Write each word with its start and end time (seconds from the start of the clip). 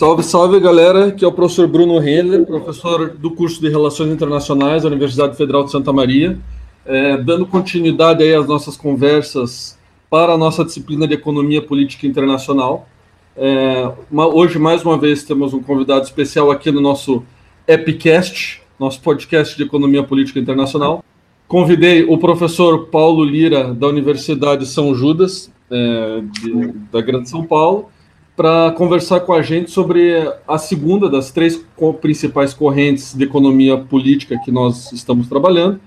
Salve, 0.00 0.22
salve, 0.22 0.58
galera. 0.58 1.08
Aqui 1.08 1.22
é 1.22 1.28
o 1.28 1.32
professor 1.32 1.68
Bruno 1.68 1.98
Renner, 1.98 2.46
professor 2.46 3.10
do 3.10 3.32
curso 3.32 3.60
de 3.60 3.68
Relações 3.68 4.10
Internacionais 4.10 4.82
da 4.82 4.88
Universidade 4.88 5.36
Federal 5.36 5.62
de 5.62 5.70
Santa 5.70 5.92
Maria, 5.92 6.38
é, 6.86 7.18
dando 7.18 7.44
continuidade 7.44 8.22
aí 8.22 8.34
às 8.34 8.46
nossas 8.46 8.78
conversas 8.78 9.78
para 10.08 10.32
a 10.32 10.38
nossa 10.38 10.64
disciplina 10.64 11.06
de 11.06 11.12
Economia 11.12 11.60
Política 11.60 12.06
Internacional. 12.06 12.88
É, 13.36 13.92
uma, 14.10 14.26
hoje, 14.26 14.58
mais 14.58 14.82
uma 14.82 14.96
vez, 14.96 15.22
temos 15.22 15.52
um 15.52 15.62
convidado 15.62 16.06
especial 16.06 16.50
aqui 16.50 16.72
no 16.72 16.80
nosso 16.80 17.22
Epicast, 17.68 18.62
nosso 18.78 19.02
podcast 19.02 19.54
de 19.54 19.64
Economia 19.64 20.02
Política 20.02 20.40
Internacional. 20.40 21.04
Convidei 21.46 22.04
o 22.04 22.16
professor 22.16 22.86
Paulo 22.86 23.22
Lira, 23.22 23.74
da 23.74 23.86
Universidade 23.88 24.64
São 24.64 24.94
Judas, 24.94 25.52
é, 25.70 26.22
de, 26.40 26.72
da 26.90 27.02
Grande 27.02 27.28
São 27.28 27.44
Paulo, 27.44 27.90
para 28.36 28.72
conversar 28.72 29.20
com 29.20 29.32
a 29.32 29.42
gente 29.42 29.70
sobre 29.70 30.12
a 30.46 30.56
segunda 30.56 31.08
das 31.08 31.30
três 31.30 31.64
principais 32.00 32.54
correntes 32.54 33.14
de 33.14 33.24
economia 33.24 33.76
política 33.76 34.40
que 34.44 34.50
nós 34.50 34.92
estamos 34.92 35.28
trabalhando. 35.28 35.80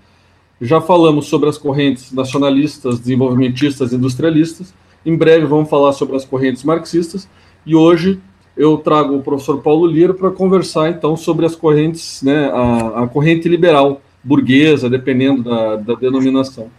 Já 0.61 0.79
falamos 0.79 1.25
sobre 1.25 1.49
as 1.49 1.57
correntes 1.57 2.11
nacionalistas, 2.11 2.99
desenvolvimentistas, 2.99 3.91
industrialistas. 3.91 4.73
Em 5.05 5.16
breve 5.16 5.45
vamos 5.45 5.69
falar 5.69 5.93
sobre 5.93 6.16
as 6.16 6.25
correntes 6.25 6.63
marxistas. 6.63 7.27
E 7.66 7.75
hoje 7.75 8.19
eu 8.55 8.78
trago 8.78 9.16
o 9.16 9.22
professor 9.22 9.61
Paulo 9.61 9.88
Lira 9.88 10.13
para 10.13 10.30
conversar 10.30 10.89
então 10.89 11.17
sobre 11.17 11.45
as 11.45 11.55
correntes, 11.55 12.22
né, 12.22 12.50
a, 12.53 13.03
a 13.03 13.07
corrente 13.07 13.50
liberal, 13.50 14.02
burguesa, 14.23 14.89
dependendo 14.89 15.44
da, 15.44 15.75
da 15.75 15.95
denominação. 15.95 16.69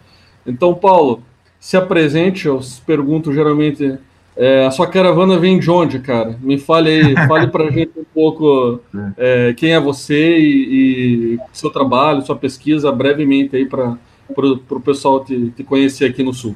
Então, 0.47 0.73
Paulo, 0.73 1.21
se 1.59 1.75
apresente, 1.75 2.47
eu 2.47 2.59
pergunto 2.85 3.33
geralmente 3.33 3.97
é, 4.37 4.65
a 4.65 4.71
sua 4.71 4.87
caravana 4.87 5.39
vem 5.39 5.59
de 5.59 5.71
onde, 5.71 5.99
cara? 5.99 6.37
Me 6.41 6.57
fale 6.57 6.89
aí, 6.89 7.15
fale 7.27 7.47
para 7.47 7.65
a 7.65 7.71
gente 7.71 7.91
um 7.97 8.05
pouco 8.13 8.81
é, 9.17 9.53
quem 9.53 9.71
é 9.71 9.79
você 9.79 10.37
e, 10.37 11.35
e, 11.35 11.39
seu 11.53 11.69
trabalho, 11.69 12.25
sua 12.25 12.35
pesquisa, 12.35 12.91
brevemente 12.91 13.55
aí 13.55 13.65
para 13.65 13.97
o 14.35 14.79
pessoal 14.81 15.23
te, 15.23 15.51
te, 15.51 15.63
conhecer 15.63 16.05
aqui 16.05 16.21
no 16.21 16.33
Sul. 16.33 16.55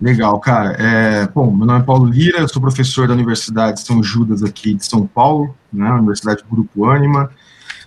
Legal, 0.00 0.38
cara. 0.40 0.72
É, 0.78 1.28
bom, 1.28 1.50
meu 1.50 1.66
nome 1.66 1.80
é 1.80 1.82
Paulo 1.82 2.06
Lira, 2.06 2.46
sou 2.48 2.60
professor 2.60 3.06
da 3.06 3.14
Universidade 3.14 3.80
São 3.80 4.02
Judas 4.02 4.42
aqui 4.42 4.74
de 4.74 4.84
São 4.84 5.06
Paulo, 5.06 5.54
né, 5.72 5.90
Universidade 5.92 6.42
Grupo 6.50 6.86
Anima. 6.86 7.30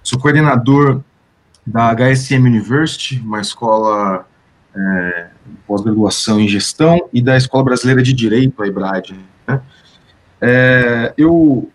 Sou 0.01 0.19
coordenador 0.19 1.01
da 1.65 1.93
HSM 1.93 2.47
University, 2.47 3.21
uma 3.23 3.41
escola 3.41 4.25
é, 4.75 5.27
pós-graduação 5.67 6.39
em 6.39 6.47
gestão 6.47 7.09
e 7.13 7.21
da 7.21 7.37
Escola 7.37 7.63
Brasileira 7.63 8.01
de 8.01 8.13
Direito, 8.13 8.61
a 8.61 8.67
EBRAD. 8.67 9.15
Né? 9.47 9.61
É, 10.39 11.13
eu, 11.17 11.69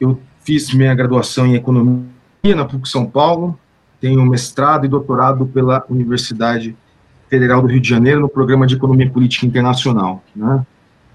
eu 0.00 0.20
fiz 0.44 0.72
minha 0.72 0.94
graduação 0.94 1.46
em 1.46 1.54
economia 1.54 2.06
na 2.54 2.64
PUC 2.64 2.88
São 2.88 3.06
Paulo, 3.06 3.58
tenho 4.00 4.24
mestrado 4.26 4.84
e 4.84 4.88
doutorado 4.88 5.46
pela 5.46 5.84
Universidade 5.88 6.76
Federal 7.28 7.62
do 7.62 7.68
Rio 7.68 7.80
de 7.80 7.88
Janeiro 7.88 8.20
no 8.20 8.28
programa 8.28 8.66
de 8.66 8.74
Economia 8.74 9.08
Política 9.08 9.46
Internacional. 9.46 10.22
Né? 10.34 10.66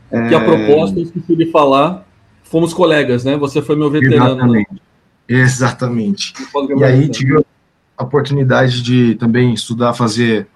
É, 0.09 0.29
que 0.29 0.35
a 0.35 0.43
propósito, 0.43 0.99
esqueci 0.99 1.35
de 1.35 1.51
falar, 1.51 2.07
fomos 2.43 2.73
colegas, 2.73 3.25
né? 3.25 3.35
Você 3.37 3.61
foi 3.61 3.75
meu 3.75 3.91
veterano. 3.91 4.33
Exatamente. 4.33 4.73
Né? 4.73 4.79
Exatamente. 5.27 6.33
E 6.77 6.83
aí 6.83 7.09
tive 7.09 7.43
a 7.97 8.03
oportunidade 8.03 8.81
de 8.81 9.15
também 9.15 9.53
estudar, 9.53 9.93
fazer 9.93 10.47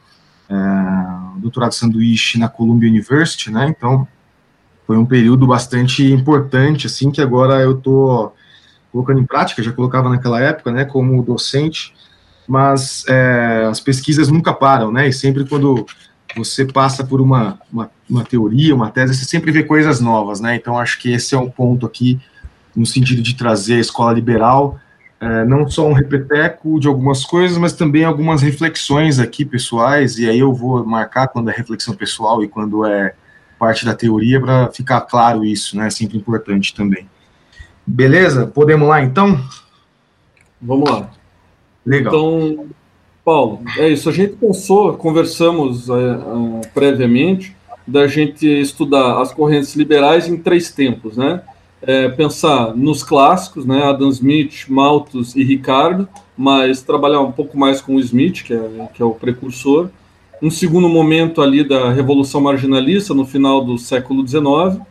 é, 0.51 1.39
doutorado 1.39 1.73
sanduíche 1.73 2.37
na 2.37 2.49
Columbia 2.49 2.89
University, 2.89 3.49
né? 3.49 3.73
Então 3.75 4.05
foi 4.85 4.97
um 4.97 5.05
período 5.05 5.47
bastante 5.47 6.03
importante, 6.11 6.87
assim, 6.87 7.09
que 7.09 7.21
agora 7.21 7.61
eu 7.61 7.77
tô 7.77 8.33
colocando 8.91 9.21
em 9.21 9.25
prática, 9.25 9.63
já 9.63 9.71
colocava 9.71 10.09
naquela 10.09 10.41
época, 10.41 10.69
né, 10.69 10.83
como 10.83 11.23
docente, 11.23 11.93
mas 12.45 13.05
é, 13.07 13.65
as 13.69 13.79
pesquisas 13.79 14.27
nunca 14.27 14.53
param, 14.53 14.91
né? 14.91 15.07
E 15.07 15.13
sempre 15.13 15.45
quando 15.45 15.85
você 16.35 16.65
passa 16.65 17.03
por 17.03 17.21
uma, 17.21 17.57
uma, 17.71 17.89
uma, 18.09 18.23
teoria, 18.25 18.75
uma 18.75 18.89
tese, 18.89 19.15
você 19.15 19.25
sempre 19.25 19.51
vê 19.51 19.63
coisas 19.63 20.01
novas, 20.01 20.41
né? 20.41 20.55
Então 20.55 20.77
acho 20.77 20.99
que 20.99 21.11
esse 21.13 21.33
é 21.33 21.37
um 21.37 21.49
ponto 21.49 21.85
aqui 21.85 22.19
no 22.75 22.85
sentido 22.85 23.21
de 23.21 23.35
trazer 23.35 23.75
a 23.75 23.79
escola 23.79 24.11
liberal 24.11 24.77
é, 25.21 25.45
não 25.45 25.69
só 25.69 25.87
um 25.87 25.93
repeteco 25.93 26.79
de 26.79 26.87
algumas 26.87 27.23
coisas, 27.23 27.55
mas 27.55 27.73
também 27.73 28.03
algumas 28.03 28.41
reflexões 28.41 29.19
aqui 29.19 29.45
pessoais, 29.45 30.17
e 30.17 30.27
aí 30.27 30.39
eu 30.39 30.51
vou 30.51 30.83
marcar 30.83 31.27
quando 31.27 31.51
é 31.51 31.53
reflexão 31.53 31.93
pessoal 31.93 32.43
e 32.43 32.47
quando 32.47 32.83
é 32.83 33.13
parte 33.59 33.85
da 33.85 33.93
teoria, 33.93 34.41
para 34.41 34.71
ficar 34.71 35.01
claro 35.01 35.45
isso, 35.45 35.77
né? 35.77 35.85
É 35.85 35.89
sempre 35.91 36.17
importante 36.17 36.73
também. 36.73 37.07
Beleza? 37.85 38.47
Podemos 38.47 38.87
lá 38.89 39.03
então? 39.03 39.39
Vamos 40.59 40.89
lá. 40.89 41.11
Legal. 41.85 42.11
Então, 42.11 42.65
Paulo, 43.23 43.61
é 43.77 43.89
isso. 43.89 44.09
A 44.09 44.11
gente 44.11 44.33
pensou, 44.33 44.95
conversamos 44.95 45.87
uh, 45.87 45.93
uh, 45.93 46.61
previamente, 46.73 47.55
da 47.85 48.07
gente 48.07 48.47
estudar 48.47 49.21
as 49.21 49.31
correntes 49.31 49.75
liberais 49.75 50.27
em 50.27 50.37
três 50.37 50.71
tempos, 50.71 51.15
né? 51.15 51.43
É, 51.81 52.09
pensar 52.09 52.75
nos 52.75 53.03
clássicos, 53.03 53.65
né, 53.65 53.83
Adam 53.83 54.09
Smith, 54.09 54.65
Malthus 54.69 55.35
e 55.35 55.43
Ricardo, 55.43 56.07
mas 56.37 56.81
trabalhar 56.81 57.21
um 57.21 57.31
pouco 57.31 57.57
mais 57.57 57.81
com 57.81 57.95
o 57.95 57.99
Smith, 57.99 58.43
que 58.43 58.53
é, 58.53 58.89
que 58.93 59.01
é 59.01 59.05
o 59.05 59.11
precursor. 59.13 59.89
Um 60.41 60.49
segundo 60.49 60.89
momento 60.89 61.41
ali 61.41 61.63
da 61.63 61.91
Revolução 61.91 62.41
Marginalista, 62.41 63.13
no 63.13 63.25
final 63.25 63.63
do 63.63 63.77
século 63.77 64.27
XIX. 64.27 64.81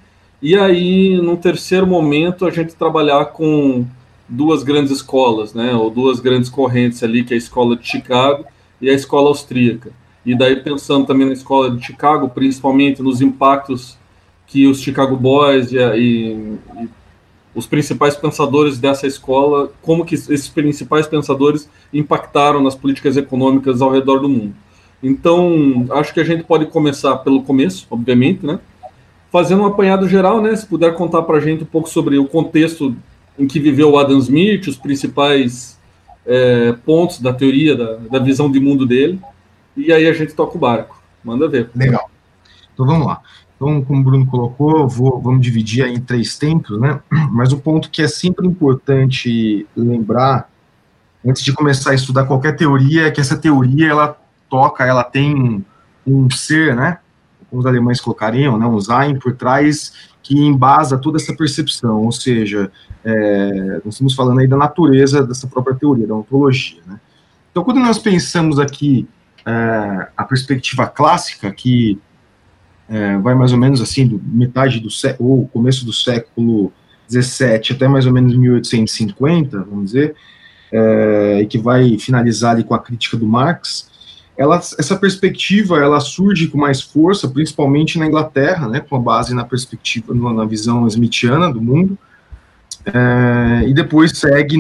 E 0.43 0.56
aí, 0.56 1.21
num 1.21 1.37
terceiro 1.37 1.87
momento, 1.87 2.47
a 2.47 2.51
gente 2.51 2.75
trabalhar 2.75 3.27
com 3.27 3.84
duas 4.28 4.62
grandes 4.62 4.93
escolas, 4.93 5.53
né, 5.53 5.75
ou 5.75 5.91
duas 5.91 6.21
grandes 6.21 6.49
correntes 6.49 7.03
ali, 7.03 7.25
que 7.25 7.34
é 7.34 7.37
a 7.37 7.39
Escola 7.39 7.77
de 7.77 7.87
Chicago 7.87 8.45
e 8.81 8.89
a 8.89 8.95
Escola 8.95 9.28
Austríaca. 9.28 9.91
E 10.25 10.37
daí, 10.37 10.57
pensando 10.57 11.07
também 11.07 11.27
na 11.27 11.33
Escola 11.33 11.71
de 11.71 11.84
Chicago, 11.84 12.28
principalmente 12.28 13.03
nos 13.03 13.21
impactos 13.21 13.99
que 14.50 14.66
os 14.66 14.83
Chicago 14.83 15.16
Boys 15.16 15.72
e, 15.72 15.78
e, 15.78 16.59
e, 16.83 16.88
os 17.55 17.66
principais 17.66 18.16
pensadores 18.16 18.78
dessa 18.78 19.06
escola, 19.06 19.72
como 19.81 20.05
que 20.05 20.15
esses 20.15 20.49
principais 20.49 21.06
pensadores 21.06 21.69
impactaram 21.93 22.62
nas 22.62 22.75
políticas 22.75 23.16
econômicas 23.16 23.81
ao 23.81 23.91
redor 23.91 24.19
do 24.19 24.28
mundo. 24.28 24.55
Então, 25.03 25.87
acho 25.91 26.12
que 26.12 26.21
a 26.21 26.25
gente 26.25 26.44
pode 26.44 26.66
começar 26.66 27.16
pelo 27.19 27.43
começo, 27.43 27.87
obviamente, 27.91 28.44
né? 28.44 28.59
Fazendo 29.33 29.62
um 29.62 29.66
apanhado 29.66 30.09
geral, 30.09 30.43
né? 30.43 30.55
Se 30.55 30.66
puder 30.66 30.94
contar 30.94 31.22
para 31.22 31.39
a 31.39 31.41
gente 31.41 31.62
um 31.62 31.66
pouco 31.66 31.89
sobre 31.89 32.19
o 32.19 32.27
contexto 32.27 32.94
em 33.39 33.47
que 33.47 33.59
viveu 33.59 33.93
o 33.93 33.99
Adam 33.99 34.19
Smith, 34.19 34.66
os 34.66 34.77
principais 34.77 35.78
é, 36.27 36.72
pontos 36.84 37.21
da 37.21 37.33
teoria, 37.33 37.77
da, 37.77 37.97
da 37.97 38.19
visão 38.19 38.50
de 38.50 38.60
mundo 38.60 38.84
dele, 38.84 39.19
e 39.77 39.93
aí 39.93 40.06
a 40.06 40.12
gente 40.12 40.34
toca 40.34 40.56
o 40.56 40.60
barco. 40.60 41.00
Manda 41.25 41.49
ver. 41.49 41.71
Legal. 41.75 42.10
Então 42.75 42.87
vamos 42.87 43.06
lá. 43.06 43.22
Então, 43.60 43.82
como 43.82 44.00
o 44.00 44.03
Bruno 44.03 44.26
colocou, 44.26 44.88
vou, 44.88 45.21
vamos 45.21 45.43
dividir 45.43 45.84
em 45.87 46.00
três 46.00 46.38
tempos, 46.38 46.81
né? 46.81 46.98
Mas 47.31 47.53
o 47.53 47.59
ponto 47.59 47.91
que 47.91 48.00
é 48.00 48.09
sempre 48.09 48.47
importante 48.47 49.66
lembrar, 49.76 50.48
antes 51.22 51.43
de 51.43 51.53
começar 51.53 51.91
a 51.91 51.94
estudar 51.94 52.25
qualquer 52.25 52.56
teoria, 52.56 53.06
é 53.06 53.10
que 53.10 53.21
essa 53.21 53.37
teoria, 53.37 53.91
ela 53.91 54.19
toca, 54.48 54.87
ela 54.87 55.04
tem 55.04 55.62
um 56.06 56.31
ser, 56.31 56.75
né? 56.75 57.00
Como 57.50 57.60
os 57.60 57.66
alemães 57.66 58.01
colocariam, 58.01 58.57
né? 58.57 58.65
Um 58.65 58.80
Sein 58.80 59.18
por 59.18 59.36
trás, 59.36 59.92
que 60.22 60.39
embasa 60.39 60.97
toda 60.97 61.18
essa 61.18 61.34
percepção, 61.34 62.03
ou 62.03 62.13
seja, 62.13 62.72
é, 63.04 63.83
nós 63.84 63.92
estamos 63.92 64.15
falando 64.15 64.41
aí 64.41 64.48
da 64.48 64.56
natureza 64.56 65.22
dessa 65.22 65.47
própria 65.47 65.77
teoria, 65.77 66.06
da 66.06 66.15
ontologia, 66.15 66.80
né? 66.86 66.98
Então, 67.51 67.63
quando 67.63 67.80
nós 67.80 67.98
pensamos 67.98 68.59
aqui 68.59 69.06
é, 69.45 70.09
a 70.16 70.24
perspectiva 70.24 70.86
clássica, 70.86 71.53
que 71.53 72.01
é, 72.91 73.16
vai 73.19 73.37
mais 73.37 73.53
ou 73.53 73.59
menos 73.59 73.81
assim, 73.81 74.04
do 74.04 74.21
metade 74.25 74.81
do 74.81 74.91
século, 74.91 75.31
ou 75.31 75.48
começo 75.48 75.87
do 75.87 75.92
século 75.92 76.72
17 77.09 77.72
até 77.72 77.87
mais 77.87 78.04
ou 78.04 78.13
menos 78.13 78.37
1850, 78.37 79.60
vamos 79.60 79.87
dizer, 79.87 80.16
é, 80.72 81.41
e 81.41 81.47
que 81.47 81.57
vai 81.57 81.97
finalizar 81.98 82.53
ali 82.53 82.65
com 82.65 82.75
a 82.75 82.78
crítica 82.81 83.16
do 83.16 83.27
Marx, 83.27 83.89
ela, 84.37 84.57
essa 84.57 84.97
perspectiva 84.97 85.78
ela 85.78 86.01
surge 86.01 86.48
com 86.48 86.59
mais 86.59 86.81
força, 86.81 87.28
principalmente 87.28 87.98
na 87.98 88.07
Inglaterra, 88.07 88.69
né, 88.69 88.81
com 88.81 88.97
a 88.97 88.98
base 88.98 89.34
na 89.34 89.45
perspectiva, 89.45 90.13
na 90.13 90.45
visão 90.45 90.84
smithiana 90.89 91.53
do 91.53 91.60
mundo, 91.60 91.97
é, 92.87 93.69
e 93.69 93.75
depois 93.75 94.19
segue 94.19 94.57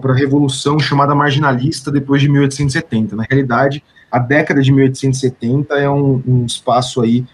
para 0.00 0.12
a 0.12 0.16
revolução 0.16 0.80
chamada 0.80 1.14
marginalista 1.14 1.92
depois 1.92 2.20
de 2.22 2.28
1870. 2.28 3.14
Na 3.14 3.24
realidade, 3.28 3.84
a 4.10 4.18
década 4.18 4.62
de 4.62 4.72
1870 4.72 5.74
é 5.74 5.88
um, 5.88 6.22
um 6.26 6.46
espaço 6.46 7.02
aí 7.02 7.26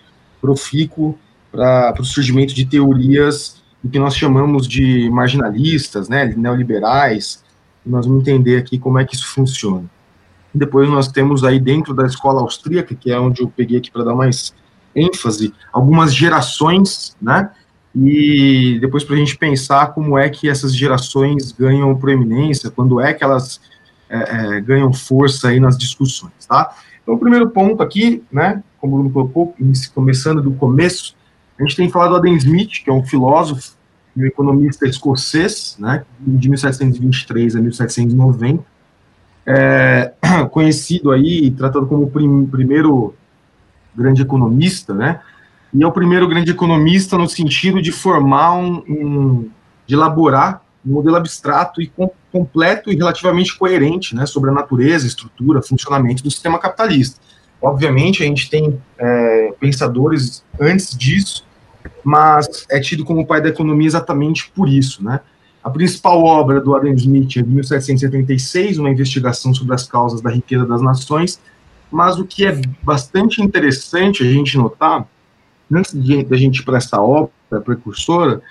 profícuo 0.44 1.19
para 1.50 1.94
o 1.99 2.05
surgimento 2.05 2.52
de 2.52 2.67
teorias 2.67 3.62
do 3.82 3.88
que 3.88 3.99
nós 3.99 4.14
chamamos 4.14 4.69
de 4.69 5.08
marginalistas, 5.08 6.06
né, 6.06 6.35
neoliberais, 6.37 7.43
nós 7.85 8.06
vamos 8.06 8.23
entender 8.23 8.58
aqui 8.58 8.79
como 8.79 8.99
é 8.99 9.05
que 9.06 9.14
isso 9.14 9.26
funciona. 9.26 9.85
Depois 10.55 10.88
nós 10.91 11.08
temos 11.08 11.44
aí 11.44 11.58
dentro 11.58 11.94
da 11.94 12.05
escola 12.05 12.43
austríaca, 12.43 12.94
que 12.94 13.11
é 13.11 13.19
onde 13.19 13.41
eu 13.41 13.49
peguei 13.49 13.79
aqui 13.79 13.91
para 13.91 14.05
dar 14.05 14.14
mais 14.14 14.55
ênfase, 14.94 15.52
algumas 15.73 16.14
gerações, 16.14 17.17
né, 17.20 17.50
e 17.96 18.79
depois 18.81 19.02
para 19.02 19.14
a 19.14 19.19
gente 19.19 19.38
pensar 19.38 19.94
como 19.94 20.19
é 20.19 20.29
que 20.29 20.49
essas 20.49 20.76
gerações 20.76 21.52
ganham 21.52 21.94
proeminência, 21.96 22.70
quando 22.70 23.00
é 23.00 23.14
que 23.14 23.25
elas 23.25 23.61
é, 24.11 24.19
é, 24.56 24.61
ganham 24.61 24.93
força 24.93 25.49
aí 25.49 25.58
nas 25.58 25.79
discussões, 25.79 26.32
tá? 26.46 26.75
Então, 27.02 27.14
o 27.14 27.19
primeiro 27.19 27.50
ponto 27.50 27.82
aqui, 27.82 28.23
né, 28.32 28.62
como 28.84 28.96
o 28.96 28.98
Bruno 28.98 29.10
colocou, 29.10 29.56
começando 29.94 30.42
do 30.42 30.52
começo, 30.52 31.16
a 31.58 31.62
gente 31.62 31.75
tem 31.75 31.88
falado 31.88 32.10
do 32.10 32.16
Adam 32.16 32.34
Smith, 32.36 32.84
que 32.84 32.90
é 32.90 32.92
um 32.92 33.02
filósofo 33.02 33.72
e 34.14 34.22
um 34.22 34.26
economista 34.26 34.86
escocês, 34.86 35.76
né, 35.78 36.04
de 36.20 36.50
1723 36.50 37.56
a 37.56 37.60
1790, 37.60 38.62
é, 39.46 40.12
conhecido 40.52 41.10
aí, 41.12 41.50
tratado 41.50 41.86
como 41.86 42.02
o 42.02 42.10
prim, 42.10 42.44
primeiro 42.44 43.14
grande 43.96 44.20
economista, 44.20 44.92
né, 44.92 45.20
e 45.72 45.82
é 45.82 45.86
o 45.86 45.92
primeiro 45.92 46.28
grande 46.28 46.50
economista 46.50 47.16
no 47.16 47.26
sentido 47.26 47.81
de 47.81 47.90
formar 47.90 48.54
um, 48.54 48.84
um 48.86 49.50
de 49.86 49.94
elaborar 49.94 50.62
um 50.86 50.92
modelo 50.92 51.16
abstrato 51.16 51.81
e 51.81 51.86
com, 51.86 52.10
completo 52.31 52.92
e 52.92 52.96
relativamente 52.96 53.56
coerente, 53.56 54.14
né, 54.14 54.26
sobre 54.26 54.50
a 54.50 54.52
natureza, 54.52 55.06
estrutura, 55.06 55.62
funcionamento 55.62 56.22
do 56.22 56.31
sistema 56.31 56.58
capitalista. 56.58 57.19
Obviamente, 57.64 58.22
a 58.22 58.26
gente 58.26 58.50
tem 58.50 58.78
é, 58.99 59.55
pensadores 59.58 60.44
antes 60.61 60.96
disso, 60.96 61.46
mas 62.05 62.66
é 62.70 62.78
tido 62.78 63.05
como 63.05 63.26
pai 63.26 63.40
da 63.40 63.49
economia 63.49 63.87
exatamente 63.87 64.50
por 64.55 64.69
isso, 64.69 65.02
né? 65.02 65.20
A 65.62 65.70
principal 65.70 66.22
obra 66.22 66.61
do 66.61 66.76
Adam 66.76 66.93
Smith 66.93 67.38
é 67.38 67.43
de 67.43 67.49
1776, 67.49 68.76
uma 68.76 68.90
investigação 68.90 69.55
sobre 69.55 69.75
as 69.75 69.87
causas 69.87 70.20
da 70.20 70.31
riqueza 70.31 70.66
das 70.66 70.82
nações, 70.82 71.40
mas 71.90 72.19
o 72.19 72.26
que 72.26 72.46
é 72.46 72.61
bastante 72.82 73.40
interessante 73.40 74.22
a 74.22 74.31
gente 74.31 74.58
notar, 74.58 75.08
antes 75.72 75.99
de 75.99 76.26
a 76.31 76.37
gente 76.37 76.58
ir 76.58 76.64
para 76.64 76.76
essa 76.76 77.00
obra 77.00 77.31
precursora, 77.64 78.43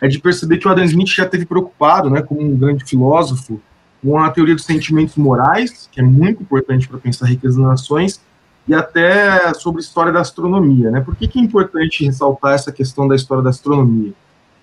é 0.00 0.08
de 0.08 0.18
perceber 0.18 0.56
que 0.56 0.66
o 0.66 0.70
Adam 0.70 0.84
Smith 0.84 1.08
já 1.08 1.26
teve 1.26 1.44
preocupado, 1.44 2.08
né, 2.08 2.22
como 2.22 2.40
um 2.40 2.56
grande 2.56 2.86
filósofo, 2.86 3.60
com 4.02 4.18
a 4.18 4.30
teoria 4.30 4.54
dos 4.54 4.64
sentimentos 4.64 5.16
morais, 5.16 5.90
que 5.92 6.00
é 6.00 6.02
muito 6.02 6.42
importante 6.42 6.88
para 6.88 6.98
pensar 6.98 7.26
a 7.26 7.28
riqueza 7.28 7.58
das 7.58 7.68
nações, 7.68 8.20
e 8.66 8.74
até 8.74 9.52
sobre 9.54 9.80
história 9.80 10.12
da 10.12 10.20
astronomia. 10.20 10.90
Né? 10.90 11.00
Por 11.00 11.16
que, 11.16 11.26
que 11.26 11.38
é 11.38 11.42
importante 11.42 12.04
ressaltar 12.04 12.54
essa 12.54 12.72
questão 12.72 13.08
da 13.08 13.16
história 13.16 13.42
da 13.42 13.50
astronomia? 13.50 14.12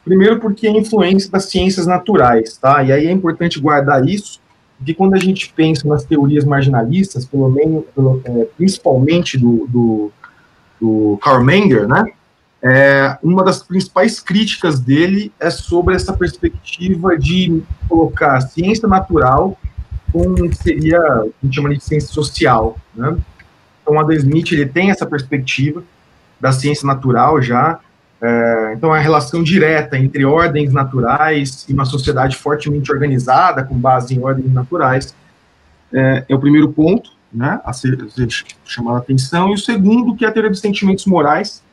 Primeiro, 0.04 0.40
porque 0.40 0.68
é 0.68 0.72
influência 0.72 1.30
das 1.30 1.46
ciências 1.46 1.86
naturais, 1.86 2.58
tá? 2.58 2.82
E 2.84 2.92
aí 2.92 3.08
é 3.08 3.12
importante 3.12 3.60
guardar 3.60 4.08
isso, 4.08 4.40
porque 4.78 4.94
quando 4.94 5.14
a 5.14 5.20
gente 5.20 5.54
pensa 5.54 5.88
nas 5.88 6.04
teorias 6.04 6.46
marginalistas, 6.46 7.26
pelo 7.26 7.50
menos, 7.50 7.84
pelo, 7.94 8.22
é, 8.24 8.46
principalmente 8.58 9.38
do, 9.38 9.68
do, 9.68 10.12
do 10.80 11.20
Karl 11.22 11.44
Menger, 11.44 11.88
né? 11.88 12.06
É, 12.62 13.18
uma 13.24 13.44
das 13.44 13.64
principais 13.64 14.20
críticas 14.20 14.80
dele 14.80 15.32
é 15.40 15.50
sobre 15.50 15.96
essa 15.96 16.12
perspectiva 16.12 17.18
de 17.18 17.62
colocar 17.88 18.42
ciência 18.42 18.88
natural 18.88 19.58
com 20.12 20.52
seria 20.54 21.00
a 21.00 21.26
gente 21.42 21.56
chama 21.56 21.70
de 21.70 21.80
ciência 21.84 22.10
social, 22.10 22.78
né? 22.96 23.18
Então, 23.90 23.98
o 23.98 24.00
Adam 24.00 24.16
Smith 24.16 24.52
ele 24.52 24.68
tem 24.68 24.92
essa 24.92 25.06
perspectiva 25.06 25.84
da 26.40 26.52
ciência 26.52 26.86
natural 26.86 27.42
já. 27.42 27.80
É, 28.22 28.74
então, 28.78 28.94
a 28.94 29.00
relação 29.00 29.42
direta 29.42 29.98
entre 29.98 30.24
ordens 30.24 30.72
naturais 30.72 31.66
e 31.68 31.74
uma 31.74 31.86
sociedade 31.86 32.36
fortemente 32.36 32.92
organizada, 32.92 33.64
com 33.64 33.76
base 33.76 34.14
em 34.14 34.24
ordens 34.24 34.54
naturais, 34.54 35.16
é, 35.92 36.26
é 36.30 36.36
o 36.36 36.40
primeiro 36.40 36.72
ponto 36.72 37.12
né, 37.34 37.60
a 37.66 37.74
ser, 37.74 38.00
a 38.04 38.10
ser 38.10 38.28
chamado 38.64 38.98
a 38.98 39.00
atenção. 39.00 39.50
E 39.50 39.54
o 39.56 39.58
segundo, 39.58 40.16
que 40.16 40.24
é 40.24 40.28
a 40.28 40.32
teoria 40.32 40.52
dos 40.52 40.60
sentimentos 40.60 41.08
morais, 41.08 41.64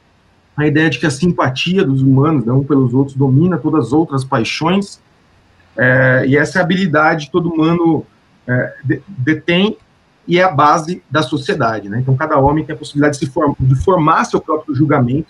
a 0.56 0.66
ideia 0.66 0.88
de 0.88 0.98
que 0.98 1.04
a 1.04 1.10
simpatia 1.10 1.84
dos 1.84 2.00
humanos, 2.00 2.46
né, 2.46 2.52
um 2.52 2.64
pelos 2.64 2.94
outros, 2.94 3.14
domina 3.14 3.58
todas 3.58 3.88
as 3.88 3.92
outras 3.92 4.24
paixões, 4.24 5.00
é, 5.76 6.24
e 6.26 6.36
essa 6.36 6.60
é 6.60 6.62
habilidade 6.62 7.30
todo 7.30 7.52
humano 7.52 8.06
é, 8.48 8.72
detém 9.06 9.76
e 10.26 10.38
é 10.38 10.42
a 10.42 10.50
base 10.50 11.02
da 11.10 11.22
sociedade. 11.22 11.88
Né? 11.88 12.00
Então, 12.00 12.16
cada 12.16 12.38
homem 12.38 12.64
tem 12.64 12.74
a 12.74 12.78
possibilidade 12.78 13.20
de, 13.20 13.26
form 13.26 13.54
de 13.58 13.74
formar 13.76 14.24
seu 14.24 14.40
próprio 14.40 14.74
julgamento, 14.74 15.28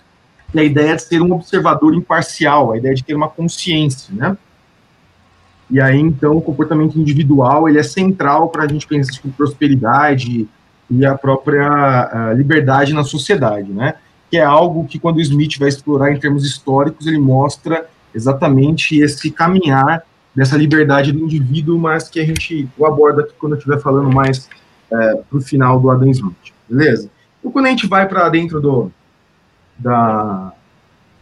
e 0.53 0.59
a 0.59 0.63
ideia 0.63 0.95
de 0.95 1.01
ser 1.01 1.21
um 1.21 1.33
observador 1.33 1.93
imparcial, 1.93 2.71
a 2.71 2.77
ideia 2.77 2.95
de 2.95 3.03
ter 3.03 3.13
uma 3.13 3.27
consciência. 3.27 4.13
Né? 4.13 4.37
E 5.69 5.79
aí, 5.81 5.99
então, 5.99 6.37
o 6.37 6.41
comportamento 6.41 6.97
individual 6.97 7.67
ele 7.67 7.79
é 7.79 7.83
central 7.83 8.49
para 8.49 8.63
a 8.63 8.67
gente 8.67 8.87
pensar 8.87 9.19
em 9.25 9.29
prosperidade 9.29 10.47
e 10.89 11.05
a 11.05 11.15
própria 11.15 12.29
a 12.29 12.33
liberdade 12.33 12.93
na 12.93 13.03
sociedade, 13.03 13.69
né? 13.71 13.95
que 14.31 14.37
é 14.37 14.43
algo 14.43 14.85
que, 14.85 14.97
quando 14.97 15.17
o 15.17 15.21
Smith 15.21 15.57
vai 15.57 15.69
explorar 15.69 16.11
em 16.11 16.19
termos 16.19 16.45
históricos, 16.45 17.07
ele 17.07 17.19
mostra 17.19 17.85
exatamente 18.13 18.97
esse 18.99 19.29
caminhar 19.29 20.03
dessa 20.33 20.55
liberdade 20.55 21.11
do 21.11 21.19
indivíduo, 21.19 21.79
mas 21.79 22.09
que 22.09 22.19
a 22.19 22.25
gente 22.25 22.67
aborda 22.83 23.21
aqui 23.21 23.33
quando 23.39 23.53
eu 23.53 23.57
estiver 23.57 23.79
falando 23.79 24.13
mais 24.13 24.47
é, 24.91 25.15
para 25.15 25.37
o 25.37 25.41
final 25.41 25.79
do 25.79 25.89
Adam 25.89 26.09
Smith, 26.09 26.53
beleza? 26.69 27.09
Então, 27.39 27.51
quando 27.51 27.65
a 27.65 27.69
gente 27.69 27.87
vai 27.87 28.07
para 28.07 28.27
dentro 28.29 28.59
do, 28.59 28.91
da, 29.77 30.53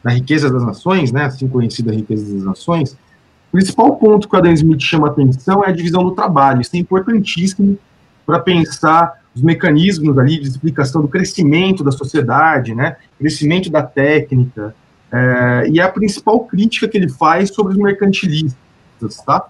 da 0.03 0.11
riqueza 0.11 0.49
das 0.49 0.63
nações, 0.63 1.11
né, 1.11 1.25
assim 1.25 1.47
conhecida 1.47 1.91
riqueza 1.91 2.33
das 2.33 2.43
nações, 2.43 2.93
o 2.93 3.51
principal 3.51 3.95
ponto 3.95 4.27
que 4.27 4.35
o 4.35 4.39
Adam 4.39 4.51
Smith 4.53 4.81
chama 4.81 5.07
atenção 5.07 5.63
é 5.63 5.69
a 5.69 5.71
divisão 5.71 6.03
do 6.03 6.11
trabalho. 6.11 6.61
Isso 6.61 6.75
é 6.75 6.79
importantíssimo 6.79 7.77
para 8.25 8.39
pensar 8.39 9.21
os 9.35 9.41
mecanismos 9.41 10.17
ali 10.17 10.39
de 10.39 10.47
explicação 10.47 11.01
do 11.01 11.07
crescimento 11.07 11.83
da 11.83 11.91
sociedade, 11.91 12.73
né, 12.73 12.97
crescimento 13.19 13.69
da 13.69 13.83
técnica, 13.83 14.75
é, 15.11 15.69
e 15.69 15.79
é 15.79 15.83
a 15.83 15.89
principal 15.89 16.39
crítica 16.41 16.87
que 16.87 16.97
ele 16.97 17.09
faz 17.09 17.53
sobre 17.53 17.73
os 17.73 17.79
mercantilistas, 17.79 19.17
tá? 19.25 19.47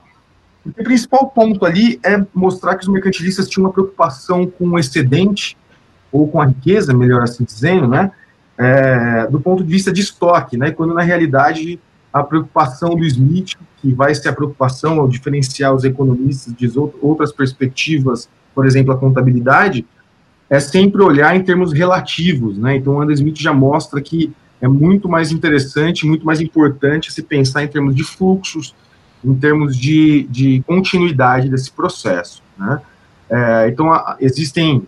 O 0.66 0.72
principal 0.84 1.28
ponto 1.30 1.64
ali 1.66 2.00
é 2.04 2.26
mostrar 2.34 2.76
que 2.76 2.84
os 2.84 2.92
mercantilistas 2.92 3.48
tinham 3.48 3.68
uma 3.68 3.74
preocupação 3.74 4.48
com 4.48 4.68
o 4.70 4.80
excedente, 4.80 5.56
ou 6.16 6.28
com 6.28 6.42
a 6.42 6.46
riqueza, 6.46 6.94
melhor 6.94 7.22
assim 7.22 7.44
dizendo, 7.44 7.88
né, 7.88 8.12
é, 8.58 9.28
do 9.28 9.40
ponto 9.40 9.64
de 9.64 9.70
vista 9.70 9.92
de 9.92 10.02
estoque, 10.02 10.58
né, 10.58 10.72
quando 10.72 10.94
na 10.94 11.02
realidade 11.02 11.80
a 12.14 12.24
preocupação 12.24 12.96
do 12.96 13.04
Smith, 13.04 13.56
que 13.82 13.94
vai 13.94 14.16
ser 14.16 14.30
a 14.30 14.34
preocupação 14.34 15.00
ao 15.00 15.08
diferenciar 15.08 15.74
os 15.74 15.84
economistas 15.84 16.54
de 16.54 16.72
outras 17.02 17.34
perspectivas, 17.34 18.30
por 18.54 18.66
exemplo, 18.66 18.94
a 18.94 18.98
contabilidade, 18.98 19.86
é 20.50 20.60
sempre 20.60 21.02
olhar 21.02 21.36
em 21.36 21.44
termos 21.44 21.74
relativos, 21.74 22.58
né, 22.58 22.78
então 22.78 23.02
Adam 23.02 23.14
Smith 23.14 23.38
já 23.38 23.54
mostra 23.54 24.02
que 24.02 24.34
é 24.62 24.68
muito 24.68 25.10
mais 25.10 25.34
interessante, 25.34 26.08
muito 26.08 26.26
mais 26.26 26.40
importante 26.40 27.12
se 27.12 27.22
pensar 27.22 27.64
em 27.64 27.68
termos 27.68 27.94
de 27.94 28.06
fluxos, 28.06 28.74
em 29.26 29.36
termos 29.36 29.76
de, 29.76 30.24
de 30.30 30.64
continuidade 30.68 31.50
desse 31.50 31.72
processo. 31.72 32.44
Né? 32.58 32.82
É, 33.30 33.68
então, 33.70 33.92
a, 33.92 34.16
existem 34.20 34.84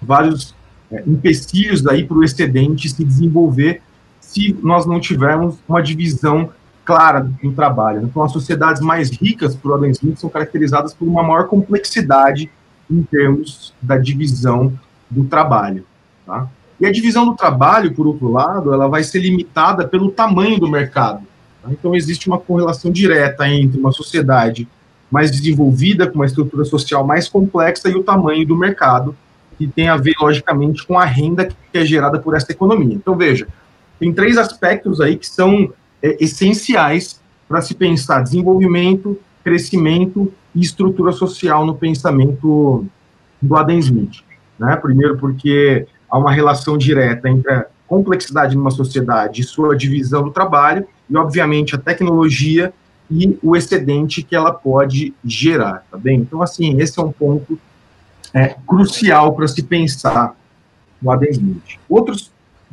vários 0.00 0.54
é, 0.90 1.02
empecilhos 1.06 1.80
para 1.82 2.14
o 2.14 2.22
excedente 2.22 2.88
se 2.88 3.04
desenvolver 3.04 3.80
se 4.20 4.56
nós 4.62 4.86
não 4.86 5.00
tivermos 5.00 5.56
uma 5.68 5.82
divisão 5.82 6.50
clara 6.84 7.28
no 7.42 7.52
trabalho. 7.52 8.02
Então, 8.02 8.22
as 8.22 8.32
sociedades 8.32 8.82
mais 8.82 9.10
ricas, 9.10 9.54
por 9.54 9.74
Adam 9.74 9.90
Smith, 9.90 10.18
são 10.18 10.28
caracterizadas 10.28 10.92
por 10.92 11.06
uma 11.06 11.22
maior 11.22 11.46
complexidade 11.46 12.50
em 12.90 13.02
termos 13.02 13.72
da 13.80 13.96
divisão 13.96 14.72
do 15.08 15.24
trabalho. 15.24 15.86
Tá? 16.26 16.48
E 16.80 16.86
a 16.86 16.90
divisão 16.92 17.24
do 17.24 17.34
trabalho, 17.34 17.94
por 17.94 18.06
outro 18.06 18.30
lado, 18.30 18.72
ela 18.72 18.88
vai 18.88 19.04
ser 19.04 19.20
limitada 19.20 19.86
pelo 19.86 20.10
tamanho 20.10 20.58
do 20.58 20.68
mercado. 20.68 21.22
Então, 21.70 21.94
existe 21.94 22.28
uma 22.28 22.38
correlação 22.38 22.90
direta 22.90 23.48
entre 23.48 23.78
uma 23.78 23.92
sociedade 23.92 24.68
mais 25.10 25.30
desenvolvida, 25.30 26.06
com 26.06 26.16
uma 26.16 26.26
estrutura 26.26 26.64
social 26.64 27.06
mais 27.06 27.28
complexa, 27.28 27.88
e 27.88 27.94
o 27.94 28.02
tamanho 28.02 28.46
do 28.46 28.56
mercado, 28.56 29.14
que 29.58 29.66
tem 29.66 29.88
a 29.88 29.96
ver, 29.96 30.14
logicamente, 30.20 30.86
com 30.86 30.98
a 30.98 31.04
renda 31.04 31.46
que 31.46 31.78
é 31.78 31.84
gerada 31.84 32.18
por 32.18 32.34
essa 32.34 32.50
economia. 32.50 32.94
Então, 32.94 33.16
veja, 33.16 33.46
tem 34.00 34.12
três 34.12 34.38
aspectos 34.38 35.00
aí 35.00 35.16
que 35.16 35.28
são 35.28 35.72
é, 36.02 36.16
essenciais 36.18 37.20
para 37.46 37.60
se 37.60 37.74
pensar 37.74 38.22
desenvolvimento, 38.22 39.18
crescimento 39.44 40.32
e 40.54 40.60
estrutura 40.60 41.12
social 41.12 41.66
no 41.66 41.74
pensamento 41.74 42.86
do 43.40 43.56
Adam 43.56 43.78
Smith. 43.78 44.22
Né? 44.58 44.74
Primeiro, 44.76 45.18
porque 45.18 45.86
há 46.10 46.18
uma 46.18 46.32
relação 46.32 46.78
direta 46.78 47.28
entre 47.28 47.52
a 47.52 47.66
complexidade 47.86 48.56
numa 48.56 48.70
sociedade 48.70 49.42
e 49.42 49.44
sua 49.44 49.76
divisão 49.76 50.22
do 50.22 50.30
trabalho, 50.30 50.86
e, 51.12 51.16
obviamente, 51.16 51.74
a 51.74 51.78
tecnologia 51.78 52.72
e 53.10 53.38
o 53.42 53.54
excedente 53.54 54.22
que 54.22 54.34
ela 54.34 54.50
pode 54.50 55.12
gerar, 55.22 55.84
tá 55.90 55.98
bem? 55.98 56.20
Então, 56.20 56.40
assim, 56.40 56.80
esse 56.80 56.98
é 56.98 57.02
um 57.02 57.12
ponto 57.12 57.58
é, 58.32 58.56
crucial 58.66 59.34
para 59.34 59.46
se 59.46 59.62
pensar 59.62 60.34
no 61.00 61.10
Adam 61.10 61.28
Smith. 61.30 61.78
Outro 61.86 62.16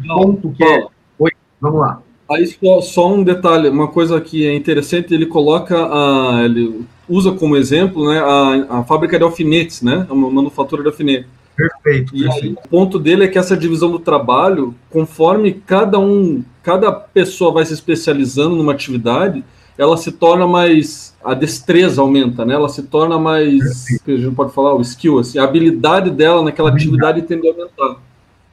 ponto 0.08 0.52
que 0.52 0.64
é... 0.64 0.88
Oi, 1.20 1.32
vamos 1.60 1.82
lá. 1.82 2.02
Aí 2.32 2.48
só, 2.48 2.80
só, 2.80 3.12
um 3.12 3.24
detalhe, 3.24 3.68
uma 3.68 3.88
coisa 3.88 4.22
que 4.22 4.48
é 4.48 4.54
interessante, 4.56 5.14
ele 5.14 5.26
coloca, 5.26 5.76
a, 5.76 6.46
ele 6.46 6.86
usa 7.10 7.34
como 7.34 7.58
exemplo, 7.58 8.08
né, 8.08 8.20
a, 8.20 8.80
a 8.80 8.84
fábrica 8.84 9.18
de 9.18 9.24
alfinetes, 9.24 9.82
né, 9.82 10.06
a 10.10 10.16
manufatura 10.16 10.84
de 10.84 10.90
alfinete. 10.90 11.28
Perfeito, 11.60 12.16
e 12.16 12.24
perfeito. 12.24 12.46
Aí, 12.46 12.66
o 12.66 12.70
ponto 12.70 12.98
dele 12.98 13.26
é 13.26 13.28
que 13.28 13.38
essa 13.38 13.58
divisão 13.58 13.92
do 13.92 14.00
trabalho, 14.00 14.74
conforme 14.90 15.52
cada 15.54 16.00
um, 16.00 16.42
cada 16.64 16.90
pessoa 16.90 17.52
vai 17.52 17.66
se 17.66 17.74
especializando 17.74 18.56
numa 18.56 18.72
atividade, 18.72 19.44
ela 19.78 19.98
se 19.98 20.12
torna 20.12 20.48
mais 20.48 21.16
a 21.24 21.34
destreza 21.34 22.02
aumenta, 22.02 22.46
né? 22.46 22.54
Ela 22.54 22.70
se 22.70 22.84
torna 22.84 23.20
mais, 23.20 23.86
que 24.06 24.12
a 24.12 24.18
gente 24.18 24.36
pode 24.36 24.54
falar, 24.54 24.74
o 24.74 24.82
skill, 24.82 25.20
assim, 25.20 25.38
a 25.38 25.44
habilidade 25.44 26.10
dela 26.12 26.42
naquela 26.42 26.70
atividade 26.70 27.22
tende 27.24 27.48
a 27.48 27.52
aumentar. 27.52 28.02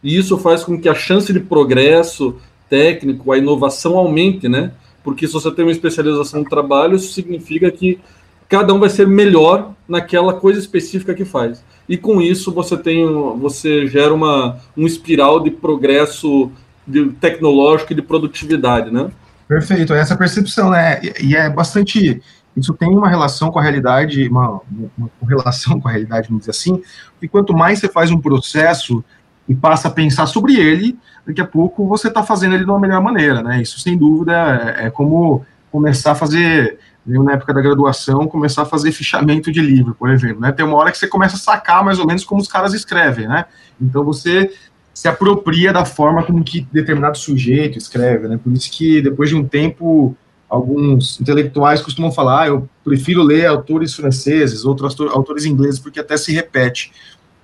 E 0.03 0.17
isso 0.17 0.37
faz 0.39 0.65
com 0.65 0.81
que 0.81 0.89
a 0.89 0.95
chance 0.95 1.33
de 1.33 1.41
progresso 1.41 2.37
técnico, 2.69 3.31
a 3.31 3.39
inovação 3.39 3.97
aumente, 3.97 4.49
né? 4.49 4.73
Porque 5.05 5.27
se 5.27 5.33
você 5.33 5.51
tem 5.53 5.65
uma 5.65 5.71
especialização 5.71 6.41
no 6.41 6.49
trabalho, 6.49 6.97
isso 6.97 7.13
significa 7.13 7.71
que 7.71 8.01
cada 8.49 8.75
um 8.75 8.81
vai 8.81 8.89
ser 8.89 9.07
melhor 9.07 9.73
naquela 9.89 10.33
coisa 10.33 10.59
específica 10.59 11.15
que 11.15 11.25
faz. 11.25 11.65
E 11.89 11.97
com 11.97 12.21
isso 12.21 12.53
você 12.53 12.77
tem, 12.77 13.07
você 13.39 13.87
gera 13.87 14.13
uma 14.13 14.59
um 14.77 14.87
espiral 14.87 15.41
de 15.41 15.51
progresso 15.51 16.51
de 16.87 17.11
tecnológico 17.13 17.93
e 17.93 17.97
de 17.97 18.03
produtividade, 18.03 18.91
né? 18.91 19.11
Perfeito, 19.49 19.95
é 19.95 20.01
essa 20.01 20.17
percepção, 20.17 20.71
né? 20.71 21.01
E 21.23 21.37
é 21.37 21.49
bastante 21.49 22.21
isso 22.57 22.73
tem 22.73 22.89
uma 22.89 23.09
relação 23.09 23.51
com 23.51 23.59
a 23.59 23.63
realidade, 23.63 24.27
uma, 24.29 24.61
uma 24.97 25.11
relação 25.29 25.79
com 25.79 25.89
a 25.89 25.91
realidade, 25.91 26.29
vamos 26.29 26.41
dizer 26.41 26.53
assim, 26.53 26.83
e 27.21 27.29
quanto 27.29 27.53
mais 27.53 27.79
você 27.79 27.89
faz 27.89 28.11
um 28.11 28.19
processo 28.19 29.05
e 29.47 29.55
passa 29.55 29.89
a 29.89 29.91
pensar 29.91 30.27
sobre 30.27 30.57
ele, 30.57 30.99
daqui 31.27 31.41
a 31.41 31.47
pouco 31.47 31.87
você 31.87 32.09
está 32.09 32.23
fazendo 32.23 32.55
ele 32.55 32.65
de 32.65 32.71
uma 32.71 32.81
melhor 32.81 33.03
maneira, 33.03 33.43
né? 33.43 33.61
Isso, 33.61 33.79
sem 33.79 33.97
dúvida, 33.97 34.75
é, 34.79 34.87
é 34.87 34.91
como 34.91 35.45
começar 35.71 36.13
a 36.13 36.15
fazer, 36.15 36.79
eu, 37.09 37.23
na 37.23 37.33
época 37.33 37.55
da 37.55 37.61
graduação, 37.61 38.27
começar 38.27 38.63
a 38.63 38.67
fazer 38.67 38.91
fichamento 38.91 39.53
de 39.53 39.61
livro, 39.61 39.95
por 39.95 40.11
exemplo, 40.11 40.41
né? 40.41 40.51
Tem 40.51 40.65
uma 40.65 40.77
hora 40.77 40.91
que 40.91 40.99
você 40.99 41.07
começa 41.07 41.37
a 41.37 41.39
sacar 41.39 41.85
mais 41.85 41.99
ou 41.99 42.07
menos 42.07 42.25
como 42.25 42.41
os 42.41 42.49
caras 42.49 42.75
escrevem, 42.75 43.29
né? 43.29 43.45
Então 43.81 44.05
você 44.05 44.51
se 44.93 45.07
apropria 45.07 45.73
da 45.73 45.85
forma 45.85 46.23
como 46.23 46.43
que 46.43 46.67
determinado 46.73 47.19
sujeito 47.19 47.79
escreve, 47.79 48.27
né? 48.29 48.41
Por 48.43 48.53
isso 48.53 48.71
que 48.71 49.01
depois 49.01 49.29
de 49.29 49.37
um 49.37 49.47
tempo 49.47 50.17
alguns 50.49 51.21
intelectuais 51.21 51.83
costumam 51.83 52.11
falar, 52.11 52.43
ah, 52.43 52.47
eu 52.49 52.69
prefiro 52.85 53.23
ler 53.23 53.47
autores 53.47 53.95
franceses, 53.95 54.65
outros 54.65 54.99
autores 55.11 55.45
ingleses, 55.45 55.79
porque 55.79 56.01
até 56.01 56.17
se 56.17 56.33
repete 56.33 56.93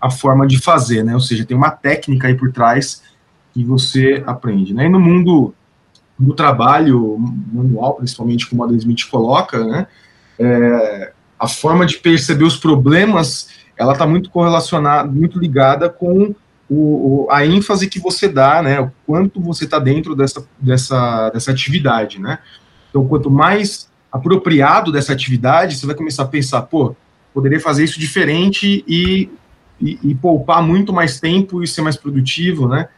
a 0.01 0.11
forma 0.11 0.47
de 0.47 0.59
fazer, 0.61 1.05
né? 1.05 1.15
Ou 1.15 1.21
seja, 1.21 1.45
tem 1.45 1.57
uma 1.57 1.71
técnica 1.71 2.27
aí 2.27 2.35
por 2.35 2.51
trás 2.51 3.03
que 3.53 3.65
você 3.65 4.23
aprende, 4.27 4.75
né? 4.75 4.87
E 4.87 4.89
no 4.89 4.99
mundo 4.99 5.55
do 6.23 6.35
trabalho 6.35 7.19
manual, 7.53 7.95
principalmente 7.95 8.49
como 8.49 8.63
Adam 8.63 8.77
Smith 8.77 9.09
coloca, 9.11 9.65
né? 9.65 9.87
É, 10.39 11.13
a 11.39 11.49
forma 11.49 11.85
de 11.85 11.99
perceber 11.99 12.45
os 12.45 12.57
problemas, 12.57 13.49
ela 13.77 13.93
está 13.93 14.07
muito 14.07 14.31
correlacionada, 14.31 15.11
muito 15.11 15.39
ligada 15.39 15.91
com 15.91 16.35
o, 16.71 17.25
o, 17.25 17.29
a 17.31 17.45
ênfase 17.45 17.89
que 17.89 17.99
você 17.99 18.29
dá, 18.29 18.63
né? 18.63 18.81
O 18.81 18.93
quanto 19.05 19.41
você 19.41 19.65
está 19.65 19.79
dentro 19.79 20.15
dessa, 20.15 20.47
dessa, 20.61 21.31
dessa 21.31 21.51
atividade, 21.51 22.21
né? 22.21 22.39
Então, 22.89 23.07
quanto 23.07 23.31
mais 23.31 23.91
apropriado 24.11 24.93
dessa 24.93 25.13
atividade, 25.13 25.77
você 25.77 25.87
vai 25.87 25.95
começar 25.95 26.23
a 26.23 26.29
pensar, 26.29 26.63
pô, 26.63 26.95
poderia 27.35 27.59
fazer 27.59 27.83
isso 27.83 27.99
diferente 27.99 28.85
e, 28.87 29.29
e, 29.81 29.99
e 30.03 30.15
poupar 30.15 30.63
muito 30.63 30.93
mais 30.93 31.19
tempo 31.19 31.63
e 31.63 31.67
ser 31.67 31.83
mais 31.83 31.97
produtivo, 31.97 32.69
né? 32.69 32.89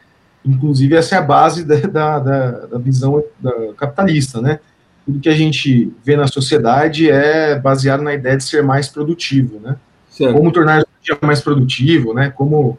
Inclusive, 0.45 0.95
essa 0.95 1.15
é 1.15 1.17
a 1.17 1.21
base 1.21 1.63
da, 1.65 2.19
da, 2.19 2.19
da, 2.19 2.77
visão 2.77 3.23
da 3.39 3.51
capitalista, 3.75 4.39
né? 4.39 4.59
Tudo 5.05 5.19
que 5.19 5.29
a 5.29 5.35
gente 5.35 5.91
vê 6.03 6.15
na 6.15 6.27
sociedade 6.27 7.09
é 7.09 7.59
baseado 7.59 8.01
na 8.01 8.13
ideia 8.13 8.37
de 8.37 8.43
ser 8.43 8.63
mais 8.63 8.87
produtivo, 8.87 9.59
né? 9.59 9.75
Certo. 10.09 10.33
Como 10.33 10.51
tornar 10.51 10.81
o 10.81 10.85
dia 11.01 11.17
mais 11.21 11.41
produtivo, 11.41 12.13
né? 12.13 12.29
Como, 12.29 12.77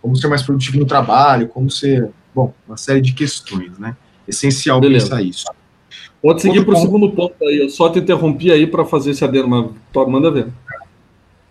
como 0.00 0.16
ser 0.16 0.28
mais 0.28 0.42
produtivo 0.42 0.78
no 0.78 0.86
trabalho, 0.86 1.48
como 1.48 1.70
ser... 1.70 2.10
Bom, 2.34 2.54
uma 2.66 2.78
série 2.78 3.02
de 3.02 3.12
questões, 3.12 3.78
né? 3.78 3.94
Essencial 4.26 4.80
Beleza. 4.80 5.06
pensar 5.06 5.22
isso. 5.22 5.44
Pode 6.22 6.40
seguir 6.40 6.64
para 6.64 6.74
o 6.74 6.76
segundo 6.76 7.10
ponto 7.10 7.34
aí. 7.44 7.58
Eu 7.58 7.68
só 7.68 7.90
te 7.90 7.98
interrompi 7.98 8.50
aí 8.50 8.66
para 8.66 8.84
fazer 8.86 9.10
esse 9.10 9.24
adendo, 9.24 9.48
mas 9.48 9.66
manda 10.08 10.30
ver. 10.30 10.46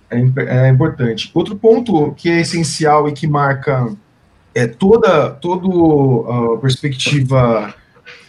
É, 0.10 0.68
é, 0.68 0.70
importante. 0.70 1.30
Outro 1.34 1.56
ponto 1.56 2.14
que 2.14 2.30
é 2.30 2.42
essencial 2.42 3.08
e 3.08 3.12
que 3.12 3.28
marca 3.28 3.94
é 4.54 4.68
toda 4.68 5.30
toda 5.30 5.68
a 5.68 6.58
perspectiva 6.58 7.74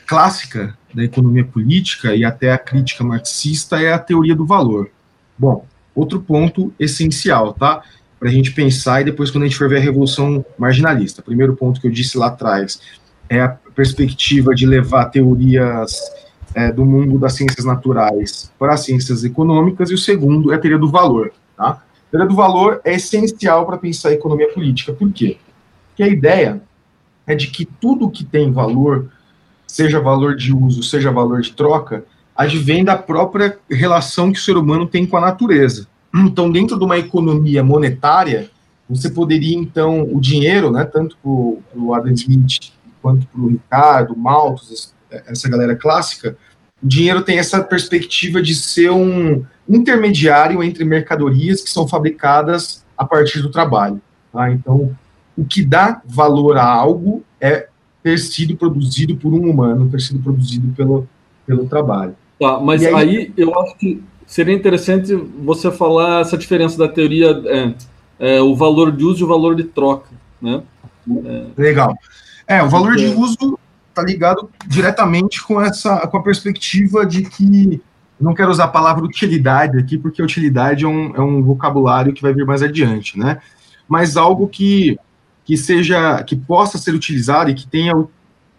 clássica 0.07 0.76
da 0.95 1.02
economia 1.02 1.45
política 1.45 2.14
e 2.14 2.25
até 2.25 2.52
a 2.52 2.59
crítica 2.59 3.02
marxista 3.02 3.81
é 3.81 3.93
a 3.93 3.99
teoria 3.99 4.35
do 4.35 4.45
valor. 4.45 4.91
Bom, 5.38 5.67
outro 5.95 6.21
ponto 6.21 6.73
essencial, 6.79 7.55
tá? 7.55 7.83
Para 8.19 8.29
a 8.29 8.33
gente 8.33 8.52
pensar 8.52 9.00
e 9.00 9.05
depois 9.05 9.31
quando 9.31 9.45
a 9.45 9.47
gente 9.47 9.59
for 9.59 9.69
ver 9.69 9.79
a 9.79 9.81
revolução 9.81 10.45
marginalista. 10.59 11.23
Primeiro 11.23 11.57
ponto 11.57 11.81
que 11.81 11.87
eu 11.87 11.91
disse 11.91 12.17
lá 12.17 12.26
atrás 12.26 12.81
é 13.29 13.41
a 13.41 13.49
perspectiva 13.49 14.55
de 14.55 14.67
levar 14.67 15.07
teorias 15.07 15.99
é, 16.55 16.71
do 16.71 16.85
mundo 16.85 17.19
das 17.19 17.35
ciências 17.35 17.64
naturais 17.64 18.52
para 18.59 18.75
as 18.75 18.85
ciências 18.85 19.25
econômicas, 19.25 19.91
e 19.91 19.95
o 19.95 19.99
segundo 19.99 20.52
é 20.52 20.57
a 20.57 20.59
teoria 20.59 20.79
do 20.79 20.91
valor. 20.91 21.33
Tá? 21.57 21.71
A 21.71 22.11
teoria 22.11 22.29
do 22.29 22.37
valor 22.37 22.81
é 22.85 22.95
essencial 22.95 23.64
para 23.64 23.79
pensar 23.79 24.11
a 24.11 24.12
economia 24.12 24.52
política. 24.52 24.93
Por 24.93 25.11
quê? 25.11 25.38
Porque 25.93 26.03
a 26.03 26.09
ideia 26.09 26.63
é 27.27 27.35
de 27.35 27.49
que 27.49 27.65
tudo 27.65 28.11
que 28.11 28.25
tem 28.25 28.51
valor, 28.51 29.11
seja 29.67 30.01
valor 30.01 30.35
de 30.35 30.55
uso, 30.55 30.83
seja 30.83 31.11
valor 31.11 31.43
de 31.43 31.53
troca, 31.53 32.05
advém 32.35 32.83
da 32.83 32.97
própria 32.97 33.59
relação 33.71 34.33
que 34.33 34.39
o 34.39 34.43
ser 34.43 34.57
humano 34.57 34.87
tem 34.87 35.07
com 35.07 35.17
a 35.17 35.21
natureza. 35.21 35.87
Então, 36.15 36.51
dentro 36.51 36.79
de 36.79 36.85
uma 36.85 36.99
economia 36.99 37.63
monetária, 37.63 38.51
você 38.89 39.11
poderia, 39.11 39.57
então, 39.57 40.03
o 40.03 40.21
dinheiro, 40.21 40.71
né, 40.71 40.85
tanto 40.85 41.17
para 41.23 41.31
o 41.81 41.95
Adam 41.95 42.13
Smith 42.13 42.73
quanto 43.01 43.27
para 43.27 43.41
o 43.41 43.49
Ricardo, 43.49 44.17
Malthus, 44.17 44.95
essa 45.11 45.49
galera 45.49 45.77
clássica, 45.77 46.37
o 46.83 46.87
dinheiro 46.87 47.23
tem 47.23 47.39
essa 47.39 47.63
perspectiva 47.63 48.43
de 48.43 48.55
ser 48.55 48.91
um 48.91 49.45
intermediário 49.69 50.63
entre 50.63 50.85
mercadorias 50.85 51.63
que 51.63 51.71
são 51.71 51.87
fabricadas 51.87 52.85
a 52.97 53.05
partir 53.05 53.41
do 53.41 53.51
trabalho. 53.51 54.01
Tá? 54.33 54.51
Então, 54.51 54.97
o 55.37 55.45
que 55.45 55.65
dá 55.65 56.03
valor 56.05 56.57
a 56.57 56.65
algo 56.65 57.23
é 57.41 57.69
ter 58.03 58.19
sido 58.19 58.57
produzido 58.57 59.17
por 59.17 59.33
um 59.33 59.49
humano, 59.49 59.89
ter 59.91 60.01
sido 60.01 60.21
produzido 60.21 60.73
pelo, 60.75 61.09
pelo 61.47 61.67
trabalho. 61.67 62.15
Tá, 62.39 62.59
mas 62.59 62.85
aí, 62.85 62.95
aí, 62.95 63.33
eu 63.37 63.59
acho 63.61 63.77
que 63.77 64.03
seria 64.27 64.55
interessante 64.55 65.15
você 65.15 65.71
falar 65.71 66.21
essa 66.21 66.37
diferença 66.37 66.77
da 66.77 66.89
teoria, 66.89 67.31
é, 67.47 67.75
é, 68.19 68.43
o 68.43 68.55
valor 68.57 68.91
de 68.91 69.05
uso 69.05 69.21
e 69.21 69.25
o 69.25 69.29
valor 69.29 69.55
de 69.55 69.65
troca, 69.65 70.11
né? 70.41 70.62
É, 71.09 71.47
Legal. 71.57 71.95
É, 72.47 72.62
o 72.62 72.69
valor 72.69 72.97
de 72.97 73.07
uso 73.07 73.59
está 73.89 74.03
ligado 74.03 74.51
diretamente 74.67 75.43
com 75.45 75.61
essa 75.61 76.07
com 76.07 76.17
a 76.17 76.23
perspectiva 76.23 77.05
de 77.05 77.23
que 77.23 77.81
não 78.21 78.35
quero 78.35 78.51
usar 78.51 78.65
a 78.65 78.69
palavra 78.69 79.05
utilidade 79.05 79.79
aqui, 79.79 79.99
porque 79.99 80.23
utilidade 80.23 80.85
é 80.85 80.89
um, 80.89 81.15
é 81.15 81.21
um 81.21 81.43
vocabulário 81.43 82.12
que 82.12 82.23
vai 82.23 82.33
vir 82.33 82.47
mais 82.47 82.62
adiante, 82.62 83.19
né? 83.19 83.41
Mas 83.89 84.17
algo 84.17 84.49
que, 84.49 84.97
que 85.45 85.57
seja, 85.57 86.23
que 86.23 86.37
possa 86.37 86.79
ser 86.79 86.95
utilizado 86.95 87.51
e 87.51 87.55
que 87.55 87.67
tenha 87.67 87.95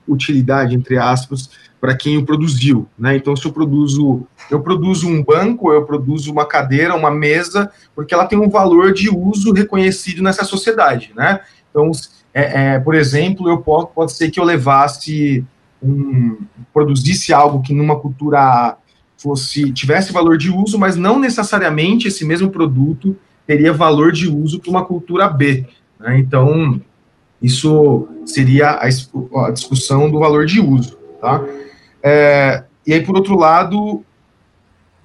utilidade, 0.08 0.76
entre 0.76 0.98
aspas, 0.98 1.50
para 1.80 1.96
quem 1.96 2.18
o 2.18 2.26
produziu, 2.26 2.88
né? 2.98 3.16
Então, 3.16 3.36
se 3.36 3.46
eu 3.46 3.52
produzo, 3.52 4.26
eu 4.50 4.62
produzo 4.62 5.08
um 5.08 5.24
banco, 5.24 5.72
eu 5.72 5.86
produzo 5.86 6.32
uma 6.32 6.46
cadeira, 6.46 6.96
uma 6.96 7.12
mesa, 7.12 7.70
porque 7.94 8.14
ela 8.14 8.26
tem 8.26 8.40
um 8.40 8.50
valor 8.50 8.94
de 8.94 9.10
uso 9.10 9.52
reconhecido 9.52 10.24
nessa 10.24 10.44
sociedade, 10.44 11.12
né? 11.16 11.42
Então, 11.70 11.92
é, 12.34 12.76
é, 12.76 12.80
por 12.80 12.96
exemplo, 12.96 13.50
eu 13.50 13.58
posso, 13.60 13.88
pode 13.88 14.14
ser 14.14 14.32
que 14.32 14.40
eu 14.40 14.44
levasse 14.44 15.46
um, 15.82 16.38
produzisse 16.74 17.34
algo 17.34 17.62
que 17.62 17.74
numa 17.74 18.00
cultura 18.00 18.78
fosse 19.18 19.72
tivesse 19.72 20.12
valor 20.12 20.38
de 20.38 20.50
uso, 20.50 20.78
mas 20.80 20.96
não 20.96 21.20
necessariamente 21.20 22.08
esse 22.08 22.26
mesmo 22.26 22.50
produto 22.50 23.16
teria 23.46 23.74
valor 23.74 24.12
de 24.12 24.28
uso 24.28 24.60
para 24.60 24.70
uma 24.70 24.86
cultura 24.86 25.28
B. 25.28 25.66
Né? 26.04 26.20
Então, 26.20 26.80
isso 27.42 28.08
seria 28.26 28.70
a, 28.70 28.86
a, 28.86 29.52
discussão 29.52 30.12
do 30.12 30.20
valor 30.20 30.46
de 30.46 30.60
uso. 30.60 30.98
Tá? 31.20 31.44
É, 32.04 32.64
e 32.86 32.94
aí, 32.94 33.04
por 33.04 33.16
outro 33.16 33.36
lado, 33.36 34.04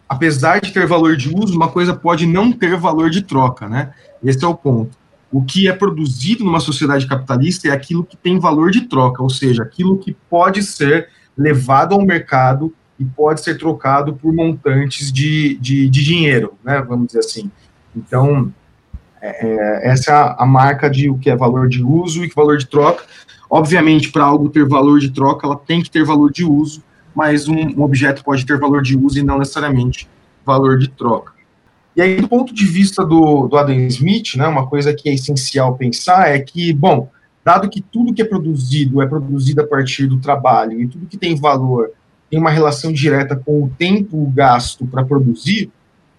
apesar 0.06 0.60
de 0.60 0.72
ter 0.72 0.86
valor 0.86 1.16
de 1.16 1.34
uso, 1.34 1.56
uma 1.56 1.68
coisa 1.68 1.94
pode 1.94 2.26
não 2.26 2.52
ter 2.52 2.76
valor 2.76 3.08
de 3.08 3.22
troca. 3.22 3.68
Né? 3.68 3.94
Esse 4.22 4.44
é 4.44 4.46
o 4.48 4.54
ponto 4.54 4.98
o 5.30 5.44
que 5.44 5.68
é 5.68 5.72
produzido 5.72 6.44
numa 6.44 6.60
sociedade 6.60 7.06
capitalista 7.06 7.68
é 7.68 7.70
aquilo 7.70 8.04
que 8.04 8.16
tem 8.16 8.38
valor 8.38 8.70
de 8.70 8.82
troca, 8.82 9.22
ou 9.22 9.28
seja, 9.28 9.62
aquilo 9.62 9.98
que 9.98 10.16
pode 10.28 10.62
ser 10.62 11.08
levado 11.36 11.94
ao 11.94 12.02
mercado 12.02 12.74
e 12.98 13.04
pode 13.04 13.42
ser 13.42 13.56
trocado 13.58 14.14
por 14.14 14.32
montantes 14.32 15.12
de, 15.12 15.56
de, 15.56 15.88
de 15.88 16.04
dinheiro, 16.04 16.54
né, 16.64 16.80
vamos 16.80 17.08
dizer 17.08 17.20
assim. 17.20 17.50
Então, 17.94 18.52
é, 19.22 19.90
essa 19.90 20.12
é 20.12 20.42
a 20.42 20.46
marca 20.46 20.88
de 20.88 21.10
o 21.10 21.18
que 21.18 21.30
é 21.30 21.36
valor 21.36 21.68
de 21.68 21.82
uso 21.82 22.24
e 22.24 22.28
valor 22.28 22.56
de 22.56 22.66
troca. 22.66 23.04
Obviamente, 23.50 24.10
para 24.10 24.24
algo 24.24 24.48
ter 24.48 24.66
valor 24.66 25.00
de 25.00 25.10
troca, 25.10 25.46
ela 25.46 25.56
tem 25.56 25.82
que 25.82 25.90
ter 25.90 26.04
valor 26.04 26.30
de 26.30 26.44
uso, 26.44 26.82
mas 27.14 27.48
um, 27.48 27.54
um 27.76 27.82
objeto 27.82 28.22
pode 28.22 28.44
ter 28.44 28.58
valor 28.58 28.82
de 28.82 28.96
uso 28.96 29.18
e 29.18 29.22
não 29.22 29.38
necessariamente 29.38 30.08
valor 30.44 30.78
de 30.78 30.88
troca. 30.88 31.32
E 31.96 32.02
aí, 32.02 32.20
do 32.20 32.28
ponto 32.28 32.54
de 32.54 32.64
vista 32.64 33.04
do, 33.04 33.48
do 33.48 33.56
Adam 33.56 33.74
Smith, 33.86 34.36
né, 34.36 34.46
uma 34.46 34.66
coisa 34.66 34.94
que 34.94 35.08
é 35.08 35.14
essencial 35.14 35.74
pensar 35.76 36.28
é 36.28 36.38
que, 36.38 36.72
bom, 36.72 37.10
dado 37.44 37.68
que 37.68 37.80
tudo 37.80 38.12
que 38.12 38.22
é 38.22 38.24
produzido 38.24 39.02
é 39.02 39.06
produzido 39.06 39.62
a 39.62 39.66
partir 39.66 40.06
do 40.06 40.18
trabalho 40.18 40.80
e 40.80 40.86
tudo 40.86 41.06
que 41.06 41.16
tem 41.16 41.34
valor 41.34 41.90
tem 42.30 42.38
uma 42.38 42.50
relação 42.50 42.92
direta 42.92 43.34
com 43.34 43.64
o 43.64 43.70
tempo 43.70 44.30
gasto 44.34 44.86
para 44.86 45.04
produzir, 45.04 45.70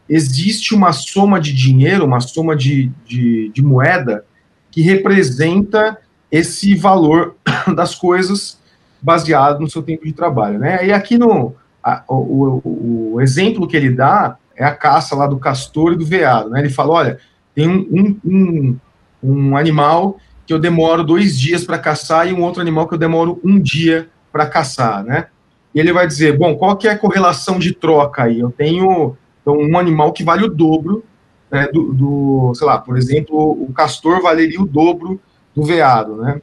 existe 0.10 0.74
uma 0.74 0.92
soma 0.92 1.39
de 1.39 1.54
dinheiro, 1.54 2.06
uma 2.06 2.20
soma 2.20 2.56
de, 2.56 2.92
de, 3.06 3.50
de 3.50 3.62
moeda 3.62 4.25
que 4.72 4.82
representa 4.82 5.98
esse 6.32 6.75
valor 6.75 7.36
das 7.75 7.94
coisas 7.94 8.60
baseado 9.01 9.60
no 9.60 9.70
seu 9.70 9.82
tempo 9.82 10.06
de 10.06 10.12
trabalho, 10.12 10.60
né? 10.60 10.86
E 10.86 10.92
aqui 10.92 11.18
no 11.18 11.56
a, 11.84 12.04
o, 12.08 13.13
o, 13.13 13.22
exemplo 13.22 13.68
que 13.68 13.78
ele 13.78 13.92
dá 13.92 14.38
é 14.56 14.66
a 14.66 14.75
caça 14.75 15.16
lá 15.16 15.25
do 15.25 15.38
castor 15.38 15.94
e 15.94 15.96
do 15.96 16.06
veado, 16.06 16.50
né? 16.50 16.60
Ele 16.60 16.70
fala, 16.70 16.92
olha, 16.92 17.20
tem 17.56 17.68
um, 17.68 18.20
um, 18.25 18.78
um 19.24 19.58
animal 19.58 20.18
que 20.46 20.54
eu 20.54 20.60
demoro 20.60 21.04
dois 21.04 21.39
dias 21.39 21.63
para 21.63 21.78
caçar 21.78 22.28
e 22.28 22.34
um 22.34 22.42
outro 22.42 22.62
animal 22.62 22.88
que 22.88 22.96
eu 22.96 23.00
demoro 23.00 23.39
um 23.44 23.60
dia 23.60 24.10
para 24.32 24.46
caçar, 24.46 25.04
né? 25.04 25.28
E 25.74 25.80
ele 25.80 25.94
vai 25.94 26.08
dizer, 26.08 26.38
bom, 26.38 26.56
qual 26.56 26.75
que 26.75 26.88
é 26.88 26.92
a 26.92 26.98
correlação 26.98 27.60
de 27.60 27.74
troca 27.74 28.24
aí? 28.24 28.39
Eu 28.39 28.51
tenho 28.51 29.16
então, 29.50 29.58
um 29.58 29.77
animal 29.77 30.13
que 30.13 30.24
vale 30.24 30.46
o 30.46 30.50
dobro 30.50 31.03
né, 31.51 31.68
do, 31.74 31.94
do, 31.94 32.53
sei 32.53 32.68
lá, 32.68 32.77
por 32.77 32.98
exemplo, 32.98 33.36
o 33.36 33.74
castor 33.74 34.22
valeria 34.22 34.62
o 34.62 34.68
dobro 34.68 35.20
do 35.56 35.63
veado, 35.63 36.18
né? 36.18 36.41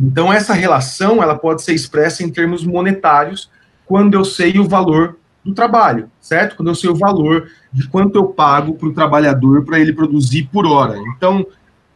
Então, 0.00 0.32
essa 0.32 0.52
relação, 0.52 1.22
ela 1.22 1.38
pode 1.38 1.62
ser 1.62 1.74
expressa 1.74 2.24
em 2.24 2.30
termos 2.30 2.64
monetários 2.64 3.48
quando 3.86 4.14
eu 4.14 4.24
sei 4.24 4.58
o 4.58 4.68
valor 4.68 5.16
do 5.44 5.54
trabalho, 5.54 6.10
certo? 6.20 6.56
Quando 6.56 6.68
eu 6.68 6.74
sei 6.74 6.90
o 6.90 6.94
valor 6.94 7.48
de 7.72 7.86
quanto 7.88 8.16
eu 8.16 8.24
pago 8.26 8.74
para 8.74 8.88
o 8.88 8.92
trabalhador 8.92 9.64
para 9.64 9.78
ele 9.78 9.92
produzir 9.92 10.48
por 10.52 10.66
hora. 10.66 10.98
Então, 11.14 11.46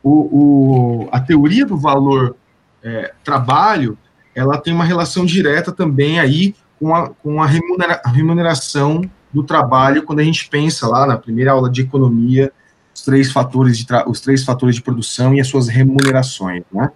o, 0.02 0.10
o, 0.10 1.08
a 1.10 1.20
teoria 1.20 1.66
do 1.66 1.76
valor 1.76 2.36
é, 2.82 3.12
trabalho, 3.24 3.98
ela 4.34 4.58
tem 4.58 4.72
uma 4.72 4.84
relação 4.84 5.26
direta 5.26 5.72
também 5.72 6.20
aí 6.20 6.54
com 6.78 6.94
a, 6.94 7.08
com 7.08 7.42
a 7.42 7.46
remunera, 7.46 8.00
remuneração 8.04 9.02
do 9.36 9.44
trabalho 9.44 10.02
quando 10.02 10.20
a 10.20 10.24
gente 10.24 10.48
pensa 10.48 10.88
lá 10.88 11.06
na 11.06 11.18
primeira 11.18 11.52
aula 11.52 11.70
de 11.70 11.82
economia 11.82 12.50
os 12.94 13.02
três 13.02 13.30
fatores 13.30 13.76
de 13.76 13.86
os 14.06 14.18
três 14.18 14.42
fatores 14.42 14.76
de 14.76 14.82
produção 14.82 15.34
e 15.34 15.40
as 15.40 15.46
suas 15.46 15.68
remunerações, 15.68 16.64
né? 16.72 16.90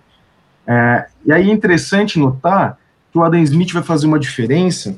É, 0.67 1.07
e 1.27 1.33
aí 1.33 1.51
é 1.51 1.53
interessante 1.53 2.19
notar 2.19 2.79
que 3.13 3.19
o 3.19 3.23
Adam 3.23 3.43
Smith 3.43 3.73
vai 3.73 3.83
fazer 3.83 4.07
uma 4.07 4.19
diferença 4.19 4.97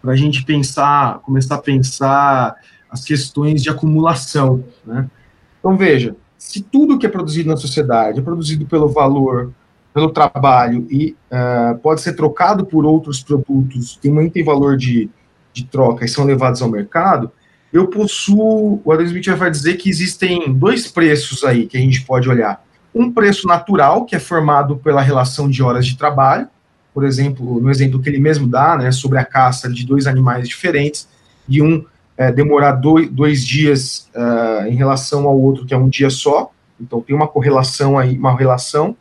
para 0.00 0.12
a 0.12 0.16
gente 0.16 0.44
pensar, 0.44 1.18
começar 1.18 1.56
a 1.56 1.58
pensar 1.58 2.54
as 2.90 3.04
questões 3.04 3.62
de 3.62 3.68
acumulação, 3.68 4.64
né? 4.86 5.10
Então 5.58 5.76
veja, 5.76 6.16
se 6.38 6.62
tudo 6.62 6.98
que 6.98 7.04
é 7.04 7.08
produzido 7.10 7.50
na 7.50 7.56
sociedade 7.58 8.20
é 8.20 8.22
produzido 8.22 8.64
pelo 8.64 8.88
valor, 8.88 9.52
pelo 9.92 10.10
trabalho 10.10 10.86
e 10.90 11.14
uh, 11.30 11.76
pode 11.80 12.00
ser 12.00 12.14
trocado 12.14 12.64
por 12.64 12.86
outros 12.86 13.22
produtos 13.22 13.96
tem 13.96 14.42
valor 14.42 14.78
de 14.78 15.10
de 15.56 15.64
troca 15.64 16.04
e 16.04 16.08
são 16.08 16.24
levados 16.24 16.60
ao 16.60 16.68
mercado, 16.68 17.32
eu 17.72 17.88
possuo, 17.88 18.80
o 18.84 18.92
Adam 18.92 19.06
Smith 19.06 19.26
vai 19.30 19.50
dizer 19.50 19.76
que 19.76 19.88
existem 19.88 20.52
dois 20.52 20.86
preços 20.86 21.42
aí 21.44 21.66
que 21.66 21.76
a 21.76 21.80
gente 21.80 22.02
pode 22.02 22.28
olhar. 22.28 22.62
Um 22.94 23.10
preço 23.10 23.46
natural, 23.46 24.04
que 24.04 24.14
é 24.14 24.18
formado 24.18 24.76
pela 24.76 25.00
relação 25.00 25.48
de 25.48 25.62
horas 25.62 25.86
de 25.86 25.96
trabalho, 25.96 26.46
por 26.94 27.04
exemplo, 27.04 27.60
no 27.60 27.70
exemplo 27.70 28.00
que 28.00 28.08
ele 28.08 28.18
mesmo 28.18 28.46
dá, 28.46 28.76
né, 28.76 28.90
sobre 28.90 29.18
a 29.18 29.24
caça 29.24 29.68
de 29.68 29.84
dois 29.84 30.06
animais 30.06 30.48
diferentes, 30.48 31.08
e 31.48 31.60
um 31.60 31.84
é, 32.16 32.32
demorar 32.32 32.72
dois, 32.72 33.08
dois 33.10 33.44
dias 33.44 34.08
uh, 34.14 34.66
em 34.66 34.74
relação 34.74 35.26
ao 35.26 35.38
outro, 35.38 35.66
que 35.66 35.74
é 35.74 35.76
um 35.76 35.88
dia 35.88 36.08
só, 36.08 36.50
então 36.80 37.00
tem 37.00 37.14
uma 37.14 37.28
correlação 37.28 37.98
aí, 37.98 38.16
uma 38.16 38.36
relação. 38.36 38.96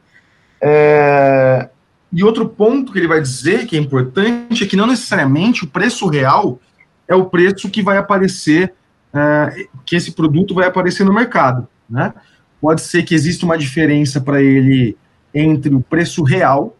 É, 0.62 1.70
e 2.12 2.24
outro 2.24 2.48
ponto 2.48 2.92
que 2.92 3.00
ele 3.00 3.08
vai 3.08 3.22
dizer 3.22 3.66
que 3.66 3.76
é 3.76 3.80
importante 3.80 4.64
é 4.64 4.68
que 4.68 4.76
não 4.76 4.88
necessariamente 4.88 5.64
o 5.64 5.68
preço 5.68 6.08
real 6.08 6.60
é 7.08 7.16
o 7.16 7.26
preço 7.26 7.70
que 7.70 7.82
vai 7.82 7.98
aparecer, 7.98 8.74
é, 9.14 9.68
que 9.86 9.96
esse 9.96 10.12
produto 10.12 10.54
vai 10.54 10.68
aparecer 10.68 11.06
no 11.06 11.14
mercado. 11.14 11.68
Né? 11.90 12.14
Pode 12.60 12.82
ser 12.82 13.04
que 13.04 13.14
exista 13.14 13.46
uma 13.46 13.58
diferença 13.58 14.20
para 14.20 14.42
ele 14.42 14.98
entre 15.34 15.74
o 15.74 15.82
preço 15.82 16.24
real 16.24 16.76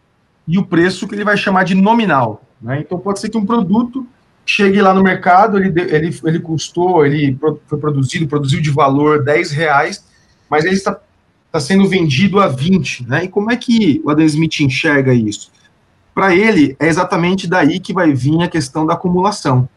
e 0.48 0.58
o 0.58 0.66
preço 0.66 1.08
que 1.08 1.16
ele 1.16 1.24
vai 1.24 1.38
chamar 1.38 1.64
de 1.64 1.76
nominal. 1.76 2.44
Né? 2.62 2.80
Então 2.80 2.98
pode 2.98 3.20
ser 3.20 3.30
que 3.30 3.38
um 3.38 3.46
produto 3.46 4.08
chegue 4.46 4.82
lá 4.82 4.94
no 4.94 5.04
mercado, 5.04 5.58
ele, 5.58 5.74
ele, 5.82 6.20
ele 6.24 6.40
custou, 6.40 7.06
ele 7.06 7.38
foi 7.68 7.80
produzido, 7.80 8.28
produziu 8.28 8.62
de 8.62 8.70
valor 8.70 9.24
10 9.24 9.52
reais, 9.52 10.06
mas 10.50 10.66
ele 10.66 10.76
está 10.76 10.98
está 11.56 11.60
sendo 11.60 11.88
vendido 11.88 12.42
a 12.42 12.48
20, 12.48 13.08
né? 13.08 13.24
E 13.24 13.28
como 13.30 13.50
é 13.50 13.56
que 13.56 14.02
o 14.04 14.10
Adam 14.10 14.26
Smith 14.26 14.60
enxerga 14.60 15.14
isso? 15.14 15.52
Para 16.14 16.36
ele, 16.36 16.76
é 16.80 16.88
exatamente 16.88 17.48
daí 17.48 17.80
que 17.80 17.94
vai 17.94 18.14
vir 18.14 18.42
a 18.42 18.48
questão 18.48 18.86
da 18.86 18.94
acumulação. 18.94 19.68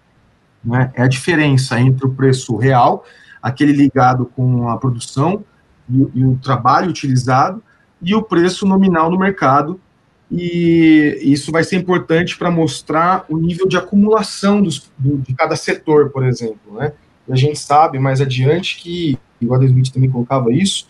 Né? 0.64 0.90
É 0.94 1.02
a 1.02 1.08
diferença 1.08 1.80
entre 1.80 2.04
o 2.04 2.10
preço 2.10 2.56
real, 2.56 3.04
aquele 3.40 3.72
ligado 3.72 4.26
com 4.26 4.68
a 4.68 4.76
produção 4.76 5.44
e, 5.88 6.06
e 6.14 6.24
o 6.24 6.36
trabalho 6.42 6.90
utilizado, 6.90 7.62
e 8.02 8.14
o 8.14 8.22
preço 8.22 8.66
nominal 8.66 9.10
no 9.10 9.18
mercado, 9.18 9.80
e 10.30 11.18
isso 11.22 11.50
vai 11.50 11.64
ser 11.64 11.76
importante 11.76 12.36
para 12.36 12.50
mostrar 12.50 13.24
o 13.28 13.38
nível 13.38 13.66
de 13.66 13.76
acumulação 13.76 14.60
dos, 14.60 14.90
do, 14.98 15.18
de 15.18 15.32
cada 15.32 15.56
setor, 15.56 16.10
por 16.10 16.24
exemplo, 16.24 16.74
né? 16.74 16.92
E 17.26 17.32
a 17.32 17.36
gente 17.36 17.58
sabe 17.58 17.98
mais 17.98 18.20
adiante 18.20 18.78
que, 18.78 19.18
o 19.40 19.54
Adam 19.54 19.66
Smith 19.66 19.92
também 19.92 20.10
colocava 20.10 20.52
isso, 20.52 20.86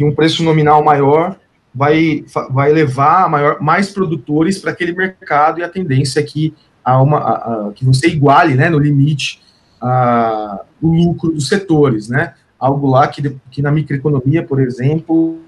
que 0.00 0.04
um 0.04 0.14
preço 0.14 0.42
nominal 0.42 0.82
maior 0.82 1.36
vai, 1.74 2.24
vai 2.48 2.72
levar 2.72 3.28
maior, 3.28 3.60
mais 3.60 3.90
produtores 3.90 4.58
para 4.58 4.70
aquele 4.70 4.94
mercado 4.94 5.60
e 5.60 5.62
a 5.62 5.68
tendência 5.68 6.20
é 6.20 6.22
que, 6.22 6.54
a 6.82 7.02
uma, 7.02 7.18
a, 7.18 7.68
a, 7.68 7.72
que 7.74 7.84
você 7.84 8.08
iguale, 8.08 8.54
né, 8.54 8.70
no 8.70 8.78
limite, 8.78 9.42
a, 9.78 10.62
o 10.80 10.88
lucro 10.88 11.30
dos 11.32 11.48
setores, 11.48 12.08
né? 12.08 12.32
Algo 12.58 12.88
lá 12.88 13.08
que, 13.08 13.36
que 13.50 13.60
na 13.60 13.70
microeconomia, 13.70 14.42
por 14.42 14.58
exemplo, 14.58 15.38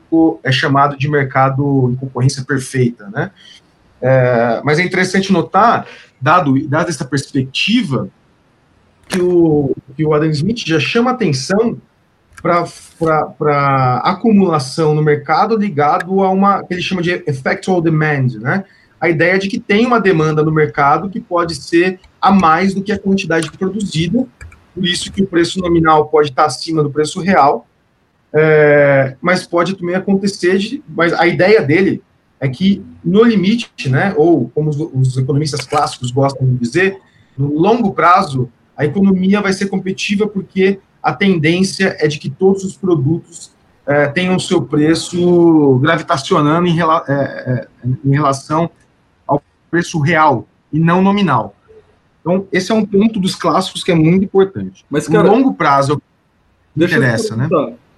é 0.43 0.53
chamado 0.53 0.99
de 0.99 1.09
mercado 1.09 1.91
em 1.91 1.97
concorrência 1.97 2.45
perfeita, 2.45 3.09
né? 3.09 3.31
É, 4.03 4.61
mas 4.63 4.79
é 4.79 4.83
interessante 4.83 5.33
notar, 5.33 5.87
dado, 6.21 6.69
dado 6.69 6.91
essa 6.91 7.07
perspectiva, 7.07 8.07
que 9.09 9.19
o, 9.19 9.75
que 9.97 10.05
o 10.05 10.13
Adam 10.13 10.29
Smith 10.29 10.59
já 10.67 10.79
chama 10.79 11.11
atenção 11.11 11.81
para 12.43 14.01
acumulação 14.03 14.95
no 14.95 15.03
mercado 15.03 15.57
ligado 15.57 16.23
a 16.23 16.31
uma 16.31 16.65
que 16.65 16.75
ele 16.75 16.83
chama 16.83 17.01
de 17.01 17.23
effectual 17.27 17.81
demand, 17.81 18.27
né? 18.41 18.65
A 19.01 19.09
ideia 19.09 19.39
de 19.39 19.49
que 19.49 19.59
tem 19.59 19.87
uma 19.87 20.01
demanda 20.01 20.43
no 20.43 20.53
mercado 20.53 21.09
que 21.09 21.21
pode 21.21 21.55
ser 21.55 22.01
a 22.21 22.31
mais 22.33 22.75
do 22.75 22.83
que 22.83 22.93
a 22.93 22.99
quantidade 22.99 23.51
produzida, 23.53 24.27
por 24.75 24.85
isso 24.85 25.13
que 25.13 25.23
o 25.23 25.27
preço 25.27 25.61
nominal 25.61 26.07
pode 26.09 26.31
estar 26.31 26.45
acima 26.45 26.83
do 26.83 26.91
preço 26.91 27.21
real, 27.21 27.67
é, 28.33 29.17
mas 29.21 29.47
pode 29.47 29.77
também 29.77 29.95
acontecer 29.95 30.59
de, 30.59 30.83
mas 30.89 31.13
a 31.13 31.27
ideia 31.27 31.63
dele 31.63 32.03
é 32.41 32.49
que 32.49 32.85
no 33.05 33.23
limite, 33.23 33.89
né, 33.89 34.15
ou 34.17 34.51
como 34.55 34.71
os, 34.71 34.77
os 34.77 35.17
economistas 35.17 35.65
clássicos 35.67 36.11
gostam 36.11 36.47
de 36.47 36.57
dizer, 36.57 36.99
no 37.37 37.53
longo 37.59 37.93
prazo 37.93 38.51
a 38.77 38.85
economia 38.85 39.41
vai 39.41 39.53
ser 39.53 39.67
competitiva 39.67 40.27
porque 40.27 40.79
a 41.03 41.13
tendência 41.13 41.97
é 41.99 42.07
de 42.07 42.19
que 42.19 42.31
todos 42.31 42.65
os 42.65 42.77
produtos 42.77 43.51
é, 43.87 44.07
tenham 44.07 44.39
seu 44.39 44.63
preço 44.63 45.79
gravitacionando 45.83 46.69
em, 46.69 46.75
rela 46.75 47.05
é, 47.09 47.13
é, 47.13 47.69
em, 48.05 48.13
relação 48.13 48.71
ao 49.27 49.43
preço 49.71 49.99
real 49.99 50.47
e 50.73 50.79
não 50.79 51.03
nominal. 51.03 51.55
Então, 52.21 52.47
esse 52.53 52.71
é 52.71 52.75
um 52.75 52.87
ponto 52.87 53.19
dos 53.19 53.35
clássicos 53.35 53.83
que 53.83 53.91
é 53.91 53.95
muito 53.95 54.25
importante. 54.25 54.85
Mas, 54.89 55.09
cara, 55.09 55.25
no 55.25 55.35
longo 55.35 55.55
prazo, 55.55 56.01
interessa, 56.77 57.35
né? 57.35 57.49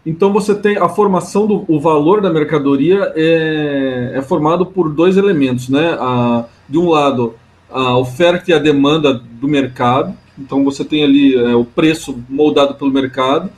Então, 0.06 0.32
você 0.32 0.54
tem 0.54 0.76
a 0.76 0.88
formação 0.88 1.46
do 1.46 1.64
o 1.68 1.80
valor 1.80 2.20
da 2.20 2.30
mercadoria 2.30 3.12
é, 3.14 4.12
é 4.14 4.22
formado 4.22 4.66
por 4.66 4.90
dois 4.90 5.16
elementos, 5.16 5.68
né? 5.68 5.96
A, 6.00 6.46
de 6.68 6.78
um 6.78 6.88
lado, 6.88 7.34
a 7.70 7.96
oferta 7.96 8.50
e 8.50 8.54
a 8.54 8.58
demanda 8.58 9.14
do 9.14 9.46
mercado, 9.46 10.16
então 10.38 10.64
você 10.64 10.84
tem 10.84 11.04
ali 11.04 11.34
é, 11.34 11.54
o 11.54 11.64
preço 11.64 12.18
moldado 12.28 12.74
pelo 12.74 12.90
mercado 12.90 13.50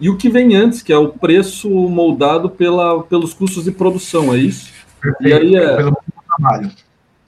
e 0.00 0.08
o 0.08 0.16
que 0.16 0.30
vem 0.30 0.56
antes, 0.56 0.80
que 0.80 0.92
é 0.92 0.96
o 0.96 1.08
preço 1.08 1.68
moldado 1.68 2.48
pela, 2.48 3.02
pelos 3.02 3.34
custos 3.34 3.64
de 3.64 3.70
produção, 3.70 4.32
é 4.32 4.38
isso? 4.38 4.72
Perfeito, 5.00 5.28
e 5.28 5.32
aí 5.32 5.56
é, 5.56 5.76
pelo 5.76 5.96
trabalho. 6.26 6.70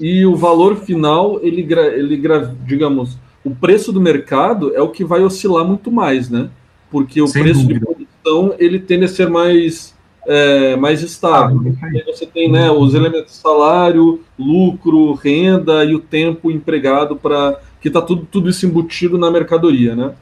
E 0.00 0.24
o 0.24 0.34
valor 0.34 0.76
final, 0.76 1.38
ele, 1.42 1.66
ele, 1.94 2.20
digamos, 2.64 3.18
o 3.44 3.50
preço 3.50 3.92
do 3.92 4.00
mercado 4.00 4.74
é 4.74 4.80
o 4.80 4.88
que 4.88 5.04
vai 5.04 5.22
oscilar 5.22 5.64
muito 5.66 5.90
mais, 5.92 6.30
né? 6.30 6.48
Porque 6.90 7.20
o 7.20 7.26
Sem 7.26 7.42
preço 7.42 7.60
dúvida. 7.60 7.80
de 7.80 7.84
produção, 7.84 8.54
ele 8.58 8.78
tende 8.78 9.04
a 9.04 9.08
ser 9.08 9.28
mais, 9.28 9.94
é, 10.26 10.74
mais 10.76 11.02
estável. 11.02 11.74
Ah, 11.82 11.86
aí 11.86 12.02
você 12.06 12.24
tem 12.26 12.50
né, 12.50 12.70
os 12.70 12.94
elementos 12.94 13.34
salário, 13.34 14.20
lucro, 14.38 15.12
renda 15.12 15.84
e 15.84 15.94
o 15.94 16.00
tempo 16.00 16.50
empregado 16.50 17.16
para 17.16 17.60
que 17.82 17.88
está 17.88 18.00
tudo, 18.00 18.26
tudo 18.30 18.48
isso 18.48 18.64
embutido 18.64 19.18
na 19.18 19.30
mercadoria, 19.30 19.96
né? 19.96 20.12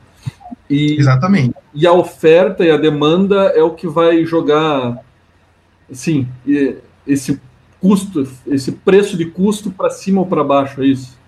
E, 0.68 0.96
Exatamente. 0.99 1.55
E 1.75 1.87
a 1.87 1.92
oferta 1.92 2.64
e 2.64 2.70
a 2.70 2.77
demanda 2.79 3.53
é 3.55 3.62
o 3.62 3.75
que 3.75 3.87
vai 3.87 4.25
jogar, 4.25 4.99
assim, 5.90 6.27
esse 7.07 7.38
custo, 7.79 8.27
esse 8.46 8.73
preço 8.73 9.16
de 9.16 9.27
custo 9.27 9.70
para 9.70 9.90
cima 9.90 10.20
ou 10.20 10.27
para 10.27 10.42
baixo, 10.42 10.83
é 10.83 10.87
isso? 10.87 11.18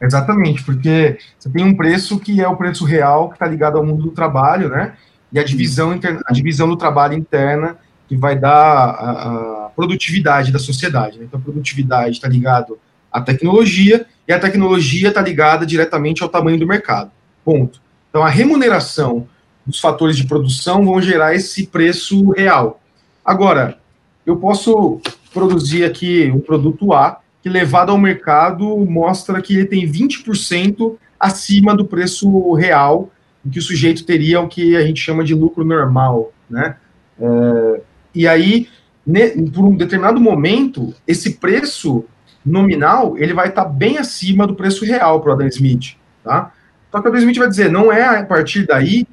Exatamente, 0.00 0.62
porque 0.62 1.18
você 1.38 1.50
tem 1.50 1.64
um 1.64 1.74
preço 1.74 2.20
que 2.20 2.40
é 2.40 2.46
o 2.46 2.56
preço 2.56 2.84
real, 2.84 3.28
que 3.28 3.34
está 3.34 3.46
ligado 3.46 3.78
ao 3.78 3.84
mundo 3.84 4.02
do 4.02 4.10
trabalho, 4.10 4.68
né? 4.68 4.94
E 5.32 5.38
a 5.38 5.44
divisão, 5.44 5.94
interna, 5.94 6.20
a 6.26 6.32
divisão 6.32 6.68
do 6.68 6.76
trabalho 6.76 7.14
interna, 7.14 7.76
que 8.06 8.16
vai 8.16 8.38
dar 8.38 8.54
a, 8.54 9.66
a 9.66 9.70
produtividade 9.74 10.52
da 10.52 10.58
sociedade. 10.58 11.18
Né? 11.18 11.24
Então, 11.24 11.38
a 11.40 11.42
produtividade 11.42 12.12
está 12.12 12.28
ligado 12.28 12.78
à 13.12 13.20
tecnologia, 13.20 14.06
e 14.26 14.32
a 14.32 14.38
tecnologia 14.38 15.08
está 15.08 15.20
ligada 15.20 15.64
diretamente 15.64 16.22
ao 16.22 16.28
tamanho 16.28 16.58
do 16.58 16.66
mercado. 16.66 17.10
Ponto. 17.44 17.80
Então, 18.10 18.22
a 18.22 18.28
remuneração 18.28 19.26
dos 19.64 19.80
fatores 19.80 20.16
de 20.16 20.26
produção 20.26 20.84
vão 20.84 21.00
gerar 21.00 21.34
esse 21.34 21.66
preço 21.66 22.30
real. 22.30 22.80
Agora, 23.24 23.78
eu 24.24 24.36
posso 24.36 25.00
produzir 25.32 25.84
aqui 25.84 26.30
um 26.30 26.40
produto 26.40 26.92
A, 26.92 27.20
que 27.42 27.48
levado 27.48 27.90
ao 27.90 27.98
mercado 27.98 28.76
mostra 28.78 29.40
que 29.40 29.54
ele 29.54 29.66
tem 29.66 29.90
20% 29.90 30.96
acima 31.18 31.74
do 31.74 31.84
preço 31.84 32.52
real 32.54 33.10
que 33.50 33.58
o 33.58 33.62
sujeito 33.62 34.04
teria 34.04 34.40
o 34.40 34.48
que 34.48 34.76
a 34.76 34.86
gente 34.86 35.00
chama 35.00 35.24
de 35.24 35.34
lucro 35.34 35.64
normal, 35.64 36.32
né? 36.48 36.76
É, 37.20 37.80
e 38.14 38.28
aí, 38.28 38.68
ne, 39.06 39.30
por 39.50 39.64
um 39.64 39.76
determinado 39.76 40.20
momento, 40.20 40.94
esse 41.06 41.34
preço 41.34 42.04
nominal 42.48 43.16
ele 43.18 43.34
vai 43.34 43.48
estar 43.48 43.64
tá 43.64 43.70
bem 43.70 43.98
acima 43.98 44.46
do 44.46 44.54
preço 44.54 44.84
real 44.84 45.20
para 45.20 45.30
o 45.30 45.32
Adam 45.34 45.48
Smith, 45.48 45.96
tá? 46.24 46.52
Só 46.90 47.00
que 47.00 47.06
o 47.06 47.10
Adam 47.10 47.20
Smith 47.20 47.38
vai 47.38 47.48
dizer, 47.48 47.70
não 47.70 47.92
é 47.92 48.18
a 48.18 48.24
partir 48.24 48.66
daí 48.66 49.06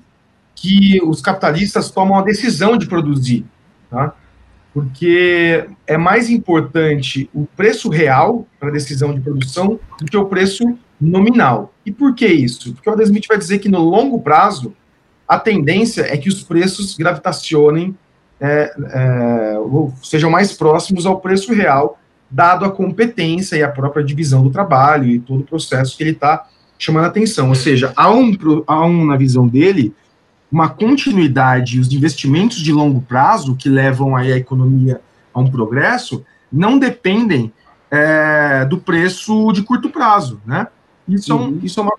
que 0.56 1.02
os 1.04 1.22
capitalistas 1.22 1.92
tomam 1.92 2.18
a 2.18 2.22
decisão 2.22 2.78
de 2.78 2.88
produzir, 2.88 3.46
tá? 3.90 4.14
porque 4.76 5.70
é 5.88 5.98
mais 5.98 6.30
importante 6.30 7.30
o 7.34 7.46
preço 7.56 7.88
real 7.88 8.46
para 8.60 8.68
a 8.68 8.72
decisão 8.74 9.14
de 9.14 9.22
produção 9.22 9.80
do 9.98 10.06
que 10.06 10.18
o 10.18 10.26
preço 10.26 10.78
nominal. 11.00 11.74
E 11.86 11.94
por 11.94 12.14
que 12.14 12.28
isso? 12.28 12.74
Porque 12.74 12.90
o 12.90 12.92
Adam 12.92 13.06
Smith 13.06 13.26
vai 13.26 13.38
dizer 13.38 13.60
que 13.60 13.70
no 13.70 13.80
longo 13.80 14.20
prazo 14.20 14.76
a 15.26 15.40
tendência 15.40 16.02
é 16.02 16.18
que 16.18 16.28
os 16.28 16.44
preços 16.44 16.98
gravitacionem, 16.98 17.98
é, 18.38 18.76
é, 18.92 19.58
sejam 20.04 20.30
mais 20.30 20.52
próximos 20.52 21.06
ao 21.06 21.22
preço 21.22 21.54
real, 21.54 21.98
dado 22.30 22.66
a 22.66 22.72
competência 22.72 23.56
e 23.56 23.64
a 23.64 23.70
própria 23.70 24.04
divisão 24.04 24.44
do 24.44 24.50
trabalho 24.50 25.06
e 25.06 25.20
todo 25.20 25.42
o 25.42 25.46
processo 25.46 25.96
que 25.96 26.04
ele 26.04 26.12
está 26.12 26.48
chamando 26.78 27.06
a 27.06 27.08
atenção. 27.08 27.50
Ou 27.50 27.56
seja, 27.56 27.94
há 27.96 28.12
um, 28.12 28.36
há 28.68 28.86
um, 28.86 29.06
na 29.06 29.16
visão 29.16 29.48
dele, 29.48 29.94
uma 30.52 30.70
continuidade, 30.70 31.80
os 31.80 31.92
investimentos 31.92 32.58
de 32.58 32.72
longo 32.72 33.02
prazo 33.02 33.56
que 33.56 33.70
levam 33.70 34.16
aí 34.16 34.32
a 34.32 34.38
economia 34.38 35.02
a 35.34 35.40
um 35.40 35.50
progresso, 35.50 36.26
não 36.52 36.80
dependem 36.80 37.52
é, 37.92 38.66
do 38.66 38.78
preço 38.78 39.52
de 39.52 39.64
curto 39.64 39.90
prazo, 39.90 40.42
né? 40.46 40.68
Isso, 41.08 41.32
é, 41.32 41.36
um, 41.36 41.40
uhum. 41.40 41.60
isso, 41.62 41.80
é, 41.80 41.84
uma, 41.84 41.94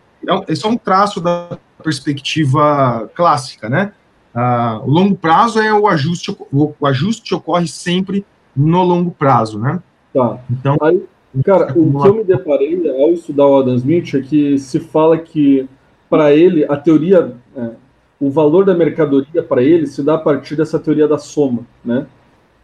é 0.48 0.52
isso 0.52 0.66
é 0.66 0.70
um 0.70 0.76
traço 0.76 1.20
da 1.20 1.58
perspectiva 1.82 3.10
clássica, 3.14 3.68
né? 3.68 3.92
Ah, 4.34 4.80
o 4.84 4.90
longo 4.90 5.16
prazo 5.16 5.60
é 5.60 5.72
o 5.72 5.86
ajuste, 5.86 6.30
o, 6.30 6.74
o, 6.78 6.86
ajuste 6.86 7.34
ocorre 7.34 7.66
sempre 7.66 8.24
no 8.54 8.82
longo 8.82 9.10
prazo, 9.10 9.58
né? 9.58 9.80
Tá. 10.16 10.40
Então, 10.50 10.78
aí, 10.80 11.04
cara, 11.44 11.74
o 11.76 12.00
que 12.00 12.08
eu 12.08 12.14
me 12.14 12.24
deparei 12.24 12.90
ao 13.02 13.10
estudar 13.10 13.46
o 13.46 13.58
Adam 13.58 13.74
Smith 13.74 14.14
é 14.14 14.22
que 14.22 14.58
se 14.58 14.80
fala 14.80 15.18
que 15.18 15.68
para 16.08 16.32
ele 16.32 16.64
a 16.64 16.74
teoria 16.74 17.34
é, 17.54 17.70
o 18.18 18.30
valor 18.30 18.64
da 18.64 18.74
mercadoria 18.74 19.42
para 19.42 19.62
ele 19.62 19.86
se 19.86 20.02
dá 20.02 20.14
a 20.14 20.18
partir 20.18 20.56
dessa 20.56 20.78
teoria 20.78 21.06
da 21.06 21.18
soma, 21.18 21.66
né? 21.84 22.06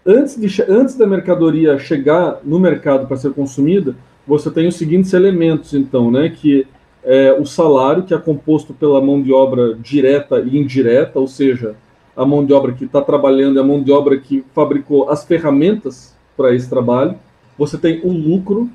Antes, 0.04 0.40
de, 0.40 0.62
antes 0.66 0.96
da 0.96 1.06
mercadoria 1.06 1.78
chegar 1.78 2.40
no 2.42 2.58
mercado 2.58 3.06
para 3.06 3.18
ser 3.18 3.34
consumida, 3.34 3.94
você 4.26 4.50
tem 4.50 4.66
os 4.66 4.76
seguintes 4.76 5.12
elementos, 5.12 5.74
então, 5.74 6.10
né? 6.10 6.30
Que 6.30 6.66
é 7.04 7.34
o 7.34 7.44
salário, 7.44 8.04
que 8.04 8.14
é 8.14 8.18
composto 8.18 8.72
pela 8.72 8.98
mão 8.98 9.20
de 9.20 9.30
obra 9.30 9.74
direta 9.74 10.40
e 10.40 10.58
indireta, 10.58 11.20
ou 11.20 11.28
seja, 11.28 11.76
a 12.16 12.24
mão 12.24 12.46
de 12.46 12.54
obra 12.54 12.72
que 12.72 12.86
está 12.86 13.02
trabalhando, 13.02 13.60
a 13.60 13.64
mão 13.64 13.82
de 13.82 13.92
obra 13.92 14.16
que 14.16 14.42
fabricou 14.54 15.10
as 15.10 15.22
ferramentas 15.22 16.16
para 16.34 16.54
esse 16.54 16.70
trabalho. 16.70 17.14
Você 17.58 17.78
tem 17.78 18.00
o 18.02 18.12
lucro, 18.12 18.70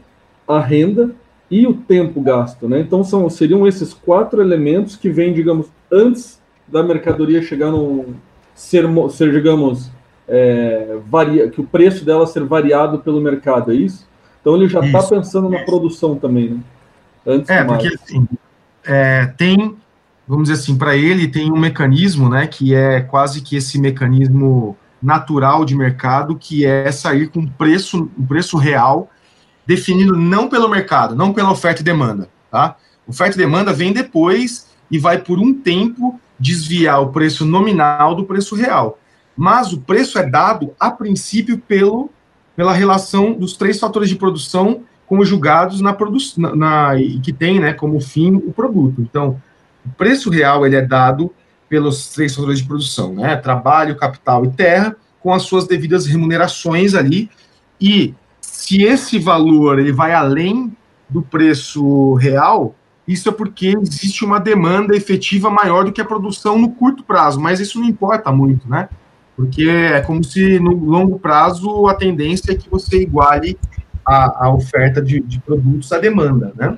a 0.48 0.60
renda 0.60 1.12
e 1.50 1.66
o 1.66 1.74
tempo 1.74 2.22
gasto, 2.22 2.68
né? 2.68 2.80
Então 2.80 3.04
são, 3.04 3.30
seriam 3.30 3.66
esses 3.66 3.94
quatro 3.94 4.42
elementos 4.42 4.96
que 4.96 5.10
vêm, 5.10 5.34
digamos, 5.34 5.68
antes 5.92 6.42
da 6.68 6.84
mercadoria 6.84 7.42
chegar 7.42 7.72
no 7.72 8.16
ser, 8.54 8.86
ser 9.12 9.32
digamos, 9.32 9.90
é, 10.28 10.98
varia, 11.06 11.50
que 11.50 11.62
o 11.62 11.64
preço 11.64 12.04
dela 12.04 12.28
ser 12.28 12.44
variado 12.44 13.00
pelo 13.00 13.22
mercado, 13.22 13.72
é 13.72 13.76
isso? 13.76 14.08
Então 14.42 14.56
ele 14.56 14.68
já 14.68 14.82
está 14.82 15.02
pensando 15.04 15.50
na 15.50 15.64
produção 15.64 16.16
também, 16.16 16.50
né? 16.50 16.60
Antes 17.26 17.50
é, 17.50 17.64
porque 17.64 17.88
assim, 17.88 18.28
é, 18.86 19.26
tem, 19.38 19.76
vamos 20.28 20.50
dizer 20.50 20.62
assim, 20.62 20.78
para 20.78 20.96
ele 20.96 21.28
tem 21.28 21.52
um 21.52 21.60
mecanismo, 21.60 22.30
né, 22.30 22.48
que 22.48 22.74
é 22.74 23.02
quase 23.02 23.42
que 23.42 23.58
esse 23.58 23.80
mecanismo 23.80 24.78
natural 25.02 25.64
de 25.64 25.76
mercado, 25.76 26.36
que 26.36 26.66
é 26.66 26.92
sair 26.92 27.30
com 27.30 27.46
preço, 27.46 28.10
um 28.18 28.26
preço 28.26 28.58
real 28.58 29.10
definido 29.66 30.16
não 30.16 30.48
pelo 30.48 30.70
mercado, 30.70 31.16
não 31.16 31.34
pela 31.34 31.52
oferta 31.52 31.82
e 31.82 31.86
demanda, 31.86 32.30
tá? 32.50 32.78
Oferta 33.08 33.36
e 33.36 33.38
demanda 33.38 33.74
vem 33.74 33.92
depois 33.94 34.68
e 34.90 34.98
vai 34.98 35.18
por 35.18 35.40
um 35.40 35.54
tempo 35.54 36.20
desviar 36.40 37.02
o 37.02 37.10
preço 37.10 37.46
nominal 37.46 38.16
do 38.16 38.24
preço 38.24 38.56
real. 38.56 39.00
Mas 39.36 39.74
o 39.74 39.80
preço 39.82 40.18
é 40.18 40.28
dado, 40.28 40.74
a 40.80 40.90
princípio, 40.90 41.58
pelo, 41.58 42.10
pela 42.56 42.74
relação 42.74 43.34
dos 43.34 43.56
três 43.56 43.80
fatores 43.80 44.10
de 44.10 44.16
produção 44.16 44.82
conjugados 45.06 45.80
na 45.80 45.94
produção, 45.94 46.56
na, 46.56 46.92
que 47.24 47.32
tem 47.32 47.60
né, 47.60 47.74
como 47.74 48.00
fim 48.02 48.36
o 48.36 48.52
produto. 48.52 49.02
Então, 49.02 49.42
o 49.86 49.90
preço 49.90 50.30
real 50.30 50.66
ele 50.66 50.76
é 50.76 50.82
dado 50.82 51.32
pelos 51.70 52.10
três 52.10 52.36
fatores 52.36 52.60
de 52.60 52.66
produção, 52.66 53.14
né? 53.14 53.36
Trabalho, 53.36 53.96
capital 53.96 54.46
e 54.46 54.50
terra, 54.50 54.96
com 55.20 55.34
as 55.34 55.44
suas 55.44 55.68
devidas 55.68 56.06
remunerações 56.06 56.94
ali. 56.94 57.30
E 57.80 58.14
se 58.42 58.84
esse 58.84 59.20
valor 59.20 59.80
ele 59.80 59.92
vai 59.92 60.14
além 60.14 60.76
do 61.10 61.22
preço 61.22 62.14
real, 62.16 62.76
isso 63.08 63.30
é 63.30 63.32
porque 63.32 63.74
existe 63.82 64.26
uma 64.26 64.40
demanda 64.40 64.96
efetiva 64.96 65.50
maior 65.50 65.86
do 65.86 65.92
que 65.92 66.02
a 66.02 66.06
produção 66.06 66.60
no 66.60 66.72
curto 66.72 67.04
prazo, 67.04 67.40
mas 67.40 67.60
isso 67.60 67.80
não 67.80 67.88
importa 67.88 68.32
muito, 68.32 68.68
né? 68.68 68.90
Porque 69.36 69.70
é 69.70 70.02
como 70.02 70.24
se 70.24 70.60
no 70.60 70.74
longo 70.74 71.18
prazo 71.18 71.88
a 71.88 71.94
tendência 71.94 72.52
é 72.52 72.56
que 72.56 72.70
você 72.70 73.02
iguale 73.02 73.58
a, 74.06 74.46
a 74.48 74.54
oferta 74.54 75.02
de, 75.02 75.22
de, 75.22 75.40
produtos 75.40 75.92
à 75.92 76.00
demanda, 76.00 76.52
né? 76.56 76.78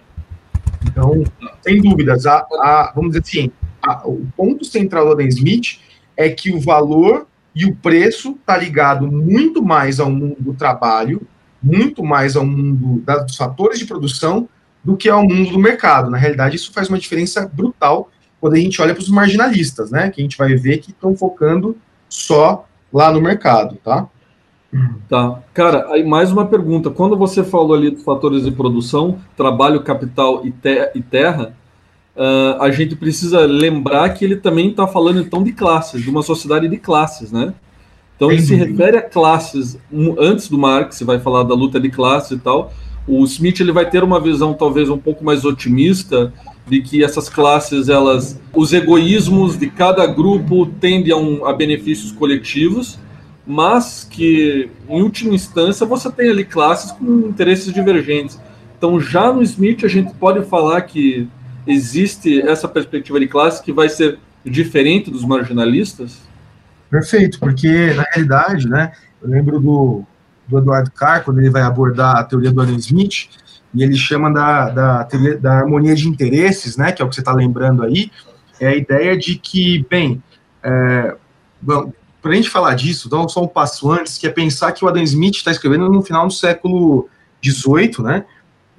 Então, 0.83 1.23
sem 1.61 1.81
dúvidas, 1.81 2.25
a, 2.25 2.37
a 2.39 2.91
vamos 2.95 3.11
dizer 3.11 3.21
assim, 3.21 3.51
a, 3.89 4.07
o 4.07 4.27
ponto 4.35 4.63
central 4.65 5.05
do 5.05 5.11
Adam 5.13 5.27
Smith 5.27 5.79
é 6.15 6.29
que 6.29 6.51
o 6.51 6.59
valor 6.59 7.27
e 7.55 7.65
o 7.65 7.75
preço 7.75 8.31
está 8.39 8.57
ligado 8.57 9.11
muito 9.11 9.63
mais 9.63 9.99
ao 9.99 10.09
mundo 10.09 10.35
do 10.39 10.53
trabalho, 10.53 11.21
muito 11.61 12.03
mais 12.03 12.35
ao 12.35 12.45
mundo 12.45 13.01
dos 13.25 13.35
fatores 13.35 13.79
de 13.79 13.85
produção 13.85 14.47
do 14.83 14.95
que 14.95 15.09
ao 15.09 15.23
mundo 15.23 15.51
do 15.51 15.59
mercado. 15.59 16.09
Na 16.09 16.17
realidade, 16.17 16.55
isso 16.55 16.71
faz 16.71 16.89
uma 16.89 16.99
diferença 16.99 17.49
brutal 17.51 18.09
quando 18.39 18.53
a 18.53 18.59
gente 18.59 18.81
olha 18.81 18.93
para 18.93 19.01
os 19.01 19.09
marginalistas, 19.09 19.91
né? 19.91 20.09
Que 20.09 20.21
a 20.21 20.23
gente 20.23 20.37
vai 20.37 20.55
ver 20.55 20.77
que 20.77 20.91
estão 20.91 21.15
focando 21.15 21.75
só 22.07 22.65
lá 22.93 23.11
no 23.11 23.21
mercado, 23.21 23.75
tá? 23.83 24.07
Tá. 25.07 25.41
Cara, 25.53 25.87
aí 25.91 26.03
mais 26.05 26.31
uma 26.31 26.45
pergunta. 26.45 26.89
Quando 26.89 27.17
você 27.17 27.43
falou 27.43 27.75
ali 27.75 27.89
dos 27.89 28.03
fatores 28.03 28.43
de 28.43 28.51
produção, 28.51 29.19
trabalho, 29.35 29.81
capital 29.81 30.45
e, 30.45 30.51
te 30.51 30.91
e 30.93 31.01
terra, 31.01 31.53
uh, 32.19 32.61
a 32.61 32.69
gente 32.69 32.95
precisa 32.95 33.45
lembrar 33.45 34.09
que 34.09 34.25
ele 34.25 34.35
também 34.35 34.69
está 34.69 34.85
falando 34.85 35.21
então 35.21 35.41
de 35.41 35.53
classes, 35.53 36.03
de 36.03 36.09
uma 36.09 36.21
sociedade 36.21 36.67
de 36.67 36.77
classes, 36.77 37.31
né? 37.31 37.53
Então 38.15 38.29
ele 38.29 38.41
se 38.41 38.53
refere 38.53 38.97
a 38.97 39.01
classes 39.01 39.77
antes 40.19 40.49
do 40.49 40.57
Marx, 40.57 41.01
vai 41.03 41.19
falar 41.19 41.43
da 41.43 41.55
luta 41.55 41.79
de 41.79 41.89
classes 41.89 42.31
e 42.31 42.37
tal, 42.37 42.73
o 43.07 43.23
Smith 43.23 43.61
ele 43.61 43.71
vai 43.71 43.89
ter 43.89 44.03
uma 44.03 44.19
visão 44.19 44.53
talvez 44.53 44.89
um 44.89 44.97
pouco 44.97 45.23
mais 45.23 45.45
otimista 45.45 46.33
de 46.67 46.81
que 46.81 47.01
essas 47.01 47.29
classes, 47.29 47.87
elas, 47.87 48.37
os 48.53 48.73
egoísmos 48.73 49.57
de 49.57 49.69
cada 49.69 50.05
grupo 50.05 50.65
tendem 50.65 51.13
a, 51.13 51.15
um, 51.15 51.45
a 51.45 51.53
benefícios 51.53 52.11
coletivos, 52.11 52.99
mas 53.47 54.05
que 54.07 54.69
em 54.87 55.01
última 55.01 55.33
instância 55.33 55.85
você 55.85 56.11
tem 56.11 56.29
ali 56.29 56.43
classes 56.43 56.91
com 56.91 57.05
interesses 57.29 57.73
divergentes. 57.73 58.37
Então 58.77 58.99
já 58.99 59.31
no 59.31 59.41
Smith 59.41 59.85
a 59.85 59.87
gente 59.87 60.13
pode 60.15 60.45
falar 60.45 60.81
que 60.81 61.27
existe 61.69 62.41
essa 62.41 62.67
perspectiva 62.67 63.19
de 63.19 63.27
classe 63.27 63.63
que 63.63 63.71
vai 63.71 63.87
ser 63.87 64.19
diferente 64.43 65.11
dos 65.11 65.23
marginalistas? 65.23 66.21
Perfeito, 66.89 67.39
porque 67.39 67.93
na 67.93 68.03
realidade, 68.11 68.67
né, 68.67 68.91
eu 69.21 69.29
lembro 69.29 69.59
do 69.59 70.03
do 70.49 70.57
Eduardo 70.57 70.91
Carr, 70.91 71.23
quando 71.23 71.39
ele 71.39 71.49
vai 71.49 71.61
abordar 71.61 72.17
a 72.17 72.23
teoria 72.23 72.51
do 72.51 72.59
Adam 72.59 72.75
Smith, 72.77 73.29
e 73.73 73.83
ele 73.83 73.95
chama 73.95 74.33
da, 74.33 74.69
da, 74.69 75.07
da 75.39 75.59
harmonia 75.59 75.93
de 75.93 76.07
interesses, 76.07 76.75
né, 76.75 76.91
que 76.91 77.01
é 77.01 77.05
o 77.05 77.09
que 77.09 77.13
você 77.13 77.21
está 77.21 77.33
lembrando 77.33 77.83
aí, 77.83 78.11
é 78.59 78.67
a 78.67 78.75
ideia 78.75 79.15
de 79.15 79.35
que, 79.35 79.85
bem, 79.89 80.23
é, 80.63 81.15
para 82.21 82.31
a 82.31 82.33
gente 82.33 82.49
falar 82.49 82.73
disso, 82.73 83.07
então 83.07 83.29
só 83.29 83.43
um 83.43 83.47
passo 83.47 83.91
antes, 83.91 84.17
que 84.17 84.25
é 84.25 84.29
pensar 84.29 84.71
que 84.71 84.83
o 84.83 84.87
Adam 84.87 85.03
Smith 85.03 85.35
está 85.35 85.51
escrevendo 85.51 85.87
no 85.87 86.01
final 86.01 86.25
do 86.25 86.33
século 86.33 87.07
XVIII, 87.45 88.03
né? 88.03 88.25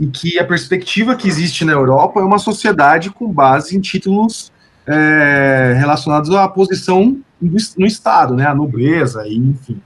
E 0.01 0.07
que 0.07 0.39
a 0.39 0.45
perspectiva 0.45 1.15
que 1.15 1.29
existe 1.29 1.65
na 1.65 1.73
Europa 1.73 2.21
é 2.21 2.25
uma 2.25 2.39
sociedade 2.39 3.11
com 3.11 3.31
base 3.31 3.77
em 3.77 3.81
títulos 3.81 4.51
é, 4.87 5.75
relacionados 5.79 6.31
à 6.31 6.49
posição 6.49 7.19
no 7.41 7.87
Estado, 7.87 8.35
né? 8.35 8.47
A 8.47 8.55
nobreza, 8.55 9.29
enfim. 9.29 9.81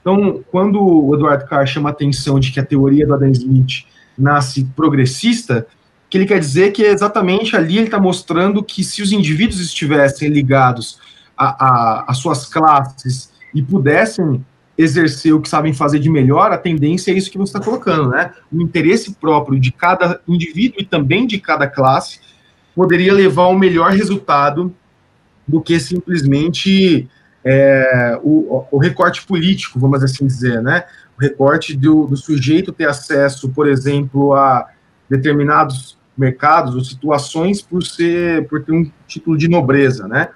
Então, 0.00 0.42
quando 0.50 0.82
o 0.82 1.14
Eduardo 1.14 1.46
Carr 1.46 1.66
chama 1.66 1.90
a 1.90 1.92
atenção 1.92 2.40
de 2.40 2.50
que 2.50 2.58
a 2.58 2.64
teoria 2.64 3.06
do 3.06 3.14
Adam 3.14 3.30
Smith 3.30 3.84
nasce 4.18 4.64
progressista, 4.76 5.66
que 6.08 6.18
ele 6.18 6.26
quer 6.26 6.40
dizer 6.40 6.72
que 6.72 6.82
exatamente 6.82 7.54
ali 7.54 7.76
ele 7.76 7.86
está 7.86 8.00
mostrando 8.00 8.62
que 8.62 8.82
se 8.82 9.02
os 9.02 9.12
indivíduos 9.12 9.60
estivessem 9.60 10.28
ligados 10.28 10.98
às 11.36 12.18
suas 12.18 12.46
classes 12.46 13.30
e 13.54 13.62
pudessem 13.62 14.44
exercer 14.80 15.34
o 15.34 15.40
que 15.40 15.48
sabem 15.48 15.74
fazer 15.74 15.98
de 15.98 16.08
melhor, 16.08 16.52
a 16.52 16.58
tendência 16.58 17.12
é 17.12 17.14
isso 17.14 17.30
que 17.30 17.36
você 17.36 17.56
está 17.56 17.60
colocando, 17.60 18.08
né? 18.08 18.32
O 18.50 18.62
interesse 18.62 19.14
próprio 19.14 19.60
de 19.60 19.70
cada 19.70 20.20
indivíduo 20.26 20.80
e 20.80 20.84
também 20.84 21.26
de 21.26 21.38
cada 21.38 21.66
classe 21.66 22.20
poderia 22.74 23.12
levar 23.12 23.42
ao 23.42 23.58
melhor 23.58 23.90
resultado 23.90 24.74
do 25.46 25.60
que 25.60 25.78
simplesmente 25.78 27.08
é, 27.44 28.18
o, 28.22 28.64
o, 28.70 28.78
recorte 28.78 29.26
político, 29.26 29.78
vamos 29.78 30.02
assim 30.02 30.26
dizer, 30.26 30.62
né? 30.62 30.84
O 31.18 31.20
recorte 31.20 31.76
do, 31.76 32.06
do 32.06 32.16
sujeito 32.16 32.72
ter 32.72 32.88
acesso, 32.88 33.50
por 33.50 33.68
exemplo, 33.68 34.34
a 34.34 34.66
determinados 35.08 35.98
mercados 36.16 36.74
ou 36.74 36.84
situações 36.84 37.60
por 37.60 37.82
ser 37.82 38.46
por 38.48 38.62
ter 38.62 38.72
um 38.72 38.90
título 39.06 39.36
de 39.36 39.48
nobreza, 39.48 40.08
né? 40.08 40.28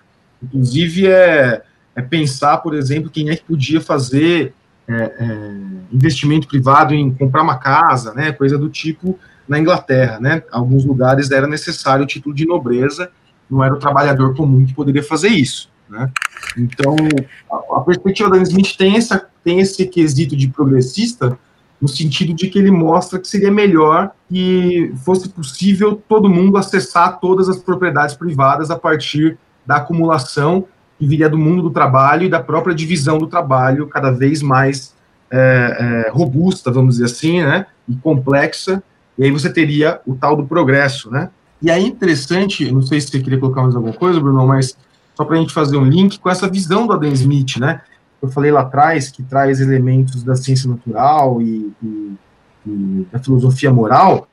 Inclusive 0.43 1.07
é, 1.07 1.63
é 1.97 2.03
pensar, 2.03 2.59
por 2.59 2.75
exemplo, 2.75 3.11
quem 3.11 3.31
é 3.31 3.37
que 3.37 3.45
podia 3.45 3.81
fazer 3.81 4.55
é, 4.87 4.95
é, 4.95 5.55
investimento 5.93 6.47
privado 6.47 6.95
em 6.95 7.13
comprar 7.15 7.43
uma 7.43 7.57
casa, 7.57 8.13
né? 8.13 8.33
Coisa 8.33 8.59
do 8.59 8.69
tipo 8.69 9.19
na 9.49 9.59
Inglaterra, 9.59 10.19
né? 10.21 10.43
Alguns 10.51 10.85
lugares 10.85 11.31
era 11.31 11.47
necessário 11.47 12.05
o 12.05 12.07
título 12.07 12.35
de 12.35 12.47
nobreza, 12.47 13.11
não 13.51 13.63
era 13.63 13.75
o 13.75 13.79
trabalhador 13.79 14.35
comum 14.35 14.65
que 14.65 14.75
poderia 14.75 15.03
fazer 15.03 15.29
isso. 15.29 15.71
Né? 15.89 16.11
Então, 16.57 16.97
a, 17.51 17.79
a 17.79 17.81
perspectiva 17.81 18.31
da 18.31 18.39
Smith 18.39 18.77
tem, 18.77 18.97
essa, 18.97 19.27
tem 19.43 19.61
esse 19.61 19.87
quesito 19.87 20.37
de 20.37 20.49
progressista, 20.49 21.39
no 21.81 21.89
sentido 21.89 22.33
de 22.33 22.49
que 22.49 22.59
ele 22.59 22.71
mostra 22.71 23.19
que 23.19 23.29
seria 23.29 23.51
melhor 23.51 24.11
que 24.29 24.93
fosse 25.05 25.29
possível 25.29 26.03
todo 26.09 26.31
mundo 26.31 26.57
acessar 26.57 27.21
todas 27.21 27.49
as 27.49 27.59
propriedades 27.59 28.15
privadas 28.15 28.71
a 28.71 28.79
partir 28.79 29.37
da 29.67 29.77
acumulação 29.77 30.67
que 30.99 31.07
viria 31.07 31.29
do 31.29 31.39
mundo 31.39 31.63
do 31.63 31.71
trabalho 31.71 32.25
e 32.25 32.29
da 32.29 32.41
própria 32.41 32.75
divisão 32.75 33.19
do 33.19 33.27
trabalho 33.27 33.87
cada 33.89 34.11
vez 34.11 34.43
mais 34.43 34.95
é, 35.31 36.07
é, 36.07 36.11
robusta, 36.11 36.71
vamos 36.71 36.97
dizer 36.97 37.07
assim, 37.07 37.43
né, 37.43 37.67
e 37.89 37.97
complexa, 37.97 38.83
e 39.19 39.25
aí 39.25 39.31
você 39.31 39.53
teria 39.53 40.01
o 40.07 40.15
tal 40.15 40.37
do 40.37 40.47
progresso, 40.47 41.11
né. 41.11 41.31
E 41.61 41.71
aí 41.71 41.85
interessante, 41.87 42.71
não 42.71 42.83
sei 42.83 43.01
se 43.01 43.09
você 43.09 43.21
queria 43.21 43.39
colocar 43.39 43.63
mais 43.63 43.75
alguma 43.75 43.95
coisa, 43.95 44.21
Bruno, 44.21 44.47
mas 44.47 44.77
só 45.15 45.25
para 45.25 45.37
a 45.37 45.41
gente 45.41 45.55
fazer 45.55 45.77
um 45.77 45.85
link 45.85 46.19
com 46.19 46.29
essa 46.29 46.49
visão 46.49 46.87
do 46.87 46.93
Adam 46.93 47.13
Smith, 47.13 47.57
né? 47.57 47.81
Eu 48.21 48.29
falei 48.29 48.51
lá 48.51 48.63
atrás 48.63 49.11
que 49.11 49.23
traz 49.23 49.61
elementos 49.61 50.23
da 50.23 50.35
ciência 50.35 50.69
natural 50.69 51.41
e, 51.41 51.73
e, 51.83 52.17
e 52.67 53.07
da 53.13 53.19
filosofia 53.19 53.73
moral. 53.73 54.29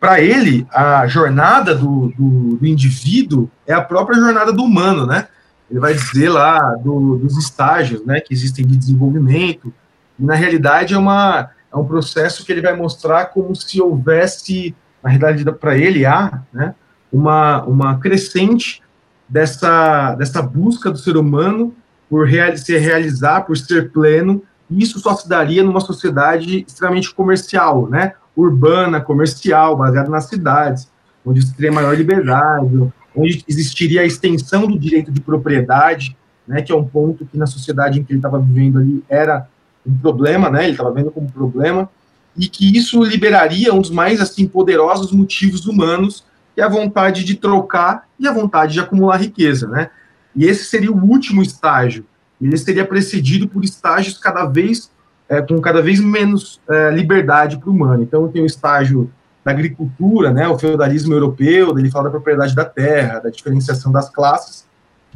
Para 0.00 0.20
ele, 0.20 0.66
a 0.70 1.06
jornada 1.06 1.74
do, 1.74 2.12
do, 2.16 2.56
do, 2.56 2.66
indivíduo 2.66 3.50
é 3.66 3.72
a 3.72 3.80
própria 3.80 4.18
jornada 4.18 4.52
do 4.52 4.62
humano, 4.62 5.06
né? 5.06 5.28
Ele 5.70 5.80
vai 5.80 5.94
dizer 5.94 6.28
lá 6.28 6.58
do, 6.76 7.16
dos 7.16 7.36
estágios, 7.38 8.04
né, 8.04 8.20
que 8.20 8.32
existem 8.32 8.66
de 8.66 8.76
desenvolvimento. 8.76 9.72
E, 10.18 10.24
na 10.24 10.34
realidade, 10.34 10.94
é, 10.94 10.98
uma, 10.98 11.50
é 11.72 11.76
um 11.76 11.84
processo 11.84 12.44
que 12.44 12.52
ele 12.52 12.60
vai 12.60 12.76
mostrar 12.76 13.26
como 13.26 13.54
se 13.54 13.80
houvesse, 13.80 14.74
na 15.02 15.10
realidade, 15.10 15.44
para 15.58 15.76
ele 15.76 16.04
há, 16.04 16.42
né, 16.52 16.74
uma, 17.12 17.64
uma 17.64 17.98
crescente 17.98 18.82
dessa, 19.28 20.14
dessa 20.16 20.42
busca 20.42 20.90
do 20.90 20.98
ser 20.98 21.16
humano 21.16 21.74
por 22.08 22.26
real, 22.26 22.56
se 22.56 22.76
realizar, 22.76 23.42
por 23.42 23.56
ser 23.56 23.90
pleno, 23.90 24.42
e 24.70 24.82
isso 24.82 24.98
só 24.98 25.14
se 25.14 25.28
daria 25.28 25.62
numa 25.62 25.80
sociedade 25.80 26.64
extremamente 26.66 27.14
comercial, 27.14 27.88
né? 27.88 28.14
Urbana, 28.36 29.00
comercial, 29.00 29.76
baseada 29.76 30.08
nas 30.08 30.26
cidades, 30.26 30.90
onde 31.24 31.42
você 31.42 31.54
teria 31.54 31.72
maior 31.72 31.96
liberdade, 31.96 32.92
onde 33.14 33.44
existiria 33.48 34.02
a 34.02 34.04
extensão 34.04 34.66
do 34.66 34.78
direito 34.78 35.10
de 35.10 35.20
propriedade, 35.20 36.16
né? 36.46 36.62
Que 36.62 36.72
é 36.72 36.74
um 36.74 36.84
ponto 36.84 37.24
que 37.26 37.38
na 37.38 37.46
sociedade 37.46 37.98
em 37.98 38.04
que 38.04 38.12
ele 38.12 38.18
estava 38.18 38.38
vivendo 38.38 38.78
ali 38.78 39.04
era 39.08 39.46
um 39.86 39.96
problema, 39.96 40.50
né? 40.50 40.64
Ele 40.64 40.72
estava 40.72 40.92
vendo 40.92 41.10
como 41.10 41.30
problema 41.30 41.88
e 42.36 42.48
que 42.48 42.76
isso 42.76 43.02
liberaria 43.02 43.72
um 43.72 43.80
dos 43.80 43.90
mais 43.90 44.20
assim 44.20 44.46
poderosos 44.46 45.12
motivos 45.12 45.66
humanos 45.66 46.24
e 46.56 46.60
a 46.60 46.68
vontade 46.68 47.24
de 47.24 47.34
trocar 47.34 48.06
e 48.18 48.26
a 48.26 48.32
vontade 48.32 48.72
de 48.72 48.80
acumular 48.80 49.16
riqueza, 49.16 49.68
né? 49.68 49.90
E 50.34 50.44
esse 50.44 50.64
seria 50.64 50.90
o 50.90 51.04
último 51.04 51.42
estágio. 51.42 52.04
Ele 52.40 52.56
seria 52.56 52.84
precedido 52.84 53.48
por 53.48 53.64
estágios 53.64 54.18
cada 54.18 54.44
vez 54.44 54.90
é, 55.28 55.40
com 55.40 55.60
cada 55.60 55.80
vez 55.80 56.00
menos 56.00 56.60
é, 56.68 56.90
liberdade 56.90 57.58
para 57.58 57.70
o 57.70 57.72
humano. 57.72 58.02
Então 58.02 58.28
tem 58.28 58.42
o 58.42 58.46
estágio 58.46 59.10
da 59.44 59.50
agricultura, 59.50 60.32
né, 60.32 60.48
o 60.48 60.58
feudalismo 60.58 61.12
europeu, 61.12 61.78
ele 61.78 61.90
fala 61.90 62.04
da 62.04 62.10
propriedade 62.10 62.54
da 62.54 62.64
terra, 62.64 63.18
da 63.18 63.30
diferenciação 63.30 63.92
das 63.92 64.08
classes, 64.08 64.66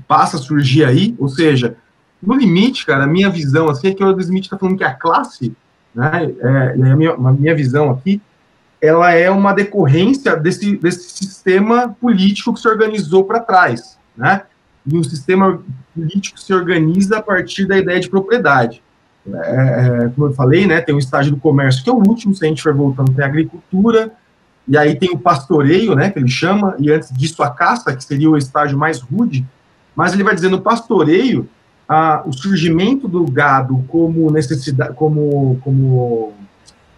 passa 0.06 0.36
a 0.36 0.40
surgir 0.40 0.84
aí, 0.84 1.14
ou 1.18 1.28
seja, 1.28 1.76
no 2.22 2.34
limite, 2.34 2.84
cara, 2.84 3.04
a 3.04 3.06
minha 3.06 3.30
visão 3.30 3.68
assim 3.68 3.88
é 3.88 3.94
que 3.94 4.04
o 4.04 4.20
Smith 4.20 4.44
está 4.44 4.58
falando 4.58 4.76
que 4.76 4.84
a 4.84 4.92
classe, 4.92 5.54
né, 5.94 6.32
é, 6.40 6.90
a 6.90 6.96
minha, 6.96 7.12
a 7.12 7.32
minha 7.32 7.54
visão 7.54 7.90
aqui 7.90 8.20
ela 8.80 9.12
é 9.12 9.30
uma 9.30 9.52
decorrência 9.52 10.36
desse, 10.36 10.76
desse 10.76 11.10
sistema 11.10 11.96
político 12.00 12.54
que 12.54 12.60
se 12.60 12.68
organizou 12.68 13.24
para 13.24 13.40
trás, 13.40 13.98
né? 14.16 14.42
E 14.86 14.96
o 14.96 15.04
sistema 15.04 15.60
político 15.94 16.38
se 16.38 16.54
organiza 16.54 17.18
a 17.18 17.22
partir 17.22 17.66
da 17.66 17.76
ideia 17.76 18.00
de 18.00 18.08
propriedade. 18.08 18.82
É, 19.26 20.04
é, 20.04 20.08
como 20.14 20.28
eu 20.28 20.32
falei, 20.32 20.66
né, 20.66 20.80
tem 20.80 20.94
o 20.94 20.98
estágio 20.98 21.32
do 21.32 21.40
comércio, 21.40 21.82
que 21.82 21.90
é 21.90 21.92
o 21.92 21.96
último, 21.96 22.34
se 22.34 22.44
a 22.44 22.48
gente 22.48 22.62
for 22.62 22.72
voltando, 22.72 23.12
tem 23.12 23.24
a 23.24 23.28
agricultura, 23.28 24.12
e 24.68 24.76
aí 24.76 24.94
tem 24.94 25.10
o 25.10 25.18
pastoreio, 25.18 25.94
né, 25.94 26.10
que 26.10 26.18
ele 26.18 26.28
chama, 26.28 26.76
e 26.78 26.90
antes 26.90 27.10
disso 27.12 27.42
a 27.42 27.50
caça, 27.50 27.94
que 27.96 28.04
seria 28.04 28.28
o 28.28 28.36
estágio 28.36 28.78
mais 28.78 29.00
rude, 29.00 29.46
mas 29.96 30.12
ele 30.12 30.22
vai 30.22 30.34
dizer 30.34 30.48
no 30.48 30.60
pastoreio, 30.60 31.48
o 32.26 32.32
surgimento 32.32 33.08
do 33.08 33.24
gado 33.24 33.82
como 33.88 34.30
necessidade, 34.30 34.92
como, 34.94 35.58
como 35.64 36.34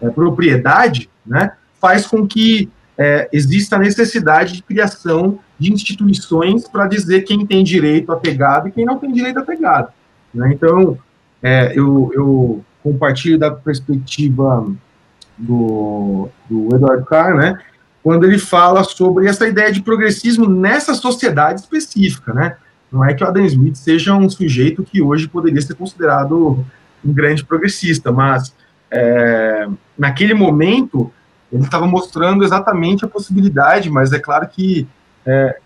é, 0.01 0.09
propriedade, 0.09 1.09
né, 1.25 1.53
faz 1.79 2.05
com 2.05 2.27
que 2.27 2.69
é, 2.97 3.29
exista 3.31 3.77
a 3.77 3.79
necessidade 3.79 4.53
de 4.53 4.63
criação 4.63 5.39
de 5.57 5.71
instituições 5.71 6.67
para 6.67 6.87
dizer 6.87 7.21
quem 7.21 7.45
tem 7.45 7.63
direito 7.63 8.11
a 8.11 8.17
ter 8.17 8.33
gado 8.33 8.67
e 8.67 8.71
quem 8.71 8.85
não 8.85 8.97
tem 8.97 9.11
direito 9.11 9.39
a 9.39 9.43
ter 9.43 9.57
gado. 9.57 9.89
Né? 10.33 10.51
Então, 10.53 10.97
é, 11.41 11.71
eu, 11.75 12.11
eu, 12.13 12.65
compartilho 12.83 13.37
da 13.37 13.51
perspectiva 13.51 14.67
do, 15.37 16.29
do 16.49 16.75
Edward 16.75 17.05
Carr, 17.05 17.35
né, 17.35 17.59
quando 18.03 18.25
ele 18.25 18.37
fala 18.37 18.83
sobre 18.83 19.27
essa 19.27 19.47
ideia 19.47 19.71
de 19.71 19.81
progressismo 19.81 20.47
nessa 20.47 20.93
sociedade 20.93 21.61
específica, 21.61 22.33
né? 22.33 22.57
Não 22.91 23.05
é 23.05 23.13
que 23.13 23.23
o 23.23 23.27
Adam 23.27 23.45
Smith 23.45 23.75
seja 23.75 24.13
um 24.13 24.29
sujeito 24.29 24.83
que 24.83 25.01
hoje 25.01 25.27
poderia 25.27 25.61
ser 25.61 25.75
considerado 25.75 26.65
um 27.05 27.13
grande 27.13 27.45
progressista, 27.45 28.11
mas 28.11 28.53
é, 28.89 29.67
naquele 29.97 30.33
momento 30.33 31.11
ele 31.51 31.63
estava 31.63 31.87
mostrando 31.87 32.43
exatamente 32.43 33.05
a 33.05 33.07
possibilidade, 33.07 33.89
mas 33.89 34.11
é 34.11 34.19
claro 34.19 34.47
que 34.47 34.87
é, 35.25 35.57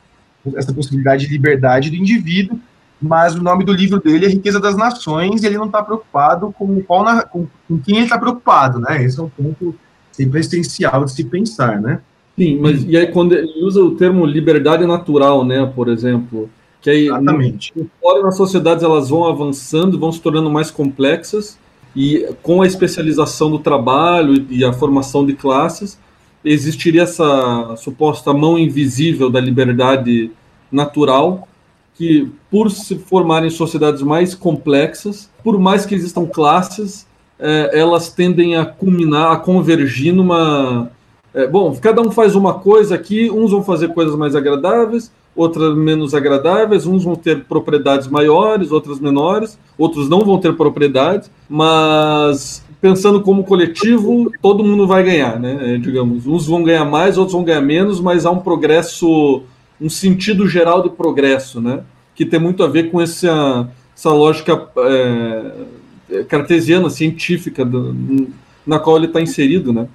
essa 0.55 0.73
possibilidade 0.73 1.25
de 1.25 1.31
liberdade 1.31 1.89
do 1.89 1.95
indivíduo, 1.95 2.59
mas 3.01 3.35
o 3.35 3.43
nome 3.43 3.63
do 3.63 3.73
livro 3.73 3.99
dele 3.99 4.25
é 4.25 4.29
Riqueza 4.29 4.59
das 4.59 4.75
Nações, 4.75 5.43
e 5.43 5.45
ele 5.45 5.57
não 5.57 5.65
está 5.65 5.83
preocupado 5.83 6.53
com, 6.57 6.81
qual 6.81 7.05
com, 7.27 7.47
com, 7.67 7.77
quem 7.79 7.97
ele 7.97 8.05
está 8.05 8.17
preocupado, 8.17 8.79
né? 8.79 9.03
Esse 9.03 9.19
é 9.19 9.23
um 9.23 9.29
ponto 9.29 9.75
sempre 10.11 10.39
essencial 10.39 11.05
de 11.05 11.11
se 11.11 11.23
pensar, 11.23 11.81
né? 11.81 11.99
Sim, 12.37 12.59
mas 12.59 12.83
e 12.83 12.97
aí 12.97 13.07
quando 13.07 13.33
ele 13.33 13.63
usa 13.63 13.81
o 13.81 13.95
termo 13.95 14.25
liberdade 14.25 14.85
natural, 14.85 15.45
né, 15.45 15.71
por 15.73 15.87
exemplo, 15.87 16.49
que 16.81 16.89
aí 16.89 17.07
Exatamente. 17.07 17.73
fora 18.01 18.21
nas 18.21 18.35
sociedades 18.35 18.83
elas 18.83 19.09
vão 19.09 19.25
avançando, 19.25 19.97
vão 19.97 20.11
se 20.11 20.21
tornando 20.21 20.49
mais 20.49 20.69
complexas, 20.69 21.57
e 21.95 22.27
com 22.43 22.61
a 22.61 22.67
especialização 22.67 23.49
do 23.49 23.59
trabalho 23.59 24.45
e 24.49 24.65
a 24.65 24.73
formação 24.73 25.25
de 25.25 25.33
classes, 25.33 25.97
existiria 26.43 27.03
essa 27.03 27.75
suposta 27.77 28.33
mão 28.33 28.59
invisível 28.59 29.29
da 29.29 29.39
liberdade 29.39 30.29
natural, 30.71 31.47
que 31.95 32.31
por 32.51 32.69
se 32.69 32.97
formarem 32.97 33.49
sociedades 33.49 34.01
mais 34.01 34.35
complexas, 34.35 35.29
por 35.43 35.59
mais 35.59 35.85
que 35.85 35.95
existam 35.95 36.25
classes, 36.25 37.07
é, 37.39 37.71
elas 37.73 38.09
tendem 38.09 38.55
a 38.55 38.65
culminar, 38.65 39.31
a 39.31 39.37
convergir 39.37 40.13
numa. 40.13 40.91
É, 41.33 41.47
bom, 41.47 41.75
cada 41.81 42.01
um 42.01 42.11
faz 42.11 42.35
uma 42.35 42.55
coisa 42.55 42.95
aqui, 42.95 43.29
uns 43.29 43.51
vão 43.51 43.63
fazer 43.63 43.89
coisas 43.89 44.15
mais 44.15 44.35
agradáveis, 44.35 45.11
outras 45.35 45.75
menos 45.75 46.13
agradáveis, 46.13 46.85
uns 46.85 47.03
vão 47.03 47.15
ter 47.15 47.43
propriedades 47.43 48.07
maiores, 48.07 48.71
outras 48.71 48.99
menores, 48.99 49.59
outros 49.77 50.07
não 50.07 50.21
vão 50.21 50.39
ter 50.39 50.53
propriedades, 50.53 51.29
mas 51.49 52.63
pensando 52.79 53.21
como 53.21 53.43
coletivo, 53.43 54.31
todo 54.41 54.63
mundo 54.63 54.87
vai 54.87 55.03
ganhar, 55.03 55.39
né? 55.39 55.73
É, 55.73 55.77
digamos, 55.77 56.25
uns 56.25 56.47
vão 56.47 56.63
ganhar 56.63 56.85
mais, 56.85 57.17
outros 57.17 57.33
vão 57.33 57.43
ganhar 57.43 57.61
menos, 57.61 57.99
mas 57.99 58.25
há 58.25 58.31
um 58.31 58.39
progresso, 58.39 59.41
um 59.79 59.89
sentido 59.89 60.47
geral 60.47 60.81
de 60.83 60.89
progresso, 60.89 61.59
né? 61.61 61.83
Que 62.13 62.25
tem 62.25 62.39
muito 62.39 62.63
a 62.63 62.67
ver 62.67 62.91
com 62.91 63.01
essa, 63.01 63.69
essa 63.95 64.09
lógica 64.09 64.69
é, 64.77 66.23
cartesiana, 66.27 66.89
científica, 66.89 67.65
do, 67.65 68.29
na 68.65 68.79
qual 68.79 68.97
ele 68.97 69.07
está 69.07 69.21
inserido, 69.21 69.73
né? 69.73 69.87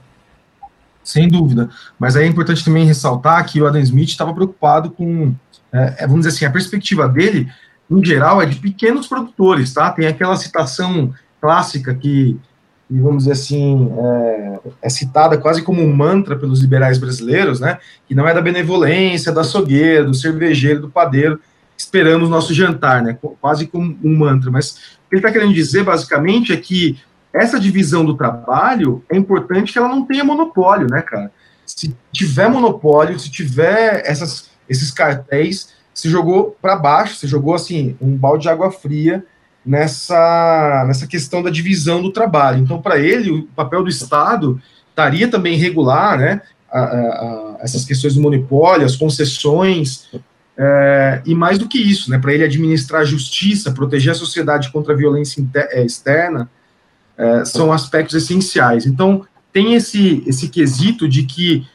Sem 1.03 1.29
dúvida. 1.29 1.71
Mas 1.99 2.15
aí 2.15 2.25
é 2.25 2.29
importante 2.29 2.65
também 2.65 2.85
ressaltar 2.85 3.51
que 3.51 3.61
o 3.61 3.67
Adam 3.67 3.81
Smith 3.81 4.11
estava 4.11 4.35
preocupado 4.35 4.91
com, 4.91 5.35
é, 5.73 5.97
é, 5.99 6.07
vamos 6.07 6.27
dizer 6.27 6.37
assim, 6.37 6.45
a 6.45 6.51
perspectiva 6.51 7.09
dele, 7.09 7.51
em 7.91 8.05
geral, 8.05 8.41
é 8.41 8.47
de 8.47 8.57
pequenos 8.57 9.07
produtores, 9.07 9.73
tá? 9.73 9.91
Tem 9.91 10.07
aquela 10.07 10.37
citação 10.37 11.13
clássica 11.41 11.95
que, 11.95 12.37
vamos 12.99 13.25
dizer 13.25 13.33
assim, 13.33 13.93
é, 13.97 14.61
é, 14.83 14.89
citada 14.89 15.39
quase 15.39 15.63
como 15.63 15.83
um 15.83 15.95
mantra 15.95 16.37
pelos 16.37 16.61
liberais 16.61 16.99
brasileiros, 16.99 17.61
né? 17.61 17.79
Que 18.09 18.15
não 18.15 18.27
é 18.27 18.35
da 18.35 18.41
benevolência, 18.41 19.31
da 19.31 19.43
açougueira, 19.43 20.05
do 20.05 20.15
cervejeiro, 20.15 20.81
do 20.81 20.91
padeiro, 20.91 21.39
esperamos 21.77 22.29
nosso 22.29 22.53
jantar, 22.53 23.03
né? 23.03 23.17
Quase 23.41 23.67
como 23.67 23.97
um 24.03 24.17
mantra. 24.19 24.51
Mas 24.51 24.71
o 24.71 25.09
que 25.09 25.17
ele 25.17 25.21
está 25.21 25.31
querendo 25.31 25.55
dizer, 25.55 25.85
basicamente, 25.85 26.53
é 26.53 26.57
que 26.57 26.99
essa 27.33 27.61
divisão 27.61 28.05
do 28.05 28.17
trabalho 28.17 29.05
é 29.09 29.17
importante 29.17 29.73
que 29.73 29.79
ela 29.79 29.89
não 29.89 30.05
tenha 30.05 30.25
monopólio, 30.25 30.89
né, 30.91 31.01
cara? 31.01 31.31
Se 31.65 31.95
tiver 32.13 32.49
monopólio, 32.49 33.19
se 33.21 33.31
tiver 33.31 34.03
essas, 34.05 34.51
esses 34.69 34.91
cartéis, 34.91 35.73
se 35.95 36.09
jogou 36.09 36.57
para 36.61 36.75
baixo, 36.75 37.17
se 37.17 37.29
jogou 37.29 37.55
assim 37.55 37.97
um 38.01 38.17
balde 38.17 38.43
de 38.43 38.49
água 38.49 38.73
fria 38.73 39.25
nessa 39.65 40.85
nessa 40.87 41.07
questão 41.07 41.43
da 41.43 41.51
divisão 41.51 42.03
do 42.03 42.13
trabalho. 42.13 42.63
Então, 42.63 42.81
para 42.81 42.99
ele, 42.99 43.31
o 43.31 43.43
papel 43.49 43.83
do 43.83 43.91
Estado 43.91 44.61
estaria 44.89 45.29
também 45.29 45.57
regular, 45.57 46.19
né, 46.19 46.43
a, 46.71 46.81
a, 46.81 46.85
a, 46.85 47.57
essas 47.61 47.85
questões 47.85 48.15
do 48.15 48.21
monopólio, 48.21 48.87
as 48.87 48.97
concessões, 48.97 50.09
é, 50.57 51.23
e 51.25 51.35
mais 51.35 51.59
do 51.59 51.69
que 51.69 51.79
isso, 51.79 52.11
né, 52.11 52.19
para 52.19 52.35
ele 52.35 52.45
administrar 52.45 53.03
a 53.03 53.05
justiça, 53.05 53.73
proteger 53.73 54.13
a 54.13 54.15
sociedade 54.15 54.71
contra 54.71 54.93
a 54.93 54.97
violência 54.97 55.43
é, 55.55 55.85
externa, 55.85 56.51
é, 57.17 57.45
são 57.45 57.73
aspectos 57.73 58.15
essenciais. 58.15 58.87
Então, 58.87 59.25
tem 59.53 59.75
esse, 59.75 60.23
esse 60.27 60.49
quesito 60.49 61.09
de 61.09 61.25
que 61.25 61.67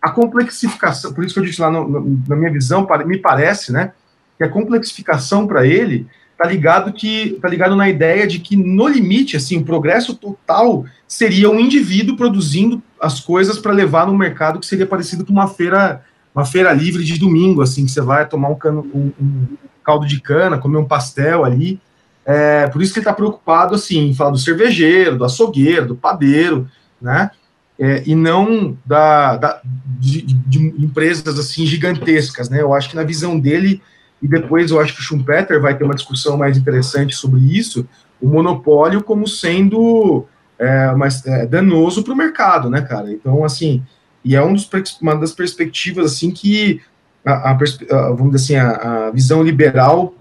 a 0.00 0.10
complexificação, 0.10 1.12
por 1.12 1.24
isso 1.24 1.34
que 1.34 1.40
eu 1.40 1.44
disse 1.44 1.60
lá 1.60 1.70
no, 1.70 1.86
no, 1.86 2.22
na 2.26 2.36
minha 2.36 2.50
visão, 2.50 2.86
me 3.04 3.18
parece, 3.18 3.72
né, 3.72 3.92
que 4.38 4.44
a 4.44 4.48
complexificação 4.48 5.46
para 5.46 5.66
ele 5.66 6.06
está 6.40 6.48
ligado 6.48 6.92
que 6.92 7.38
tá 7.42 7.48
ligado 7.48 7.76
na 7.76 7.88
ideia 7.88 8.26
de 8.26 8.38
que 8.38 8.56
no 8.56 8.88
limite, 8.88 9.36
assim, 9.36 9.58
o 9.58 9.64
progresso 9.64 10.14
total 10.14 10.86
seria 11.06 11.50
um 11.50 11.60
indivíduo 11.60 12.16
produzindo 12.16 12.82
as 12.98 13.20
coisas 13.20 13.58
para 13.58 13.72
levar 13.72 14.06
no 14.06 14.16
mercado 14.16 14.58
que 14.58 14.64
seria 14.64 14.86
parecido 14.86 15.24
com 15.24 15.32
uma 15.32 15.48
feira, 15.48 16.02
uma 16.34 16.46
feira 16.46 16.72
livre 16.72 17.04
de 17.04 17.18
domingo, 17.18 17.60
assim, 17.60 17.84
que 17.84 17.90
você 17.90 18.00
vai 18.00 18.26
tomar 18.26 18.48
um, 18.48 18.54
cano, 18.54 18.86
um, 18.94 19.12
um 19.20 19.46
caldo 19.84 20.06
de 20.06 20.18
cana, 20.20 20.56
comer 20.56 20.78
um 20.78 20.86
pastel 20.86 21.44
ali, 21.44 21.78
é, 22.24 22.66
por 22.68 22.80
isso 22.80 22.92
que 22.92 23.00
ele 23.00 23.04
está 23.04 23.12
preocupado, 23.12 23.74
assim, 23.74 24.08
em 24.08 24.14
falar 24.14 24.30
do 24.30 24.38
cervejeiro, 24.38 25.18
do 25.18 25.24
açougueiro, 25.24 25.88
do 25.88 25.96
padeiro, 25.96 26.68
né? 27.00 27.30
É, 27.78 28.02
e 28.06 28.14
não 28.14 28.76
da, 28.84 29.36
da 29.36 29.60
de, 29.98 30.20
de, 30.22 30.58
empresas, 30.84 31.38
assim, 31.38 31.64
gigantescas, 31.64 32.48
né? 32.50 32.60
Eu 32.60 32.74
acho 32.74 32.90
que 32.90 32.96
na 32.96 33.02
visão 33.02 33.40
dele, 33.40 33.82
e 34.22 34.28
depois 34.28 34.70
eu 34.70 34.80
acho 34.80 34.94
que 34.94 35.02
Schumpeter 35.02 35.60
vai 35.60 35.76
ter 35.76 35.84
uma 35.84 35.94
discussão 35.94 36.36
mais 36.36 36.56
interessante 36.56 37.14
sobre 37.14 37.40
isso, 37.40 37.88
o 38.20 38.28
monopólio 38.28 39.02
como 39.02 39.26
sendo 39.26 40.26
é, 40.58 40.92
mais, 40.92 41.24
é, 41.26 41.46
danoso 41.46 42.02
para 42.02 42.12
o 42.12 42.16
mercado, 42.16 42.68
né, 42.68 42.82
cara? 42.82 43.10
Então, 43.10 43.44
assim, 43.44 43.82
e 44.24 44.36
é 44.36 44.44
um 44.44 44.52
dos, 44.52 44.68
uma 45.00 45.16
das 45.16 45.32
perspectivas, 45.32 46.12
assim, 46.12 46.30
que 46.30 46.82
a, 47.24 47.50
a, 47.50 47.52
a 47.52 48.10
vamos 48.10 48.32
dizer 48.32 48.36
assim, 48.36 48.56
a, 48.56 49.06
a 49.06 49.10
visão 49.10 49.42
liberal 49.42 50.14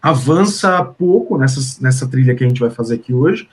avança 0.00 0.82
pouco 0.84 1.36
nessa, 1.38 1.60
nessa 1.80 2.08
trilha 2.08 2.34
que 2.34 2.44
a 2.44 2.48
gente 2.48 2.60
vai 2.60 2.70
fazer 2.70 2.96
aqui 2.96 3.12
hoje, 3.12 3.48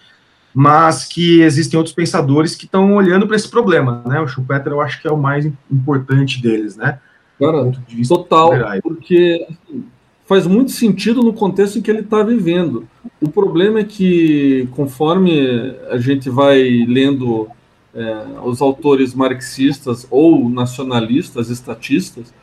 mas 0.54 1.06
que 1.06 1.42
existem 1.42 1.78
outros 1.78 1.96
pensadores 1.96 2.56
que 2.56 2.66
estão 2.66 2.96
olhando 2.96 3.28
para 3.28 3.36
esse 3.36 3.48
problema, 3.48 4.04
né? 4.06 4.20
O 4.20 4.28
Schumpeter 4.28 4.72
eu 4.72 4.82
acho 4.82 5.00
que 5.00 5.08
é 5.08 5.12
o 5.12 5.18
mais 5.18 5.46
importante 5.72 6.42
deles, 6.42 6.76
né? 6.76 7.00
Cara, 7.40 7.72
total, 8.08 8.52
porque 8.84 9.48
assim, 9.50 9.84
faz 10.26 10.46
muito 10.46 10.72
sentido 10.72 11.24
no 11.24 11.34
contexto 11.34 11.80
em 11.80 11.82
que 11.82 11.90
ele 11.90 12.02
está 12.02 12.22
vivendo. 12.22 12.88
O 13.22 13.30
problema 13.30 13.80
é 13.80 13.84
que, 13.84 14.68
conforme 14.76 15.76
a 15.90 15.98
gente 15.98 16.30
vai 16.30 16.86
lendo 16.88 17.48
é, 17.96 18.26
os 18.44 18.62
autores 18.62 19.16
marxistas 19.16 20.06
ou 20.12 20.50
nacionalistas, 20.50 21.50
estatistas, 21.50 22.34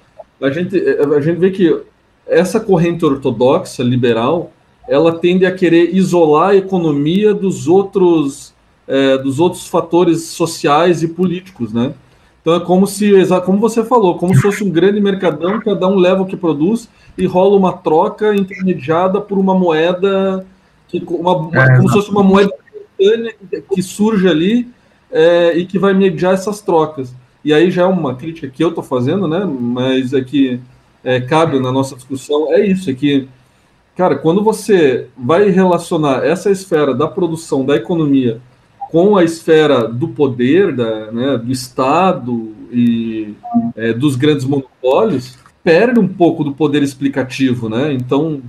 a 0.43 0.51
gente, 0.51 0.77
a 0.79 1.21
gente 1.21 1.39
vê 1.39 1.51
que 1.51 1.81
essa 2.27 2.59
corrente 2.59 3.05
ortodoxa 3.05 3.83
liberal 3.83 4.51
ela 4.89 5.19
tende 5.19 5.45
a 5.45 5.55
querer 5.55 5.95
isolar 5.95 6.51
a 6.51 6.57
economia 6.57 7.35
dos 7.35 7.69
outros 7.69 8.55
é, 8.87 9.19
dos 9.19 9.41
outros 9.41 9.67
fatores 9.67 10.23
sociais 10.23 11.03
e 11.03 11.09
políticos, 11.09 11.73
né? 11.73 11.95
Então 12.47 12.55
é 12.55 12.61
como 12.61 12.87
se, 12.87 13.13
como 13.45 13.59
você 13.59 13.85
falou, 13.85 14.19
como 14.19 14.33
se 14.33 14.41
fosse 14.41 14.63
um 14.63 14.71
grande 14.71 15.01
mercadão, 15.01 15.59
cada 15.59 15.89
um 15.89 15.97
leva 15.97 16.23
o 16.23 16.27
que 16.27 16.37
produz 16.37 16.89
e 17.19 17.27
rola 17.27 17.57
uma 17.57 17.73
troca 17.73 18.37
intermediada 18.37 19.21
por 19.21 19.37
uma 19.37 19.53
moeda 19.53 20.47
que 20.87 21.03
uma, 21.09 21.37
uma 21.37 21.65
é, 21.65 21.77
como 21.77 21.89
se 21.89 21.95
fosse 21.97 22.09
uma 22.09 22.23
moeda 22.23 22.55
que 23.75 23.83
surge 23.83 24.29
ali 24.29 24.69
é, 25.11 25.59
e 25.59 25.67
que 25.67 25.77
vai 25.77 25.93
mediar 25.93 26.35
essas 26.35 26.61
trocas. 26.61 27.13
E 27.45 27.53
aí 27.53 27.69
já 27.69 27.83
é 27.83 27.87
uma 27.87 28.15
crítica 28.15 28.49
que 28.49 28.63
eu 28.63 28.69
estou 28.69 28.85
fazendo, 28.85 29.27
né? 29.27 29.45
Mas 29.45 30.13
é 30.13 30.21
que 30.21 30.61
é, 31.03 31.21
cabe 31.21 31.59
na 31.59 31.73
nossa 31.73 31.97
discussão 31.97 32.53
é 32.53 32.65
isso, 32.65 32.89
é 32.89 32.95
que, 32.95 33.27
cara, 33.97 34.15
quando 34.15 34.41
você 34.41 35.09
vai 35.19 35.51
relacionar 35.51 36.25
essa 36.25 36.49
esfera 36.49 36.95
da 36.95 37.09
produção, 37.09 37.67
da 37.67 37.75
economia, 37.75 38.41
com 38.91 39.17
a 39.17 39.25
esfera 39.25 39.89
do 39.89 40.09
poder, 40.09 40.75
da, 40.75 41.11
né, 41.13 41.39
do 41.39 41.51
Estado 41.51 42.55
e 42.73 43.35
é, 43.77 43.93
dos 43.93 44.17
grandes 44.17 44.45
monopólios, 44.45 45.39
perde 45.63 45.99
um 45.99 46.09
pouco 46.09 46.45
do 46.45 46.53
poder 46.53 46.83
explicativo, 46.83 47.69
né? 47.69 47.93
Então, 47.93 48.43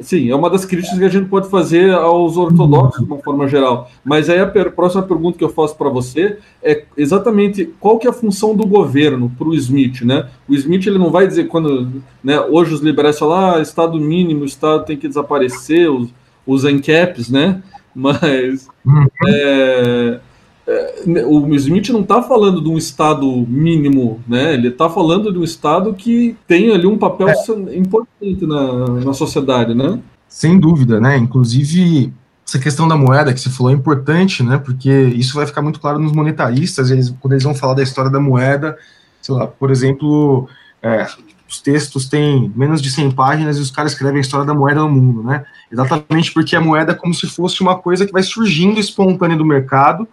Sim, 0.00 0.30
é 0.30 0.34
uma 0.34 0.48
das 0.48 0.64
críticas 0.64 0.98
que 0.98 1.04
a 1.04 1.08
gente 1.08 1.28
pode 1.28 1.48
fazer 1.48 1.92
aos 1.92 2.36
ortodoxos 2.36 3.04
de 3.04 3.10
uma 3.10 3.20
forma 3.20 3.48
geral. 3.48 3.90
Mas 4.04 4.30
aí 4.30 4.38
a 4.38 4.46
per 4.46 4.70
próxima 4.72 5.02
pergunta 5.02 5.36
que 5.36 5.42
eu 5.42 5.48
faço 5.48 5.76
para 5.76 5.88
você 5.88 6.38
é 6.62 6.84
exatamente 6.96 7.66
qual 7.80 7.98
que 7.98 8.06
é 8.06 8.10
a 8.10 8.12
função 8.12 8.54
do 8.54 8.66
governo 8.66 9.32
para 9.36 9.48
o 9.48 9.54
Smith, 9.54 10.02
né? 10.02 10.28
O 10.48 10.54
Smith 10.54 10.86
ele 10.86 10.98
não 10.98 11.10
vai 11.10 11.26
dizer 11.26 11.48
quando, 11.48 12.02
né? 12.22 12.40
Hoje 12.40 12.74
os 12.74 12.80
liberais 12.80 13.18
falam, 13.18 13.56
ah, 13.56 13.60
Estado 13.60 13.98
mínimo, 13.98 14.42
o 14.42 14.46
Estado 14.46 14.84
tem 14.84 14.96
que 14.96 15.08
desaparecer, 15.08 15.90
os, 15.90 16.10
os 16.46 16.64
ANCAPs, 16.64 17.28
né? 17.28 17.60
Mas 17.94 18.68
uhum. 18.84 19.06
é, 19.26 20.20
é, 20.66 21.24
o 21.26 21.54
Smith 21.54 21.88
não 21.88 22.00
está 22.00 22.22
falando 22.22 22.60
de 22.60 22.68
um 22.68 22.76
Estado 22.76 23.26
mínimo, 23.48 24.20
né? 24.28 24.54
Ele 24.54 24.68
está 24.68 24.88
falando 24.88 25.32
de 25.32 25.38
um 25.38 25.44
Estado 25.44 25.94
que 25.94 26.36
tem 26.46 26.72
ali 26.72 26.86
um 26.86 26.98
papel 26.98 27.28
é. 27.28 27.76
importante 27.76 28.46
na, 28.46 28.88
na 29.04 29.12
sociedade, 29.12 29.74
né? 29.74 29.98
Sem 30.28 30.58
dúvida, 30.58 31.00
né? 31.00 31.16
Inclusive, 31.16 32.12
essa 32.46 32.58
questão 32.58 32.86
da 32.86 32.96
moeda 32.96 33.32
que 33.32 33.40
você 33.40 33.50
falou 33.50 33.72
é 33.72 33.74
importante, 33.74 34.42
né? 34.42 34.58
Porque 34.58 34.90
isso 34.90 35.34
vai 35.34 35.46
ficar 35.46 35.62
muito 35.62 35.80
claro 35.80 35.98
nos 35.98 36.12
monetaristas, 36.12 36.90
eles, 36.90 37.14
quando 37.20 37.32
eles 37.32 37.44
vão 37.44 37.54
falar 37.54 37.74
da 37.74 37.82
história 37.82 38.10
da 38.10 38.20
moeda, 38.20 38.76
sei 39.20 39.34
lá, 39.34 39.46
por 39.46 39.70
exemplo, 39.70 40.48
é, 40.82 41.06
os 41.48 41.62
textos 41.62 42.06
têm 42.06 42.52
menos 42.54 42.82
de 42.82 42.90
100 42.90 43.12
páginas 43.12 43.56
e 43.56 43.60
os 43.60 43.70
caras 43.70 43.92
escrevem 43.92 44.18
a 44.18 44.20
história 44.20 44.44
da 44.44 44.52
moeda 44.52 44.82
no 44.82 44.90
mundo, 44.90 45.22
né? 45.22 45.46
Exatamente 45.72 46.30
porque 46.30 46.54
a 46.54 46.60
moeda 46.60 46.92
é 46.92 46.94
como 46.94 47.14
se 47.14 47.26
fosse 47.26 47.62
uma 47.62 47.78
coisa 47.78 48.04
que 48.04 48.12
vai 48.12 48.22
surgindo 48.22 48.78
espontânea 48.78 49.36
do 49.36 49.46
mercado 49.46 50.06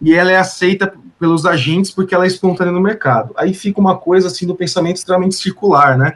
e 0.00 0.12
ela 0.12 0.32
é 0.32 0.36
aceita 0.36 0.92
pelos 1.20 1.46
agentes 1.46 1.92
porque 1.92 2.12
ela 2.12 2.24
é 2.24 2.26
espontânea 2.26 2.72
no 2.72 2.80
mercado. 2.80 3.32
Aí 3.36 3.54
fica 3.54 3.80
uma 3.80 3.96
coisa 3.96 4.26
assim 4.26 4.44
do 4.44 4.56
pensamento 4.56 4.96
extremamente 4.96 5.36
circular, 5.36 5.96
né? 5.96 6.14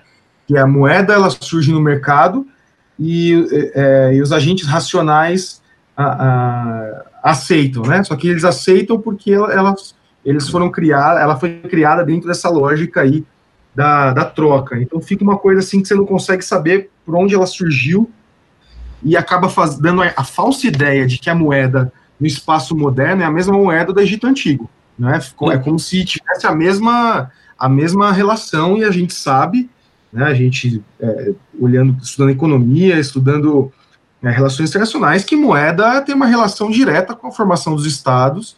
Que 0.48 0.58
a 0.58 0.66
moeda 0.66 1.14
ela 1.14 1.30
surge 1.30 1.70
no 1.70 1.80
mercado 1.80 2.44
e, 2.98 3.46
é, 3.72 4.14
e 4.14 4.20
os 4.20 4.32
agentes 4.32 4.66
racionais 4.66 5.62
a, 5.96 6.04
a, 6.04 7.30
aceitam, 7.30 7.84
né? 7.84 8.02
Só 8.02 8.16
que 8.16 8.26
eles 8.26 8.42
aceitam 8.42 9.00
porque 9.00 9.30
elas, 9.30 9.94
eles 10.24 10.48
foram 10.48 10.72
criar, 10.72 11.20
ela 11.20 11.38
foi 11.38 11.60
criada 11.60 12.04
dentro 12.04 12.26
dessa 12.26 12.50
lógica 12.50 13.02
aí 13.02 13.24
da, 13.76 14.10
da 14.14 14.24
troca. 14.24 14.80
Então 14.80 15.02
fica 15.02 15.22
uma 15.22 15.36
coisa 15.36 15.60
assim 15.60 15.82
que 15.82 15.88
você 15.88 15.94
não 15.94 16.06
consegue 16.06 16.42
saber 16.42 16.88
por 17.04 17.14
onde 17.14 17.34
ela 17.34 17.46
surgiu 17.46 18.10
e 19.02 19.14
acaba 19.14 19.50
faz, 19.50 19.78
dando 19.78 20.02
a, 20.02 20.14
a 20.16 20.24
falsa 20.24 20.66
ideia 20.66 21.06
de 21.06 21.18
que 21.18 21.28
a 21.28 21.34
moeda 21.34 21.92
no 22.18 22.26
espaço 22.26 22.74
moderno 22.74 23.22
é 23.22 23.26
a 23.26 23.30
mesma 23.30 23.52
moeda 23.52 23.92
do 23.92 24.00
Egito 24.00 24.26
Antigo. 24.26 24.70
Né? 24.98 25.20
É 25.52 25.58
como 25.58 25.78
se 25.78 26.02
tivesse 26.06 26.46
a 26.46 26.54
mesma, 26.54 27.30
a 27.58 27.68
mesma 27.68 28.10
relação, 28.12 28.78
e 28.78 28.84
a 28.84 28.90
gente 28.90 29.12
sabe 29.12 29.68
né, 30.10 30.24
a 30.24 30.32
gente 30.32 30.82
é, 30.98 31.34
olhando, 31.60 31.98
estudando 32.02 32.30
economia, 32.30 32.98
estudando 32.98 33.70
é, 34.22 34.30
relações 34.30 34.70
internacionais, 34.70 35.22
que 35.22 35.36
moeda 35.36 36.00
tem 36.00 36.14
uma 36.14 36.24
relação 36.24 36.70
direta 36.70 37.14
com 37.14 37.26
a 37.26 37.32
formação 37.32 37.76
dos 37.76 37.84
estados 37.84 38.56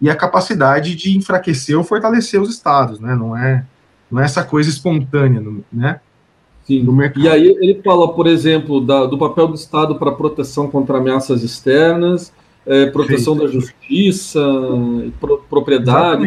e 0.00 0.08
a 0.08 0.14
capacidade 0.14 0.94
de 0.94 1.18
enfraquecer 1.18 1.76
ou 1.76 1.82
fortalecer 1.82 2.40
os 2.40 2.48
estados, 2.48 3.00
né? 3.00 3.16
Não 3.16 3.36
é, 3.36 3.66
não 4.10 4.20
é 4.20 4.24
essa 4.24 4.44
coisa 4.44 4.68
espontânea, 4.68 5.42
né? 5.72 6.00
Sim. 6.66 6.86
E 7.16 7.28
aí 7.28 7.56
ele 7.60 7.80
fala, 7.82 8.12
por 8.12 8.26
exemplo, 8.26 8.80
da, 8.80 9.06
do 9.06 9.18
papel 9.18 9.48
do 9.48 9.54
Estado 9.54 9.96
para 9.96 10.12
proteção 10.12 10.70
contra 10.70 10.98
ameaças 10.98 11.42
externas, 11.42 12.32
é, 12.64 12.86
proteção 12.86 13.36
da 13.36 13.48
justiça, 13.48 14.40
pro, 15.18 15.38
propriedade. 15.48 16.26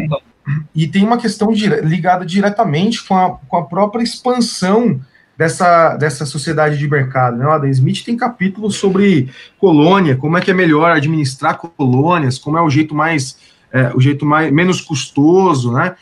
E, 0.76 0.84
e 0.84 0.88
tem 0.88 1.06
uma 1.06 1.18
questão 1.18 1.54
dire 1.54 1.82
ligada 1.82 2.26
diretamente 2.26 3.06
com 3.08 3.16
a, 3.16 3.38
com 3.48 3.58
a 3.58 3.64
própria 3.64 4.04
expansão 4.04 5.00
dessa, 5.38 5.96
dessa 5.96 6.26
sociedade 6.26 6.78
de 6.78 6.90
mercado. 6.90 7.38
Né? 7.38 7.46
O 7.46 7.52
Adam 7.52 7.70
Smith 7.70 8.04
tem 8.04 8.18
capítulos 8.18 8.76
sobre 8.76 9.30
colônia, 9.58 10.18
como 10.18 10.38
é 10.38 10.42
que 10.42 10.52
é 10.52 10.54
melhor 10.54 10.92
administrar 10.92 11.58
colônias, 11.58 12.38
como 12.38 12.58
é 12.58 12.62
o 12.62 12.70
jeito 12.70 12.94
mais 12.94 13.38
é, 13.72 13.92
o 13.96 14.00
jeito 14.00 14.24
mais 14.24 14.52
menos 14.52 14.80
custoso, 14.80 15.72
né? 15.72 15.96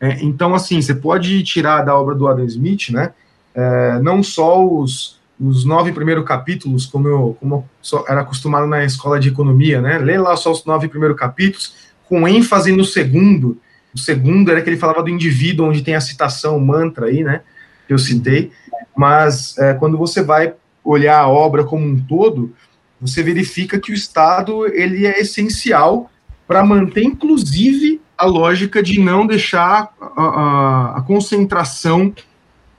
É, 0.00 0.22
então, 0.22 0.54
assim, 0.54 0.80
você 0.80 0.94
pode 0.94 1.42
tirar 1.42 1.82
da 1.82 1.96
obra 1.96 2.14
do 2.14 2.28
Adam 2.28 2.44
Smith, 2.44 2.90
né? 2.90 3.12
É, 3.54 3.98
não 4.00 4.22
só 4.22 4.64
os, 4.66 5.18
os 5.40 5.64
nove 5.64 5.92
primeiros 5.92 6.24
capítulos, 6.24 6.86
como 6.86 7.08
eu 7.08 7.36
como 7.40 7.68
era 8.08 8.20
acostumado 8.20 8.66
na 8.66 8.84
escola 8.84 9.18
de 9.18 9.28
economia, 9.28 9.80
né? 9.80 9.98
Lê 9.98 10.18
lá 10.18 10.36
só 10.36 10.52
os 10.52 10.64
nove 10.64 10.88
primeiros 10.88 11.18
capítulos, 11.18 11.74
com 12.08 12.28
ênfase 12.28 12.72
no 12.72 12.84
segundo. 12.84 13.58
O 13.94 13.98
segundo 13.98 14.50
era 14.50 14.60
que 14.60 14.68
ele 14.68 14.76
falava 14.76 15.02
do 15.02 15.08
indivíduo, 15.08 15.68
onde 15.68 15.82
tem 15.82 15.94
a 15.94 16.00
citação, 16.00 16.56
o 16.56 16.60
mantra 16.60 17.06
aí, 17.06 17.24
né? 17.24 17.40
Que 17.86 17.94
eu 17.94 17.98
citei. 17.98 18.50
Mas 18.94 19.56
é, 19.58 19.74
quando 19.74 19.96
você 19.96 20.22
vai 20.22 20.54
olhar 20.84 21.18
a 21.18 21.28
obra 21.28 21.64
como 21.64 21.86
um 21.86 21.98
todo, 21.98 22.54
você 23.00 23.22
verifica 23.22 23.78
que 23.78 23.90
o 23.90 23.94
Estado 23.94 24.66
ele 24.66 25.06
é 25.06 25.20
essencial 25.20 26.10
para 26.46 26.64
manter, 26.64 27.02
inclusive, 27.02 28.00
a 28.16 28.24
lógica 28.24 28.82
de 28.82 29.00
não 29.00 29.26
deixar 29.26 29.92
a, 30.00 30.22
a, 30.22 30.98
a 30.98 31.02
concentração 31.02 32.12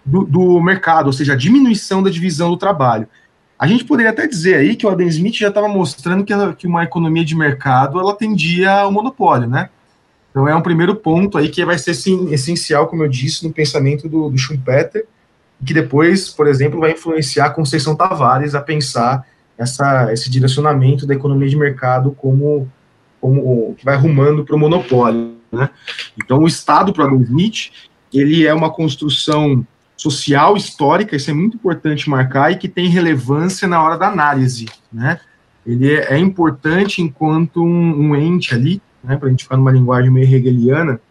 do, 0.05 0.23
do, 0.23 0.61
mercado, 0.61 1.07
ou 1.07 1.13
seja, 1.13 1.33
a 1.33 1.35
diminuição 1.35 2.01
da 2.01 2.09
divisão 2.09 2.49
do 2.49 2.57
trabalho. 2.57 3.07
A 3.59 3.67
gente 3.67 3.83
poderia 3.83 4.11
até 4.11 4.27
dizer 4.27 4.55
aí 4.55 4.75
que 4.75 4.85
o 4.85 4.89
Adam 4.89 5.07
Smith 5.07 5.35
já 5.35 5.49
estava 5.49 5.67
mostrando 5.67 6.23
que, 6.23 6.33
que 6.55 6.67
uma 6.67 6.83
economia 6.83 7.25
de 7.25 7.35
mercado 7.35 7.99
ela 7.99 8.15
tendia 8.15 8.71
ao 8.81 8.91
monopólio, 8.91 9.47
né? 9.47 9.69
Então 10.29 10.47
é 10.47 10.55
um 10.55 10.61
primeiro 10.61 10.95
ponto 10.95 11.37
aí 11.37 11.49
que 11.49 11.65
vai 11.65 11.77
ser 11.77 11.93
sim, 11.93 12.31
essencial, 12.31 12.87
como 12.87 13.03
eu 13.03 13.07
disse, 13.07 13.45
no 13.45 13.51
pensamento 13.51 14.07
do, 14.07 14.29
do 14.29 14.37
Schumpeter, 14.37 15.05
que 15.65 15.73
depois, 15.73 16.29
por 16.29 16.47
exemplo, 16.47 16.79
vai 16.79 16.91
influenciar 16.91 17.47
a 17.47 17.49
Conceição 17.49 17.95
Tavares 17.95 18.53
a 18.53 18.61
pensar 18.61 19.25
essa, 19.57 20.13
esse 20.13 20.29
direcionamento 20.29 21.07
da 21.07 21.15
economia 21.15 21.49
de 21.49 21.57
mercado 21.57 22.11
como 22.11 22.71
como 23.19 23.75
que 23.77 23.85
vai 23.85 23.97
rumando 23.97 24.43
para 24.43 24.55
o 24.55 24.59
monopólio. 24.59 25.35
Né? 25.51 25.69
Então, 26.21 26.39
o 26.39 26.47
Estado, 26.47 26.93
para 26.93 27.05
Adam 27.05 27.21
Smith, 27.21 27.71
ele 28.13 28.45
é 28.45 28.53
uma 28.53 28.69
construção 28.69 29.65
social, 29.95 30.55
histórica, 30.55 31.15
isso 31.15 31.31
é 31.31 31.33
muito 31.33 31.55
importante 31.55 32.09
marcar, 32.09 32.51
e 32.51 32.57
que 32.57 32.67
tem 32.67 32.87
relevância 32.87 33.67
na 33.67 33.81
hora 33.81 33.97
da 33.97 34.07
análise. 34.07 34.65
Né? 34.91 35.19
Ele 35.65 35.91
é, 35.91 36.13
é 36.13 36.17
importante 36.17 37.01
enquanto 37.01 37.63
um, 37.63 38.09
um 38.09 38.15
ente 38.15 38.53
ali, 38.53 38.81
né, 39.03 39.17
para 39.17 39.27
a 39.27 39.31
gente 39.31 39.43
ficar 39.43 39.57
numa 39.57 39.71
linguagem 39.71 40.11
meio 40.11 40.33
hegeliana, 40.33 41.01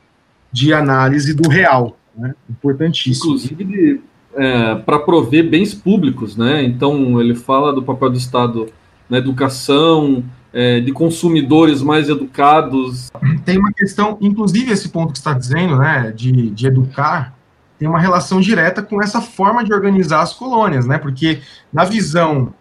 de 0.52 0.72
análise 0.72 1.34
do 1.34 1.48
real. 1.48 1.98
Né? 2.16 2.34
Importantíssimo. 2.48 3.34
Inclusive, 3.34 4.00
é, 4.34 4.74
para 4.76 4.98
prover 4.98 5.48
bens 5.48 5.74
públicos, 5.74 6.36
né? 6.36 6.62
Então, 6.62 7.20
ele 7.20 7.34
fala 7.34 7.72
do 7.72 7.82
papel 7.82 8.10
do 8.10 8.18
Estado 8.18 8.68
na 9.08 9.18
educação, 9.18 10.22
é, 10.52 10.80
de 10.80 10.92
consumidores 10.92 11.82
mais 11.82 12.08
educados. 12.08 13.10
Tem 13.44 13.58
uma 13.58 13.72
questão, 13.72 14.16
inclusive 14.20 14.72
esse 14.72 14.88
ponto 14.88 15.12
que 15.12 15.18
está 15.18 15.32
dizendo, 15.32 15.76
né, 15.76 16.12
de, 16.14 16.50
de 16.50 16.66
educar, 16.66 17.34
tem 17.78 17.88
uma 17.88 18.00
relação 18.00 18.40
direta 18.40 18.82
com 18.82 19.02
essa 19.02 19.20
forma 19.20 19.62
de 19.62 19.72
organizar 19.72 20.22
as 20.22 20.32
colônias, 20.32 20.86
né, 20.86 20.98
porque 20.98 21.40
na 21.72 21.84
visão 21.84 22.54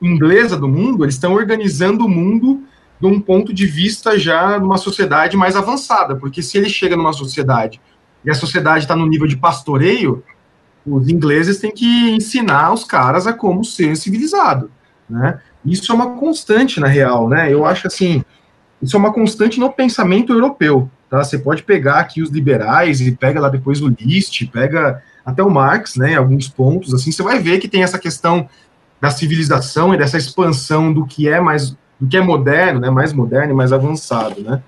inglesa 0.00 0.56
do 0.56 0.68
mundo, 0.68 1.04
eles 1.04 1.14
estão 1.14 1.32
organizando 1.32 2.04
o 2.04 2.08
mundo 2.08 2.62
de 3.00 3.06
um 3.06 3.20
ponto 3.20 3.52
de 3.52 3.66
vista 3.66 4.18
já 4.18 4.58
numa 4.58 4.76
sociedade 4.76 5.36
mais 5.36 5.56
avançada, 5.56 6.16
porque 6.16 6.42
se 6.42 6.58
ele 6.58 6.68
chega 6.68 6.96
numa 6.96 7.12
sociedade 7.12 7.80
e 8.24 8.30
a 8.30 8.34
sociedade 8.34 8.84
está 8.84 8.94
no 8.94 9.06
nível 9.06 9.26
de 9.26 9.36
pastoreio, 9.36 10.22
os 10.86 11.08
ingleses 11.08 11.58
têm 11.58 11.72
que 11.72 12.10
ensinar 12.10 12.72
os 12.72 12.84
caras 12.84 13.26
a 13.26 13.32
como 13.32 13.64
ser 13.64 13.96
civilizado, 13.96 14.70
né? 15.08 15.40
Isso 15.64 15.90
é 15.92 15.94
uma 15.94 16.16
constante 16.16 16.80
na 16.80 16.86
real, 16.86 17.28
né? 17.28 17.52
Eu 17.52 17.64
acho 17.64 17.86
assim, 17.86 18.24
isso 18.82 18.96
é 18.96 18.98
uma 18.98 19.12
constante 19.12 19.60
no 19.60 19.70
pensamento 19.70 20.32
europeu, 20.32 20.90
tá? 21.08 21.22
Você 21.22 21.38
pode 21.38 21.62
pegar 21.62 22.00
aqui 22.00 22.20
os 22.20 22.30
liberais 22.30 23.00
e 23.00 23.12
pega 23.12 23.40
lá 23.40 23.48
depois 23.48 23.80
o 23.80 23.88
List, 23.88 24.44
pega 24.50 25.02
até 25.24 25.42
o 25.42 25.50
Marx, 25.50 25.96
né, 25.96 26.16
alguns 26.16 26.48
pontos, 26.48 26.92
assim, 26.92 27.12
você 27.12 27.22
vai 27.22 27.38
ver 27.38 27.58
que 27.58 27.68
tem 27.68 27.82
essa 27.82 27.98
questão 27.98 28.48
da 29.00 29.10
civilização 29.10 29.94
e 29.94 29.98
dessa 29.98 30.16
expansão 30.16 30.92
do 30.92 31.06
que 31.06 31.28
é 31.28 31.40
mais, 31.40 31.76
do 31.98 32.08
que 32.08 32.16
é 32.16 32.20
moderno, 32.20 32.80
né, 32.80 32.90
mais 32.90 33.12
moderno 33.12 33.52
e 33.52 33.56
mais 33.56 33.72
avançado, 33.72 34.40
né? 34.42 34.62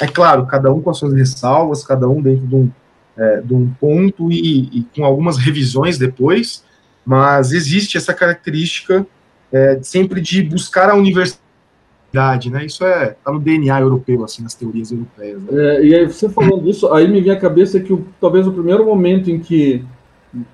É 0.00 0.06
claro, 0.06 0.46
cada 0.46 0.72
um 0.72 0.80
com 0.80 0.90
as 0.90 0.98
suas 0.98 1.12
ressalvas, 1.12 1.84
cada 1.84 2.08
um 2.08 2.22
dentro 2.22 2.46
de 2.46 2.54
um, 2.54 2.70
é, 3.16 3.40
de 3.40 3.54
um 3.54 3.68
ponto 3.80 4.30
e, 4.30 4.78
e 4.78 4.86
com 4.94 5.04
algumas 5.04 5.36
revisões 5.36 5.98
depois, 5.98 6.64
mas 7.04 7.52
existe 7.52 7.96
essa 7.96 8.14
característica 8.14 9.04
é, 9.52 9.78
sempre 9.82 10.20
de 10.20 10.42
buscar 10.42 10.90
a 10.90 10.94
universidade, 10.94 12.50
né? 12.50 12.64
Isso 12.64 12.84
é 12.84 13.16
tá 13.24 13.32
no 13.32 13.38
DNA 13.38 13.80
europeu, 13.80 14.24
assim, 14.24 14.42
nas 14.42 14.54
teorias 14.54 14.90
europeias. 14.90 15.42
Né? 15.42 15.76
É, 15.76 15.84
e 15.84 15.94
aí 15.94 16.06
você 16.06 16.28
falando 16.28 16.62
disso, 16.62 16.92
aí 16.92 17.06
me 17.06 17.20
vem 17.20 17.32
à 17.32 17.38
cabeça 17.38 17.78
que 17.78 17.92
o, 17.92 18.04
talvez 18.20 18.46
o 18.46 18.52
primeiro 18.52 18.84
momento 18.84 19.30
em 19.30 19.38
que 19.38 19.84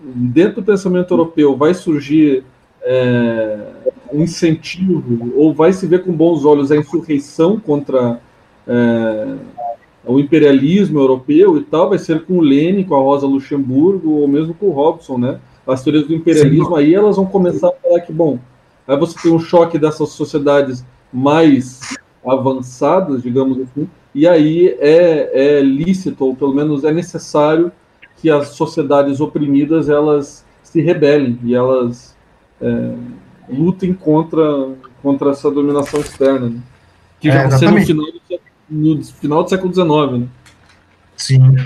dentro 0.03 0.61
do 0.61 0.65
pensamento 0.65 1.13
europeu 1.13 1.57
vai 1.57 1.73
surgir 1.73 2.45
é, 2.83 3.59
um 4.13 4.23
incentivo 4.23 5.33
ou 5.37 5.55
vai 5.55 5.73
se 5.73 5.87
ver 5.87 6.03
com 6.03 6.13
bons 6.13 6.45
olhos 6.45 6.73
a 6.73 6.77
insurreição 6.77 7.59
contra 7.59 8.21
é, 8.67 9.35
o 10.05 10.19
imperialismo 10.19 10.99
europeu 10.99 11.59
e 11.59 11.65
tal, 11.65 11.91
vai 11.91 11.99
ser 11.99 12.25
com 12.25 12.39
o 12.39 12.41
Lênin, 12.41 12.85
com 12.85 12.97
a 12.97 13.01
Rosa 13.01 13.27
Luxemburgo 13.27 14.11
ou 14.11 14.29
mesmo 14.29 14.55
com 14.55 14.67
o 14.67 14.71
Robson, 14.73 15.19
né? 15.19 15.39
As 15.67 15.83
teorias 15.83 16.07
do 16.07 16.15
imperialismo 16.15 16.77
Sim. 16.77 16.83
aí 16.83 16.95
elas 16.95 17.17
vão 17.17 17.27
começar 17.27 17.69
a 17.69 17.73
falar 17.73 18.01
que 18.01 18.13
bom, 18.13 18.39
Aí 18.89 18.97
você 18.97 19.15
tem 19.23 19.31
um 19.31 19.39
choque 19.39 19.79
dessas 19.79 20.09
sociedades 20.09 20.83
mais 21.13 21.99
avançadas, 22.27 23.23
digamos 23.23 23.59
assim, 23.61 23.89
e 24.15 24.27
aí 24.27 24.69
é, 24.81 25.59
é 25.59 25.61
lícito, 25.61 26.25
ou 26.25 26.35
pelo 26.35 26.55
menos 26.55 26.85
é 26.85 26.93
necessário 26.93 27.71
que 28.17 28.31
as 28.31 28.49
sociedades 28.49 29.21
oprimidas 29.21 29.89
elas 29.89 30.45
se 30.63 30.81
rebelem 30.81 31.39
e 31.45 31.55
elas 31.55 32.17
é, 32.61 32.95
lutem 33.49 33.93
contra, 33.93 34.43
contra 35.03 35.31
essa 35.31 35.51
dominação 35.51 36.01
externa, 36.01 36.49
né? 36.49 36.61
que 37.21 37.31
já 37.31 37.43
é, 37.43 37.71
no 37.71 37.81
final, 37.85 38.07
do, 38.07 38.21
no 38.71 39.05
final 39.05 39.45
do 39.45 39.51
século 39.51 39.73
XIX. 39.73 40.21
Né? 40.21 40.29
Sim. 41.17 41.57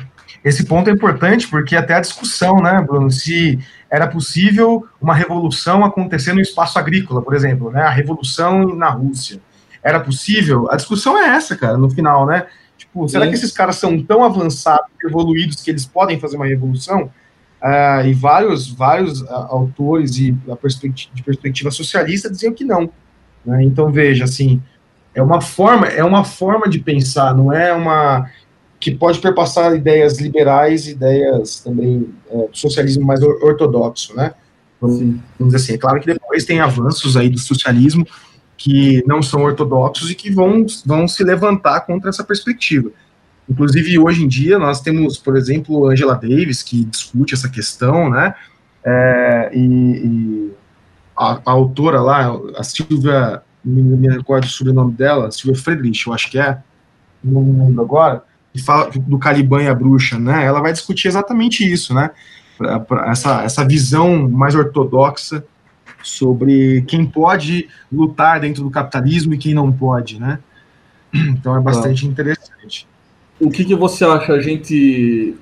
Esse 0.44 0.64
ponto 0.64 0.88
é 0.90 0.92
importante 0.92 1.48
porque 1.48 1.76
até 1.76 1.94
a 1.94 2.00
discussão, 2.00 2.56
né, 2.56 2.80
Bruno, 2.80 3.10
se 3.10 3.58
era 3.90 4.06
possível 4.06 4.86
uma 5.00 5.14
revolução 5.14 5.84
acontecer 5.84 6.32
no 6.32 6.40
espaço 6.40 6.78
agrícola, 6.78 7.22
por 7.22 7.34
exemplo, 7.34 7.70
né, 7.70 7.82
a 7.82 7.90
revolução 7.90 8.74
na 8.74 8.90
Rússia. 8.90 9.40
Era 9.82 10.00
possível? 10.00 10.68
A 10.70 10.76
discussão 10.76 11.18
é 11.18 11.28
essa, 11.36 11.56
cara, 11.56 11.76
no 11.76 11.90
final, 11.90 12.24
né? 12.24 12.46
Tipo, 12.78 13.08
será 13.08 13.24
Sim. 13.24 13.30
que 13.30 13.36
esses 13.36 13.52
caras 13.52 13.76
são 13.76 14.00
tão 14.02 14.24
avançados, 14.24 14.86
evoluídos, 15.04 15.60
que 15.60 15.70
eles 15.70 15.84
podem 15.84 16.18
fazer 16.20 16.36
uma 16.36 16.46
revolução? 16.46 17.10
Uh, 17.62 18.06
e 18.06 18.12
vários, 18.12 18.68
vários 18.68 19.20
uh, 19.22 19.46
autores 19.50 20.16
e 20.18 20.32
perspectiva, 20.60 21.14
de 21.14 21.22
perspectiva 21.22 21.70
socialista 21.70 22.30
diziam 22.30 22.52
que 22.52 22.64
não. 22.64 22.90
Né? 23.44 23.62
Então 23.64 23.92
veja, 23.92 24.24
assim, 24.24 24.60
é 25.14 25.22
uma 25.22 25.40
forma, 25.40 25.86
é 25.86 26.02
uma 26.02 26.24
forma 26.24 26.68
de 26.68 26.78
pensar, 26.78 27.34
não 27.34 27.52
é 27.52 27.72
uma 27.72 28.28
que 28.82 28.90
pode 28.90 29.20
perpassar 29.20 29.76
ideias 29.76 30.18
liberais, 30.18 30.88
ideias 30.88 31.60
também 31.60 32.08
é, 32.28 32.48
do 32.48 32.56
socialismo 32.58 33.06
mais 33.06 33.22
ortodoxo, 33.22 34.12
né? 34.16 34.34
Vamos, 34.80 35.20
dizer 35.38 35.56
assim, 35.56 35.74
é 35.74 35.78
claro 35.78 36.00
que 36.00 36.06
depois 36.06 36.44
tem 36.44 36.58
avanços 36.58 37.16
aí 37.16 37.30
do 37.30 37.38
socialismo 37.38 38.04
que 38.56 39.00
não 39.06 39.22
são 39.22 39.44
ortodoxos 39.44 40.10
e 40.10 40.16
que 40.16 40.32
vão, 40.32 40.66
vão 40.84 41.06
se 41.06 41.22
levantar 41.22 41.82
contra 41.82 42.10
essa 42.10 42.24
perspectiva. 42.24 42.90
Inclusive, 43.48 43.96
hoje 44.00 44.24
em 44.24 44.28
dia, 44.28 44.58
nós 44.58 44.80
temos, 44.80 45.16
por 45.16 45.36
exemplo, 45.36 45.88
Angela 45.88 46.14
Davis, 46.14 46.60
que 46.60 46.84
discute 46.84 47.34
essa 47.34 47.48
questão, 47.48 48.10
né? 48.10 48.34
É, 48.84 49.50
e, 49.54 49.60
e 49.64 50.52
a, 51.16 51.40
a, 51.46 51.50
autora 51.52 52.00
lá, 52.00 52.36
a 52.56 52.64
Silvia, 52.64 53.42
não 53.64 53.96
me 53.96 54.08
recordo 54.08 54.48
sobre 54.48 54.72
o 54.72 54.74
nome 54.74 54.92
dela, 54.94 55.30
Silvia 55.30 55.62
Friedrich, 55.62 56.08
eu 56.08 56.12
acho 56.12 56.28
que 56.28 56.38
é, 56.40 56.58
não 57.22 57.42
me 57.42 57.64
lembro 57.64 57.80
agora, 57.80 58.24
que 58.52 58.62
fala 58.62 58.90
do 58.90 59.18
Caliban 59.18 59.62
e 59.62 59.68
a 59.68 59.74
bruxa, 59.74 60.18
né? 60.18 60.44
Ela 60.44 60.60
vai 60.60 60.72
discutir 60.72 61.08
exatamente 61.08 61.70
isso, 61.70 61.94
né? 61.94 62.10
pra, 62.62 62.78
pra 62.78 63.10
essa, 63.10 63.42
essa 63.42 63.66
visão 63.66 64.28
mais 64.28 64.54
ortodoxa 64.54 65.44
sobre 66.02 66.82
quem 66.82 67.04
pode 67.04 67.68
lutar 67.90 68.40
dentro 68.40 68.62
do 68.62 68.70
capitalismo 68.70 69.34
e 69.34 69.38
quem 69.38 69.54
não 69.54 69.72
pode, 69.72 70.20
né? 70.20 70.38
Então 71.12 71.56
é 71.56 71.60
bastante 71.60 72.06
interessante. 72.06 72.86
O 73.38 73.50
que, 73.50 73.64
que 73.64 73.74
você 73.74 74.04
acha, 74.04 74.32
a 74.32 74.40
gente 74.40 75.34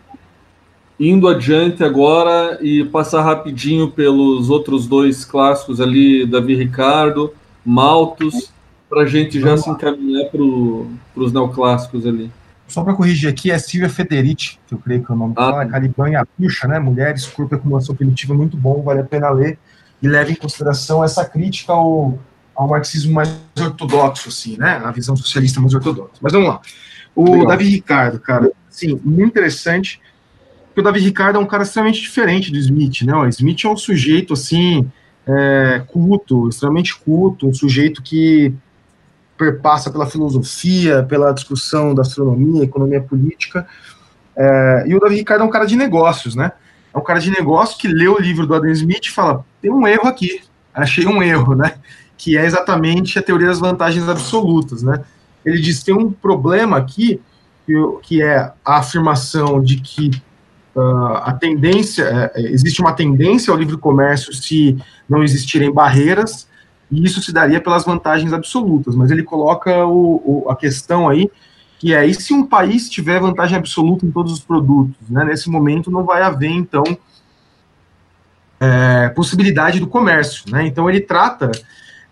indo 0.98 1.28
adiante 1.28 1.84
agora 1.84 2.58
e 2.60 2.84
passar 2.84 3.22
rapidinho 3.22 3.90
pelos 3.90 4.50
outros 4.50 4.86
dois 4.86 5.24
clássicos 5.24 5.80
ali, 5.80 6.26
Davi 6.26 6.54
Ricardo, 6.54 7.32
Maltos, 7.64 8.52
para 8.88 9.02
a 9.02 9.06
gente 9.06 9.40
já 9.40 9.56
se 9.56 9.70
encaminhar 9.70 10.28
para 10.30 10.42
os 10.42 11.32
neoclássicos 11.32 12.06
ali. 12.06 12.30
Só 12.70 12.84
para 12.84 12.94
corrigir 12.94 13.28
aqui, 13.28 13.50
é 13.50 13.58
Silvia 13.58 13.88
Federici, 13.88 14.56
que 14.66 14.74
eu 14.74 14.78
creio 14.78 15.04
que 15.04 15.10
é 15.10 15.14
o 15.14 15.18
nome 15.18 15.34
ah. 15.36 15.50
dela, 15.50 15.66
Caliban 15.66 16.10
e 16.10 16.14
a 16.14 16.24
Puxa, 16.24 16.68
né? 16.68 16.78
Mulheres, 16.78 17.26
Corpo 17.26 17.54
e 17.54 17.56
Acumulação 17.56 17.96
Primitiva, 17.96 18.32
muito 18.32 18.56
bom, 18.56 18.80
vale 18.82 19.00
a 19.00 19.04
pena 19.04 19.28
ler 19.28 19.58
e 20.00 20.06
leva 20.06 20.30
em 20.30 20.36
consideração 20.36 21.02
essa 21.02 21.24
crítica 21.24 21.72
ao, 21.72 22.16
ao 22.54 22.68
marxismo 22.68 23.12
mais 23.12 23.28
ortodoxo, 23.60 24.28
assim, 24.28 24.56
né? 24.56 24.80
A 24.84 24.92
visão 24.92 25.16
socialista 25.16 25.60
mais 25.60 25.74
ortodoxa. 25.74 26.14
Mas 26.22 26.32
vamos 26.32 26.48
lá. 26.48 26.60
O 27.14 27.32
Legal. 27.32 27.46
Davi 27.48 27.64
Ricardo, 27.64 28.20
cara, 28.20 28.52
sim, 28.70 29.00
muito 29.04 29.30
interessante, 29.30 30.00
porque 30.66 30.80
o 30.80 30.84
Davi 30.84 31.00
Ricardo 31.00 31.36
é 31.36 31.38
um 31.40 31.46
cara 31.46 31.64
extremamente 31.64 32.00
diferente 32.00 32.52
do 32.52 32.56
Smith, 32.58 33.02
né? 33.02 33.14
O 33.14 33.26
Smith 33.26 33.64
é 33.64 33.68
um 33.68 33.76
sujeito, 33.76 34.34
assim, 34.34 34.88
é, 35.26 35.82
culto, 35.88 36.48
extremamente 36.48 36.96
culto, 36.96 37.48
um 37.48 37.52
sujeito 37.52 38.00
que 38.00 38.54
perpassa 39.40 39.90
pela 39.90 40.04
filosofia, 40.04 41.02
pela 41.02 41.32
discussão 41.32 41.94
da 41.94 42.02
astronomia, 42.02 42.62
economia 42.62 43.00
política, 43.00 43.66
é, 44.36 44.84
e 44.86 44.94
o 44.94 45.00
Davi 45.00 45.16
Ricardo 45.16 45.42
é 45.42 45.44
um 45.46 45.50
cara 45.50 45.64
de 45.64 45.76
negócios, 45.76 46.34
né? 46.34 46.52
É 46.94 46.98
um 46.98 47.02
cara 47.02 47.18
de 47.18 47.30
negócio 47.30 47.78
que 47.78 47.88
lê 47.88 48.06
o 48.06 48.20
livro 48.20 48.46
do 48.46 48.54
Adam 48.54 48.70
Smith 48.70 49.06
e 49.06 49.10
fala: 49.10 49.42
tem 49.62 49.70
um 49.70 49.88
erro 49.88 50.06
aqui, 50.06 50.42
achei 50.74 51.06
um 51.06 51.22
erro, 51.22 51.54
né? 51.54 51.74
Que 52.18 52.36
é 52.36 52.44
exatamente 52.44 53.18
a 53.18 53.22
teoria 53.22 53.46
das 53.46 53.58
vantagens 53.58 54.06
absolutas, 54.08 54.82
né? 54.82 55.02
Ele 55.42 55.58
diz: 55.58 55.82
tem 55.82 55.94
um 55.94 56.12
problema 56.12 56.76
aqui, 56.76 57.18
que 58.02 58.22
é 58.22 58.52
a 58.62 58.78
afirmação 58.78 59.62
de 59.62 59.80
que 59.80 60.10
uh, 60.74 61.16
a 61.22 61.32
tendência, 61.32 62.30
uh, 62.34 62.38
existe 62.40 62.80
uma 62.82 62.92
tendência 62.92 63.50
ao 63.50 63.58
livre 63.58 63.78
comércio 63.78 64.34
se 64.34 64.76
não 65.08 65.22
existirem 65.22 65.72
barreiras, 65.72 66.46
e 66.90 67.04
isso 67.04 67.22
se 67.22 67.32
daria 67.32 67.60
pelas 67.60 67.84
vantagens 67.84 68.32
absolutas, 68.32 68.96
mas 68.96 69.10
ele 69.10 69.22
coloca 69.22 69.86
o, 69.86 70.44
o, 70.44 70.50
a 70.50 70.56
questão 70.56 71.08
aí 71.08 71.30
que 71.80 71.94
é, 71.94 72.04
e 72.04 72.12
se 72.12 72.34
um 72.34 72.46
país 72.46 72.90
tiver 72.90 73.18
vantagem 73.20 73.56
absoluta 73.56 74.04
em 74.04 74.10
todos 74.10 74.34
os 74.34 74.40
produtos? 74.40 75.08
Né? 75.08 75.24
Nesse 75.24 75.48
momento 75.48 75.90
não 75.90 76.04
vai 76.04 76.20
haver, 76.20 76.50
então, 76.50 76.84
é, 78.60 79.08
possibilidade 79.08 79.80
do 79.80 79.86
comércio. 79.86 80.44
Né? 80.52 80.66
Então 80.66 80.90
ele 80.90 81.00
trata 81.00 81.50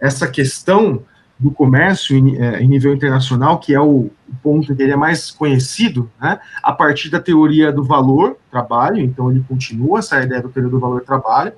essa 0.01 0.27
questão 0.27 1.03
do 1.39 1.51
comércio 1.51 2.17
em, 2.17 2.43
é, 2.43 2.63
em 2.63 2.67
nível 2.67 2.95
internacional, 2.95 3.59
que 3.59 3.75
é 3.75 3.81
o, 3.81 4.11
ponto 4.43 4.75
que 4.75 4.83
ele 4.83 4.93
é 4.93 4.97
mais 4.97 5.31
conhecido, 5.31 6.11
né? 6.21 6.41
a 6.63 6.73
partir 6.73 7.11
da 7.11 7.21
teoria 7.21 7.71
do 7.71 7.85
valor 7.85 8.39
trabalho, 8.51 8.99
então 8.99 9.31
ele 9.31 9.45
continua 9.47 9.99
essa 9.99 10.23
ideia 10.23 10.43
da 10.43 10.49
teoria 10.49 10.71
do 10.71 10.81
valor 10.81 11.03
trabalho, 11.03 11.53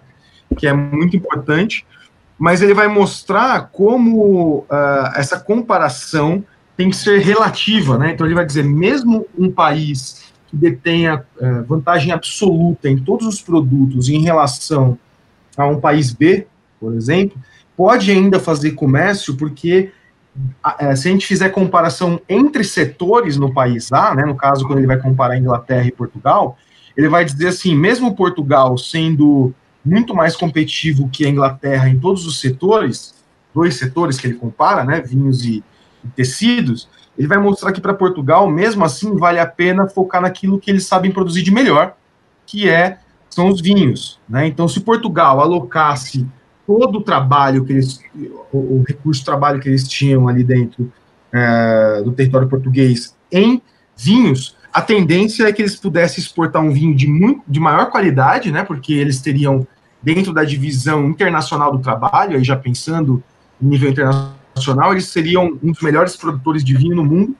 que 0.57 0.67
é 0.67 0.73
muito 0.73 1.17
importante, 1.17 1.87
mas 2.41 2.63
ele 2.63 2.73
vai 2.73 2.89
mostrar 2.89 3.69
como 3.71 4.61
uh, 4.61 5.13
essa 5.15 5.39
comparação 5.39 6.43
tem 6.75 6.89
que 6.89 6.97
ser 6.97 7.19
relativa, 7.19 7.99
né? 7.99 8.13
Então 8.13 8.27
ele 8.27 8.35
vai 8.35 8.47
dizer, 8.47 8.65
mesmo 8.65 9.27
um 9.39 9.53
país 9.53 10.33
que 10.47 10.57
detenha 10.57 11.23
é, 11.39 11.53
vantagem 11.61 12.11
absoluta 12.11 12.89
em 12.89 12.97
todos 12.97 13.27
os 13.27 13.43
produtos 13.43 14.09
em 14.09 14.23
relação 14.23 14.99
a 15.55 15.67
um 15.67 15.79
país 15.79 16.15
B, 16.15 16.47
por 16.81 16.95
exemplo, 16.95 17.39
pode 17.77 18.11
ainda 18.11 18.41
fazer 18.41 18.71
comércio 18.71 19.37
porque 19.37 19.93
é, 20.79 20.97
se 20.97 21.09
a 21.09 21.13
gente 21.13 21.27
fizer 21.27 21.51
comparação 21.51 22.19
entre 22.27 22.65
setores 22.65 23.37
no 23.37 23.53
país 23.53 23.93
A, 23.93 24.15
né, 24.15 24.25
no 24.25 24.35
caso 24.35 24.67
quando 24.67 24.79
ele 24.79 24.87
vai 24.87 24.99
comparar 24.99 25.37
Inglaterra 25.37 25.87
e 25.87 25.93
Portugal, 25.93 26.57
ele 26.97 27.09
vai 27.09 27.23
dizer 27.23 27.49
assim, 27.49 27.77
mesmo 27.77 28.17
Portugal 28.17 28.79
sendo 28.79 29.55
muito 29.85 30.15
mais 30.15 30.37
competitivo 30.37 31.09
que 31.09 31.25
a 31.25 31.29
Inglaterra 31.29 31.89
em 31.89 31.99
todos 31.99 32.27
os 32.27 32.41
setores, 32.41 33.15
dois 33.55 33.77
setores 33.77 34.19
que 34.19 34.27
ele 34.27 34.35
compara, 34.35 34.85
né, 34.85 35.01
vinhos 35.01 35.45
e, 35.45 35.65
tecidos, 36.15 36.89
ele 37.19 37.29
vai 37.29 37.39
mostrar 37.39 37.73
que 37.73 37.81
para 37.81 37.93
Portugal, 37.93 38.49
mesmo 38.51 38.85
assim, 38.85 39.17
vale 39.17 39.39
a 39.39 39.47
pena 39.47 39.87
focar 39.87 40.23
naquilo 40.23 40.59
que 40.59 40.71
eles 40.71 40.87
sabem 40.87 41.13
produzir 41.13 41.43
de 41.43 41.51
melhor, 41.51 41.95
que 42.47 42.69
é 42.69 42.99
são 43.29 43.49
os 43.49 43.61
vinhos. 43.61 44.19
Né? 44.29 44.47
Então, 44.47 44.67
se 44.67 44.81
Portugal 44.81 45.41
alocasse 45.41 46.27
todo 46.67 46.99
o 46.99 47.03
trabalho 47.03 47.65
que 47.65 47.73
eles, 47.73 48.01
o 48.53 48.83
recurso 48.87 49.21
de 49.21 49.25
trabalho 49.25 49.61
que 49.61 49.69
eles 49.69 49.87
tinham 49.89 50.29
ali 50.29 50.43
dentro 50.43 50.93
é, 51.33 52.03
do 52.03 52.13
território 52.13 52.49
português 52.49 53.15
em 53.31 53.63
vinhos, 53.97 54.57
a 54.73 54.83
tendência 54.83 55.45
é 55.45 55.53
que 55.53 55.63
eles 55.63 55.77
pudessem 55.77 56.23
exportar 56.23 56.63
um 56.63 56.71
vinho 56.71 56.95
de, 56.95 57.07
muito, 57.07 57.43
de 57.47 57.59
maior 57.61 57.91
qualidade, 57.91 58.53
né? 58.53 58.63
Porque 58.63 58.93
eles 58.93 59.21
teriam 59.21 59.67
dentro 60.03 60.33
da 60.33 60.45
divisão 60.45 61.07
internacional 61.09 61.73
do 61.73 61.79
trabalho, 61.79 62.37
aí 62.37 62.45
já 62.45 62.57
pensando 62.57 63.23
em 63.61 63.67
nível 63.67 63.91
internacional 63.91 64.41
nacional, 64.55 64.93
eles 64.93 65.07
seriam 65.07 65.59
um 65.63 65.73
dos 65.73 65.81
melhores 65.81 66.17
produtores 66.17 66.63
de 66.63 66.77
vinho 66.77 66.97
no 66.97 67.05
mundo, 67.05 67.35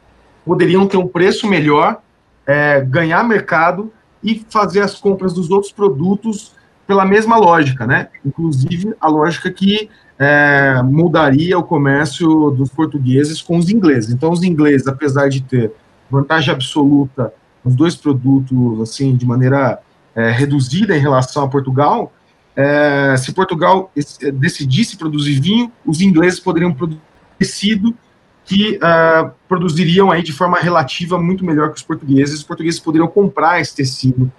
poderiam 0.45 0.87
ter 0.87 0.97
um 0.97 1.07
preço 1.07 1.47
melhor, 1.47 2.01
é, 2.47 2.81
ganhar 2.81 3.23
mercado 3.25 3.93
e 4.23 4.45
fazer 4.49 4.81
as 4.81 4.95
compras 4.95 5.33
dos 5.33 5.51
outros 5.51 5.73
produtos 5.73 6.55
pela 6.87 7.05
mesma 7.05 7.37
lógica, 7.37 7.87
né? 7.87 8.09
Inclusive 8.25 8.95
a 9.01 9.09
lógica 9.09 9.51
que 9.51 9.89
é, 10.19 10.83
mudaria 10.83 11.59
o 11.59 11.63
comércio 11.63 12.51
dos 12.51 12.71
portugueses 12.71 13.41
com 13.41 13.57
os 13.57 13.71
ingleses. 13.71 14.13
Então, 14.13 14.33
os 14.33 14.43
ingleses, 14.43 14.87
apesar 14.87 15.29
de 15.29 15.43
ter 15.43 15.73
vantagem 16.11 16.53
absoluta 16.53 17.33
nos 17.65 17.75
dois 17.75 17.95
produtos, 17.95 18.81
assim, 18.81 19.15
de 19.15 19.27
maneira 19.27 19.81
é, 20.15 20.31
reduzida 20.31 20.97
em 20.97 21.01
relação 21.01 21.45
a 21.45 21.49
Portugal, 21.49 22.13
é, 22.57 23.15
se 23.17 23.33
Portugal 23.33 23.93
decidisse 24.35 24.97
produzir 24.97 25.41
vinho, 25.41 25.71
os 25.87 26.01
ingleses 26.01 26.41
poderiam 26.41 26.73
produzir 26.75 27.01
tecido 27.39 27.95
que 28.45 28.79
uh, 28.79 29.31
produziriam 29.49 30.11
aí 30.11 30.23
de 30.23 30.33
forma 30.33 30.59
relativa 30.59 31.17
muito 31.17 31.45
melhor 31.45 31.71
que 31.71 31.77
os 31.77 31.83
portugueses. 31.83 32.39
Os 32.39 32.43
portugueses 32.43 32.81
poderiam 32.81 33.07
comprar 33.07 33.61
esse 33.61 33.75
tecido 33.77 34.31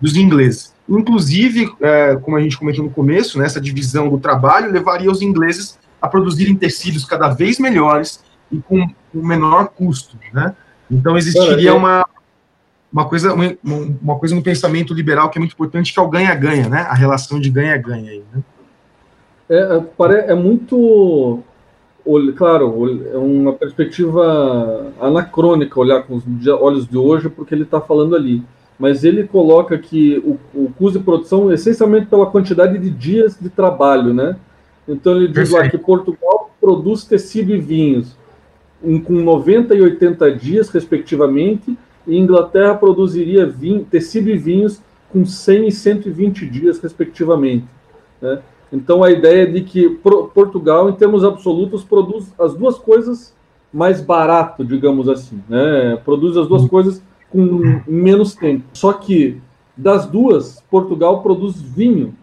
dos 0.00 0.16
ingleses. 0.16 0.74
Inclusive, 0.88 1.66
uh, 1.66 2.18
como 2.22 2.36
a 2.36 2.40
gente 2.40 2.56
comentou 2.58 2.84
no 2.84 2.90
começo, 2.90 3.38
né, 3.38 3.44
essa 3.44 3.60
divisão 3.60 4.08
do 4.08 4.18
trabalho 4.18 4.72
levaria 4.72 5.10
os 5.10 5.20
ingleses 5.20 5.78
a 6.00 6.08
produzirem 6.08 6.56
tecidos 6.56 7.04
cada 7.04 7.28
vez 7.28 7.58
melhores 7.58 8.24
e 8.50 8.58
com, 8.58 8.88
com 9.12 9.26
menor 9.26 9.68
custo, 9.68 10.16
né? 10.32 10.56
Então 10.90 11.16
existiria 11.16 11.74
uma 11.74 12.06
uma 12.90 13.06
coisa 13.06 13.34
uma, 13.34 14.18
coisa 14.18 14.34
no 14.34 14.42
pensamento 14.42 14.94
liberal 14.94 15.28
que 15.28 15.38
é 15.38 15.40
muito 15.40 15.52
importante 15.52 15.92
que 15.92 15.98
é 15.98 16.02
o 16.02 16.08
ganha-ganha, 16.08 16.68
né? 16.68 16.86
A 16.88 16.94
relação 16.94 17.38
de 17.38 17.50
ganha-ganha 17.50 18.10
aí, 18.10 18.24
né? 18.32 18.42
É, 19.50 19.56
é, 19.56 20.32
é 20.32 20.34
muito 20.34 21.42
claro, 22.36 23.06
é 23.12 23.18
uma 23.18 23.52
perspectiva 23.52 24.92
anacrônica 25.00 25.78
olhar 25.78 26.02
com 26.02 26.14
os 26.16 26.24
olhos 26.46 26.88
de 26.88 26.96
hoje, 26.96 27.28
porque 27.28 27.54
ele 27.54 27.64
está 27.64 27.80
falando 27.80 28.16
ali. 28.16 28.42
Mas 28.78 29.04
ele 29.04 29.24
coloca 29.24 29.76
que 29.76 30.18
o, 30.18 30.38
o, 30.54 30.72
custo 30.78 30.98
de 30.98 31.04
produção 31.04 31.50
é 31.50 31.54
essencialmente 31.54 32.06
pela 32.06 32.26
quantidade 32.26 32.78
de 32.78 32.90
dias 32.90 33.36
de 33.38 33.50
trabalho, 33.50 34.14
né? 34.14 34.36
Então 34.86 35.16
ele 35.16 35.26
diz 35.26 35.50
Perfeito. 35.50 35.62
lá 35.62 35.68
que 35.68 35.78
Portugal 35.78 36.50
produz 36.60 37.04
tecido 37.04 37.54
e 37.54 37.60
vinhos 37.60 38.16
com 38.80 39.14
90 39.14 39.74
e 39.74 39.82
80 39.82 40.32
dias, 40.32 40.68
respectivamente, 40.70 41.76
e 42.06 42.16
Inglaterra 42.16 42.74
produziria 42.74 43.46
vinho, 43.46 43.84
tecido 43.84 44.30
e 44.30 44.36
vinhos 44.36 44.80
com 45.10 45.24
100 45.24 45.68
e 45.68 45.72
120 45.72 46.46
dias, 46.46 46.78
respectivamente. 46.80 47.66
Né? 48.20 48.40
Então 48.72 49.02
a 49.02 49.10
ideia 49.10 49.50
de 49.50 49.62
que 49.62 49.88
Portugal, 50.34 50.88
em 50.88 50.92
termos 50.94 51.24
absolutos, 51.24 51.82
produz 51.84 52.32
as 52.38 52.54
duas 52.54 52.78
coisas 52.78 53.34
mais 53.72 54.00
barato, 54.00 54.64
digamos 54.64 55.08
assim, 55.08 55.42
né? 55.48 56.00
Produz 56.04 56.36
as 56.36 56.46
duas 56.46 56.66
coisas 56.66 57.02
com 57.30 57.82
menos 57.86 58.34
tempo. 58.34 58.64
Só 58.72 58.92
que 58.92 59.40
das 59.76 60.06
duas, 60.06 60.62
Portugal 60.70 61.22
produz 61.22 61.60
vinho 61.60 62.14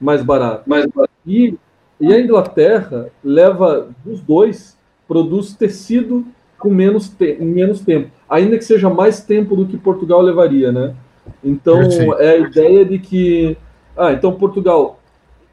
mais 0.00 0.22
barato. 0.22 0.68
Mais 0.68 0.86
barato. 0.86 1.12
E, 1.26 1.56
e 2.00 2.12
a 2.12 2.20
Inglaterra 2.20 3.10
leva 3.22 3.88
dos 4.04 4.20
dois, 4.20 4.76
produz 5.06 5.54
tecido 5.54 6.24
com 6.58 6.70
menos, 6.70 7.08
te 7.08 7.36
menos 7.40 7.80
tempo, 7.80 8.10
ainda 8.28 8.56
que 8.56 8.64
seja 8.64 8.88
mais 8.88 9.20
tempo 9.20 9.54
do 9.54 9.66
que 9.66 9.76
Portugal 9.76 10.22
levaria, 10.22 10.72
né? 10.72 10.94
Então 11.42 11.80
é 12.18 12.30
a 12.30 12.36
ideia 12.36 12.84
de 12.84 12.98
que 12.98 13.56
ah, 13.96 14.12
então 14.12 14.32
Portugal 14.32 14.98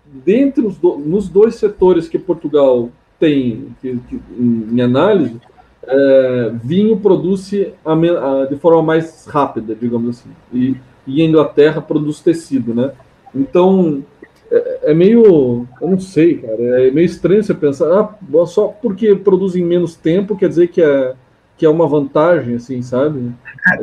dentre 0.05 0.65
os 0.65 0.77
do, 0.77 0.97
nos 0.97 1.29
dois 1.29 1.55
setores 1.55 2.07
que 2.07 2.19
Portugal 2.19 2.89
tem 3.19 3.75
que, 3.81 3.97
que, 4.09 4.21
em, 4.37 4.81
análise, 4.81 5.39
é, 5.83 6.51
vinho 6.63 6.97
produz 6.97 7.49
de 7.49 8.55
forma 8.57 8.81
mais 8.81 9.25
rápida, 9.25 9.75
digamos 9.75 10.17
assim, 10.17 10.29
e, 10.53 10.75
e 11.05 11.21
a 11.21 11.25
Inglaterra 11.25 11.81
produz 11.81 12.19
tecido, 12.19 12.73
né? 12.73 12.91
Então, 13.33 14.03
é, 14.51 14.91
é, 14.91 14.93
meio, 14.93 15.65
eu 15.79 15.89
não 15.89 15.99
sei, 15.99 16.39
cara, 16.39 16.87
é 16.87 16.91
meio 16.91 17.05
estranho 17.05 17.41
você 17.41 17.53
pensar, 17.53 17.87
ah, 17.87 18.45
só 18.45 18.67
porque 18.67 19.15
produzem 19.15 19.63
menos 19.63 19.95
tempo 19.95 20.35
quer 20.35 20.49
dizer 20.49 20.67
que 20.67 20.81
é, 20.81 21.13
que 21.57 21.65
é 21.65 21.69
uma 21.69 21.87
vantagem, 21.87 22.55
assim, 22.55 22.81
sabe? 22.81 23.31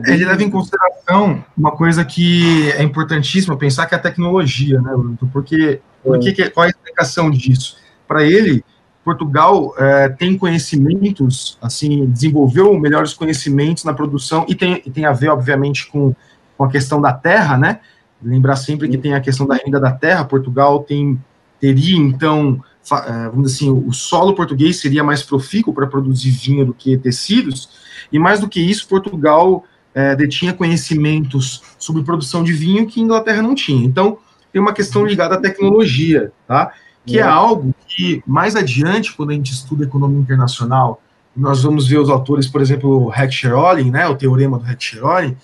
É, 0.05 0.13
ele 0.13 0.27
leva 0.27 0.43
em 0.43 0.51
consideração 0.51 1.43
uma 1.57 1.71
coisa 1.71 2.05
que 2.05 2.71
é 2.73 2.83
importantíssima, 2.83 3.57
pensar 3.57 3.87
que 3.87 3.95
é 3.95 3.99
a 3.99 4.01
tecnologia, 4.01 4.81
né, 4.81 4.93
Porque, 5.33 5.81
porque 6.03 6.43
é. 6.43 6.51
qual 6.51 6.65
é 6.65 6.67
a 6.67 6.71
explicação 6.71 7.31
disso? 7.31 7.79
Para 8.07 8.25
ele, 8.25 8.63
Portugal 9.03 9.75
é, 9.79 10.11
tem 10.11 10.37
conhecimentos, 10.37 11.57
assim, 11.63 12.05
desenvolveu 12.07 12.79
melhores 12.79 13.15
conhecimentos 13.15 13.85
na 13.85 13.95
produção 13.95 14.45
e 14.47 14.55
tem, 14.55 14.83
e 14.85 14.91
tem 14.91 15.07
a 15.07 15.13
ver, 15.13 15.29
obviamente, 15.29 15.87
com, 15.87 16.15
com 16.59 16.65
a 16.65 16.71
questão 16.71 17.01
da 17.01 17.13
terra, 17.15 17.57
né? 17.57 17.81
Lembrar 18.23 18.57
sempre 18.57 18.89
que 18.89 18.99
tem 18.99 19.15
a 19.15 19.21
questão 19.21 19.47
da 19.47 19.57
renda 19.57 19.79
da 19.81 19.93
terra. 19.93 20.25
Portugal 20.25 20.81
tem 20.83 21.19
teria 21.61 21.97
então, 21.97 22.63
é, 22.93 23.29
vamos 23.29 23.51
dizer 23.51 23.65
assim, 23.65 23.71
o 23.71 23.93
solo 23.93 24.35
português 24.35 24.81
seria 24.81 25.03
mais 25.03 25.23
profícuo 25.23 25.75
para 25.75 25.87
produzir 25.87 26.31
vinho 26.31 26.65
do 26.65 26.73
que 26.73 26.97
tecidos. 26.97 27.69
E 28.13 28.19
mais 28.19 28.41
do 28.41 28.49
que 28.49 28.61
isso, 28.61 28.87
Portugal 28.89 29.65
é, 29.95 30.15
detinha 30.15 30.53
conhecimentos 30.53 31.63
sobre 31.79 32.03
produção 32.03 32.45
de 32.45 32.53
vinho 32.53 32.87
que 32.87 33.01
Inglaterra 33.01 33.43
não 33.43 33.55
tinha. 33.55 33.85
Então, 33.85 34.19
tem 34.53 34.63
uma 34.63 34.73
questão 34.73 35.05
ligada 35.05 35.35
à 35.35 35.41
tecnologia, 35.41 36.33
tá? 36.47 36.73
que 37.09 37.19
é 37.19 37.23
algo 37.23 37.75
que, 37.87 38.23
mais 38.27 38.55
adiante, 38.55 39.15
quando 39.15 39.31
a 39.31 39.35
gente 39.35 39.53
estuda 39.53 39.85
economia 39.85 40.21
internacional, 40.21 41.03
nós 41.35 41.63
vamos 41.63 41.89
ver 41.89 41.99
os 41.99 42.11
autores, 42.11 42.47
por 42.47 42.61
exemplo, 42.61 43.07
o 43.07 43.13
Heck-Sherolin, 43.13 43.91
né, 43.91 44.07
o 44.07 44.15
teorema 44.15 44.59
do 44.59 44.67
Heck-Sherolin, 44.67 45.37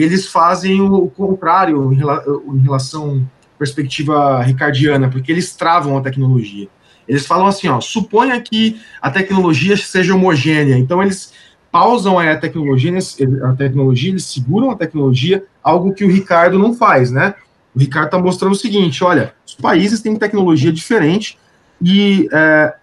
eles 0.00 0.26
fazem 0.26 0.80
o 0.80 1.08
contrário 1.08 1.92
em 1.92 2.60
relação 2.60 3.26
à 3.54 3.58
perspectiva 3.58 4.42
ricardiana, 4.42 5.10
porque 5.10 5.30
eles 5.30 5.54
travam 5.54 5.98
a 5.98 6.00
tecnologia. 6.00 6.68
Eles 7.06 7.26
falam 7.26 7.46
assim, 7.46 7.68
ó, 7.68 7.80
suponha 7.80 8.40
que 8.40 8.80
a 9.00 9.10
tecnologia 9.10 9.76
seja 9.76 10.14
homogênea, 10.14 10.78
então 10.78 11.02
eles 11.02 11.32
pausam 11.70 12.18
a 12.18 12.36
tecnologia, 12.36 12.92
a 13.42 13.52
tecnologia, 13.54 14.10
eles 14.10 14.24
seguram 14.24 14.70
a 14.70 14.76
tecnologia, 14.76 15.44
algo 15.62 15.94
que 15.94 16.04
o 16.04 16.10
Ricardo 16.10 16.58
não 16.58 16.74
faz, 16.74 17.10
né? 17.10 17.34
O 17.74 17.78
Ricardo 17.78 18.06
está 18.06 18.18
mostrando 18.18 18.52
o 18.52 18.56
seguinte: 18.56 19.02
olha, 19.02 19.34
os 19.46 19.54
países 19.54 20.00
têm 20.00 20.14
tecnologia 20.16 20.70
diferente 20.70 21.38
e 21.80 22.28
é, 22.30 22.74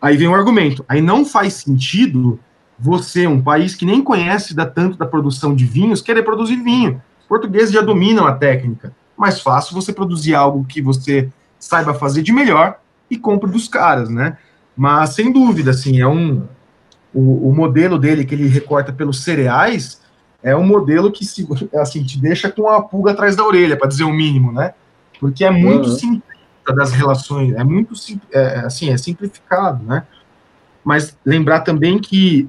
aí 0.00 0.16
vem 0.16 0.28
o 0.28 0.34
argumento. 0.34 0.84
Aí 0.88 1.02
não 1.02 1.24
faz 1.24 1.54
sentido 1.54 2.40
você, 2.78 3.26
um 3.26 3.42
país 3.42 3.74
que 3.74 3.84
nem 3.84 4.02
conhece 4.02 4.54
da, 4.54 4.64
tanto 4.64 4.96
da 4.96 5.06
produção 5.06 5.54
de 5.54 5.64
vinhos, 5.64 6.00
querer 6.00 6.22
produzir 6.22 6.56
vinho. 6.56 7.02
Os 7.20 7.26
portugueses 7.26 7.72
já 7.72 7.80
dominam 7.80 8.26
a 8.26 8.32
técnica. 8.32 8.94
Mais 9.16 9.40
fácil 9.40 9.74
você 9.74 9.92
produzir 9.92 10.34
algo 10.34 10.64
que 10.64 10.80
você 10.80 11.28
saiba 11.58 11.92
fazer 11.92 12.22
de 12.22 12.32
melhor 12.32 12.78
e 13.10 13.18
compre 13.18 13.50
dos 13.50 13.66
caras, 13.66 14.08
né? 14.08 14.38
Mas 14.76 15.14
sem 15.14 15.32
dúvida, 15.32 15.72
assim, 15.72 16.00
é 16.00 16.06
um 16.06 16.46
o, 17.12 17.48
o 17.48 17.54
modelo 17.54 17.98
dele 17.98 18.24
que 18.24 18.34
ele 18.34 18.46
recorta 18.46 18.92
pelos 18.92 19.24
cereais 19.24 20.00
é 20.42 20.54
um 20.54 20.64
modelo 20.64 21.10
que 21.10 21.24
se, 21.24 21.48
assim, 21.74 22.04
te 22.04 22.20
deixa 22.20 22.50
com 22.50 22.68
a 22.68 22.80
pulga 22.82 23.10
atrás 23.10 23.34
da 23.34 23.44
orelha, 23.44 23.76
para 23.76 23.88
dizer 23.88 24.04
o 24.04 24.12
mínimo, 24.12 24.52
né? 24.52 24.72
Porque 25.18 25.44
é 25.44 25.50
muito 25.50 25.88
uhum. 25.88 25.96
simplista 25.96 26.74
das 26.76 26.92
relações, 26.92 27.54
é 27.54 27.64
muito 27.64 27.94
é, 28.32 28.38
é, 28.38 28.58
assim, 28.60 28.90
é 28.90 28.96
simplificado, 28.96 29.82
né? 29.84 30.04
Mas 30.84 31.16
lembrar 31.24 31.60
também 31.60 31.98
que 31.98 32.48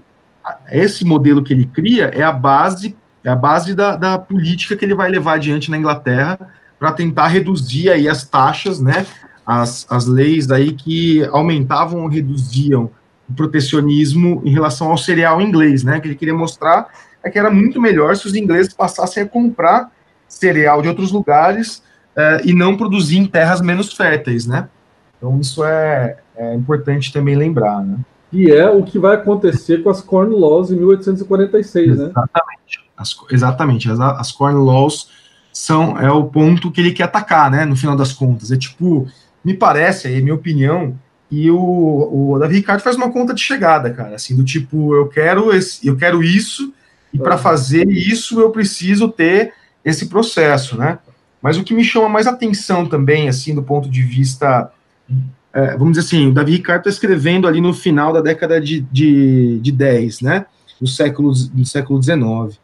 esse 0.72 1.06
modelo 1.06 1.43
que 1.43 1.54
ele 1.54 1.66
cria 1.66 2.06
é 2.06 2.24
a 2.24 2.32
base, 2.32 2.95
é 3.24 3.30
a 3.30 3.36
base 3.36 3.76
da, 3.76 3.95
da 3.95 4.18
política 4.18 4.76
que 4.76 4.86
ele 4.86 4.95
vai 4.95 5.10
levar 5.10 5.34
adiante 5.34 5.70
na 5.70 5.78
Inglaterra 5.78 6.39
para 6.80 6.91
tentar 6.91 7.28
reduzir 7.28 7.89
aí 7.89 8.08
as 8.08 8.24
taxas, 8.24 8.80
né? 8.80 9.06
As, 9.45 9.86
as 9.89 10.06
leis 10.06 10.50
aí 10.52 10.74
que 10.74 11.24
aumentavam 11.32 12.02
ou 12.02 12.08
reduziam 12.08 12.91
o 13.28 13.34
protecionismo 13.34 14.41
em 14.45 14.52
relação 14.52 14.89
ao 14.89 14.97
cereal 14.97 15.41
inglês, 15.41 15.84
né? 15.84 16.00
Que 16.00 16.08
ele 16.08 16.16
queria 16.16 16.34
mostrar 16.34 16.88
é 17.24 17.30
que 17.30 17.38
era 17.38 17.52
muito 17.52 17.82
melhor 17.82 18.16
se 18.16 18.26
os 18.28 18.36
ingleses 18.36 18.74
passassem 18.74 19.24
a 19.24 19.28
comprar 19.28 19.91
cereal 20.28 20.82
de 20.82 20.88
outros 20.88 21.12
lugares 21.12 21.84
uh, 22.16 22.45
e 22.45 22.54
não 22.54 22.78
produzir 22.78 23.18
em 23.18 23.26
terras 23.26 23.60
menos 23.60 23.93
férteis, 23.93 24.45
né? 24.45 24.70
Então 25.18 25.38
isso 25.39 25.64
é, 25.64 26.18
é 26.38 26.56
importante 26.56 27.12
também 27.12 27.36
lembrar, 27.36 27.84
né? 27.84 27.97
E 28.32 28.51
é 28.51 28.69
o 28.69 28.84
que 28.84 28.99
vai 28.99 29.15
acontecer 29.15 29.82
com 29.82 29.89
as 29.89 30.01
Corn 30.01 30.36
Laws 30.36 30.71
em 30.71 30.75
1846, 30.75 31.97
né? 31.97 32.05
Exatamente. 32.05 32.89
As, 32.95 33.17
exatamente. 33.32 33.91
As, 33.91 33.99
as 33.99 34.32
Corn 34.32 34.63
Laws 34.63 35.09
são 35.51 35.97
é 35.99 36.11
o 36.11 36.25
ponto 36.25 36.71
que 36.71 36.80
ele 36.80 36.91
quer 36.91 37.03
atacar, 37.03 37.49
né? 37.49 37.65
No 37.65 37.75
final 37.75 37.95
das 37.95 38.13
contas, 38.13 38.51
é 38.51 38.57
tipo, 38.57 39.07
me 39.43 39.53
parece, 39.53 40.07
aí 40.07 40.21
minha 40.21 40.36
opinião, 40.36 40.95
e 41.32 41.49
o, 41.51 42.32
o 42.34 42.39
Davi 42.39 42.55
Ricardo 42.55 42.82
faz 42.82 42.95
uma 42.95 43.11
conta 43.11 43.34
de 43.34 43.41
chegada, 43.41 43.91
cara, 43.91 44.15
assim, 44.15 44.36
do 44.36 44.43
tipo, 44.43 44.95
eu 44.95 45.07
quero 45.07 45.53
esse, 45.53 45.86
eu 45.88 45.95
quero 45.95 46.23
isso, 46.23 46.73
e 47.13 47.17
para 47.17 47.38
fazer 47.38 47.88
isso 47.88 48.39
eu 48.39 48.51
preciso 48.51 49.09
ter 49.09 49.53
esse 49.84 50.07
processo, 50.07 50.77
né? 50.77 50.99
Mas 51.41 51.57
o 51.57 51.63
que 51.63 51.73
me 51.73 51.84
chama 51.84 52.09
mais 52.09 52.27
atenção 52.27 52.86
também, 52.86 53.30
assim, 53.30 53.55
do 53.55 53.63
ponto 53.63 53.89
de 53.89 54.01
vista, 54.01 54.71
é, 55.54 55.76
vamos 55.78 55.97
dizer 55.97 56.06
assim, 56.06 56.28
o 56.28 56.34
Davi 56.34 56.54
Ricardo 56.54 56.82
está 56.82 56.89
escrevendo 56.89 57.47
ali 57.47 57.60
no 57.60 57.74
final 57.74 58.14
da 58.14 58.22
década 58.22 58.62
de, 58.62 58.82
de, 58.82 59.60
de 59.60 59.72
10, 59.72 60.22
né? 60.22 60.45
Do 60.80 60.88
século, 60.88 61.34
do 61.54 61.66
século 61.66 62.00
19. 62.00 62.58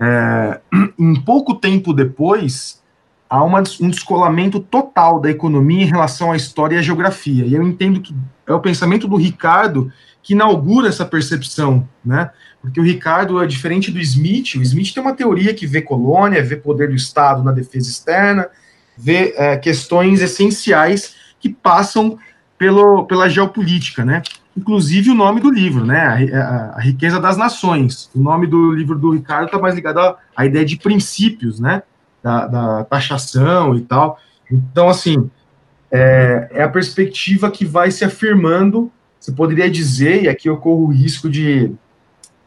É, 0.00 0.60
em 0.98 1.14
pouco 1.20 1.54
tempo 1.54 1.92
depois, 1.92 2.80
há 3.28 3.42
uma, 3.42 3.62
um 3.80 3.90
descolamento 3.90 4.60
total 4.60 5.20
da 5.20 5.30
economia 5.30 5.82
em 5.82 5.88
relação 5.88 6.32
à 6.32 6.36
história 6.36 6.76
e 6.76 6.78
à 6.78 6.82
geografia. 6.82 7.44
E 7.44 7.54
eu 7.54 7.62
entendo 7.62 8.00
que 8.00 8.14
é 8.46 8.52
o 8.52 8.60
pensamento 8.60 9.08
do 9.08 9.16
Ricardo 9.16 9.92
que 10.22 10.34
inaugura 10.34 10.88
essa 10.88 11.04
percepção, 11.04 11.88
né? 12.04 12.30
Porque 12.60 12.78
o 12.78 12.84
Ricardo 12.84 13.42
é 13.42 13.46
diferente 13.46 13.90
do 13.90 13.98
Smith. 13.98 14.54
O 14.54 14.62
Smith 14.62 14.94
tem 14.94 15.02
uma 15.02 15.14
teoria 15.14 15.52
que 15.52 15.66
vê 15.66 15.82
colônia, 15.82 16.44
vê 16.44 16.54
poder 16.54 16.88
do 16.88 16.94
Estado 16.94 17.42
na 17.42 17.50
defesa 17.50 17.90
externa, 17.90 18.46
vê 18.96 19.34
é, 19.36 19.56
questões 19.56 20.20
essenciais 20.20 21.16
que 21.42 21.50
passam 21.50 22.16
pelo, 22.56 23.04
pela 23.04 23.28
geopolítica, 23.28 24.04
né? 24.04 24.22
Inclusive 24.56 25.10
o 25.10 25.14
nome 25.14 25.40
do 25.40 25.50
livro, 25.50 25.84
né? 25.84 26.00
A, 26.00 26.38
a, 26.38 26.76
a 26.76 26.80
riqueza 26.80 27.20
das 27.20 27.36
nações. 27.36 28.10
O 28.14 28.20
nome 28.20 28.46
do 28.46 28.72
livro 28.72 28.98
do 28.98 29.10
Ricardo 29.10 29.46
está 29.46 29.58
mais 29.58 29.74
ligado 29.74 29.98
à, 29.98 30.16
à, 30.34 30.46
ideia 30.46 30.64
de 30.64 30.76
princípios, 30.76 31.60
né? 31.60 31.82
Da, 32.22 32.46
da 32.46 32.84
taxação 32.84 33.76
e 33.76 33.80
tal. 33.82 34.18
Então, 34.50 34.88
assim, 34.88 35.28
é, 35.90 36.48
é 36.52 36.62
a 36.62 36.68
perspectiva 36.68 37.50
que 37.50 37.66
vai 37.66 37.90
se 37.90 38.04
afirmando 38.04 38.90
você 39.22 39.30
poderia 39.30 39.70
dizer, 39.70 40.24
e 40.24 40.28
aqui 40.28 40.48
eu 40.48 40.56
corro 40.56 40.86
o 40.86 40.92
risco 40.92 41.30
de 41.30 41.72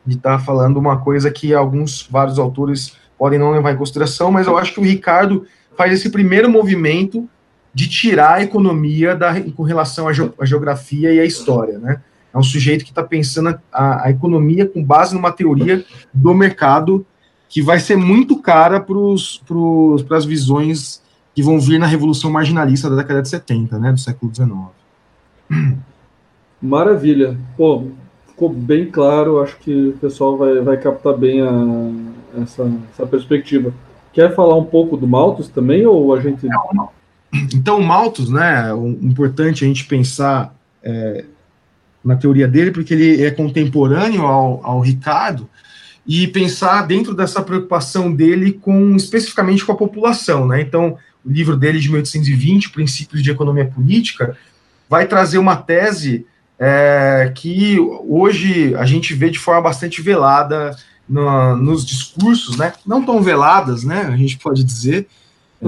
estar 0.05 0.37
tá 0.37 0.39
falando 0.39 0.75
uma 0.75 0.99
coisa 0.99 1.31
que 1.31 1.53
alguns, 1.53 2.05
vários 2.11 2.37
autores 2.37 2.97
podem 3.17 3.39
não 3.39 3.51
levar 3.51 3.71
em 3.71 3.77
consideração, 3.77 4.29
mas 4.29 4.45
eu 4.45 4.57
acho 4.57 4.73
que 4.73 4.81
o 4.81 4.83
Ricardo 4.83 5.47
faz 5.77 5.93
esse 5.93 6.09
primeiro 6.09 6.49
movimento 6.49 7.29
de 7.75 7.89
tirar 7.89 8.35
a 8.35 8.41
economia 8.41 9.13
da, 9.13 9.41
com 9.51 9.63
relação 9.63 10.07
à, 10.07 10.45
geografia 10.45 11.13
e 11.13 11.19
à 11.19 11.25
história, 11.25 11.77
né? 11.77 12.01
É 12.33 12.37
um 12.37 12.43
sujeito 12.43 12.85
que 12.85 12.91
está 12.91 13.03
pensando 13.03 13.59
a, 13.71 14.05
a, 14.05 14.09
economia 14.09 14.65
com 14.65 14.81
base 14.81 15.13
numa 15.13 15.31
teoria 15.31 15.83
do 16.13 16.33
mercado 16.33 17.05
que 17.49 17.61
vai 17.61 17.79
ser 17.79 17.97
muito 17.97 18.41
cara 18.41 18.79
para 18.79 20.17
as 20.17 20.23
visões 20.23 21.01
que 21.33 21.43
vão 21.43 21.59
vir 21.59 21.77
na 21.77 21.85
Revolução 21.85 22.31
Marginalista 22.31 22.89
da 22.89 22.95
década 22.95 23.21
de 23.21 23.27
70, 23.27 23.77
né, 23.77 23.91
do 23.91 23.99
século 23.99 24.33
XIX. 24.33 24.49
Maravilha. 26.61 27.37
Pô, 27.57 27.87
ficou 28.27 28.49
bem 28.49 28.89
claro. 28.89 29.41
Acho 29.41 29.57
que 29.57 29.89
o 29.89 29.97
pessoal 29.97 30.37
vai, 30.37 30.61
vai 30.61 30.77
captar 30.77 31.15
bem 31.17 31.41
a, 31.41 32.41
essa, 32.41 32.71
essa 32.93 33.05
perspectiva. 33.05 33.73
Quer 34.13 34.33
falar 34.33 34.55
um 34.55 34.63
pouco 34.63 34.95
do 34.95 35.05
Malthus 35.05 35.49
também, 35.49 35.85
ou 35.85 36.13
a 36.13 36.21
gente... 36.21 36.47
Então, 37.53 37.81
Malthus, 37.81 38.29
né, 38.29 38.73
o 38.73 38.87
importante 38.87 39.63
a 39.63 39.67
gente 39.67 39.85
pensar 39.85 40.55
é, 40.83 41.25
na 42.03 42.15
teoria 42.15 42.47
dele, 42.47 42.71
porque 42.71 42.93
ele 42.93 43.23
é 43.23 43.31
contemporâneo 43.31 44.21
ao, 44.21 44.65
ao 44.65 44.79
Ricardo, 44.79 45.49
e 46.07 46.27
pensar 46.27 46.83
dentro 46.83 47.15
dessa 47.15 47.41
preocupação 47.41 48.13
dele 48.13 48.51
com 48.53 48.95
especificamente 48.95 49.65
com 49.65 49.71
a 49.71 49.77
população, 49.77 50.47
né? 50.47 50.61
Então, 50.61 50.97
o 51.25 51.31
livro 51.31 51.57
dele 51.57 51.79
de 51.79 51.89
1820, 51.89 52.69
Princípios 52.69 53.23
de 53.23 53.31
Economia 53.31 53.65
Política, 53.65 54.37
vai 54.87 55.07
trazer 55.07 55.39
uma 55.39 55.55
tese 55.55 56.27
é, 56.59 57.31
que 57.33 57.77
hoje 58.07 58.75
a 58.75 58.85
gente 58.85 59.15
vê 59.15 59.31
de 59.31 59.39
forma 59.39 59.63
bastante 59.63 59.99
velada 60.01 60.77
no, 61.09 61.55
nos 61.57 61.83
discursos, 61.83 62.55
né? 62.55 62.73
Não 62.85 63.03
tão 63.03 63.21
veladas, 63.23 63.83
né? 63.83 64.01
A 64.01 64.15
gente 64.15 64.37
pode 64.37 64.63
dizer, 64.63 65.07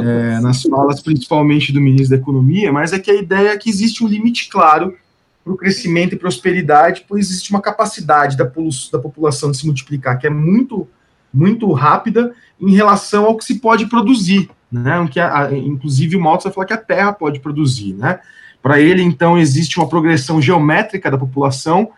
é, 0.01 0.39
nas 0.39 0.63
falas 0.63 1.01
principalmente 1.01 1.71
do 1.71 1.81
ministro 1.81 2.15
da 2.15 2.21
Economia, 2.21 2.71
mas 2.71 2.93
é 2.93 2.99
que 2.99 3.11
a 3.11 3.15
ideia 3.15 3.49
é 3.49 3.57
que 3.57 3.69
existe 3.69 4.03
um 4.03 4.07
limite 4.07 4.49
claro 4.49 4.95
para 5.43 5.53
o 5.53 5.57
crescimento 5.57 6.13
e 6.13 6.17
prosperidade, 6.17 7.05
pois 7.07 7.29
existe 7.29 7.51
uma 7.51 7.61
capacidade 7.61 8.35
da, 8.35 8.43
da 8.43 8.99
população 8.99 9.51
de 9.51 9.57
se 9.57 9.65
multiplicar 9.65 10.19
que 10.19 10.27
é 10.27 10.29
muito, 10.29 10.87
muito 11.33 11.71
rápida 11.71 12.33
em 12.59 12.75
relação 12.75 13.25
ao 13.25 13.37
que 13.37 13.45
se 13.45 13.59
pode 13.59 13.85
produzir, 13.87 14.49
né? 14.71 14.99
O 14.99 15.07
que 15.07 15.19
a, 15.19 15.45
a, 15.45 15.57
inclusive 15.57 16.15
o 16.15 16.21
Malthus 16.21 16.45
vai 16.45 16.53
falar 16.53 16.65
que 16.67 16.73
a 16.73 16.77
Terra 16.77 17.13
pode 17.13 17.39
produzir, 17.39 17.93
né? 17.93 18.19
Para 18.61 18.81
ele, 18.81 19.01
então, 19.01 19.37
existe 19.37 19.77
uma 19.79 19.87
progressão 19.87 20.41
geométrica 20.41 21.09
da 21.09 21.17
população 21.17 21.91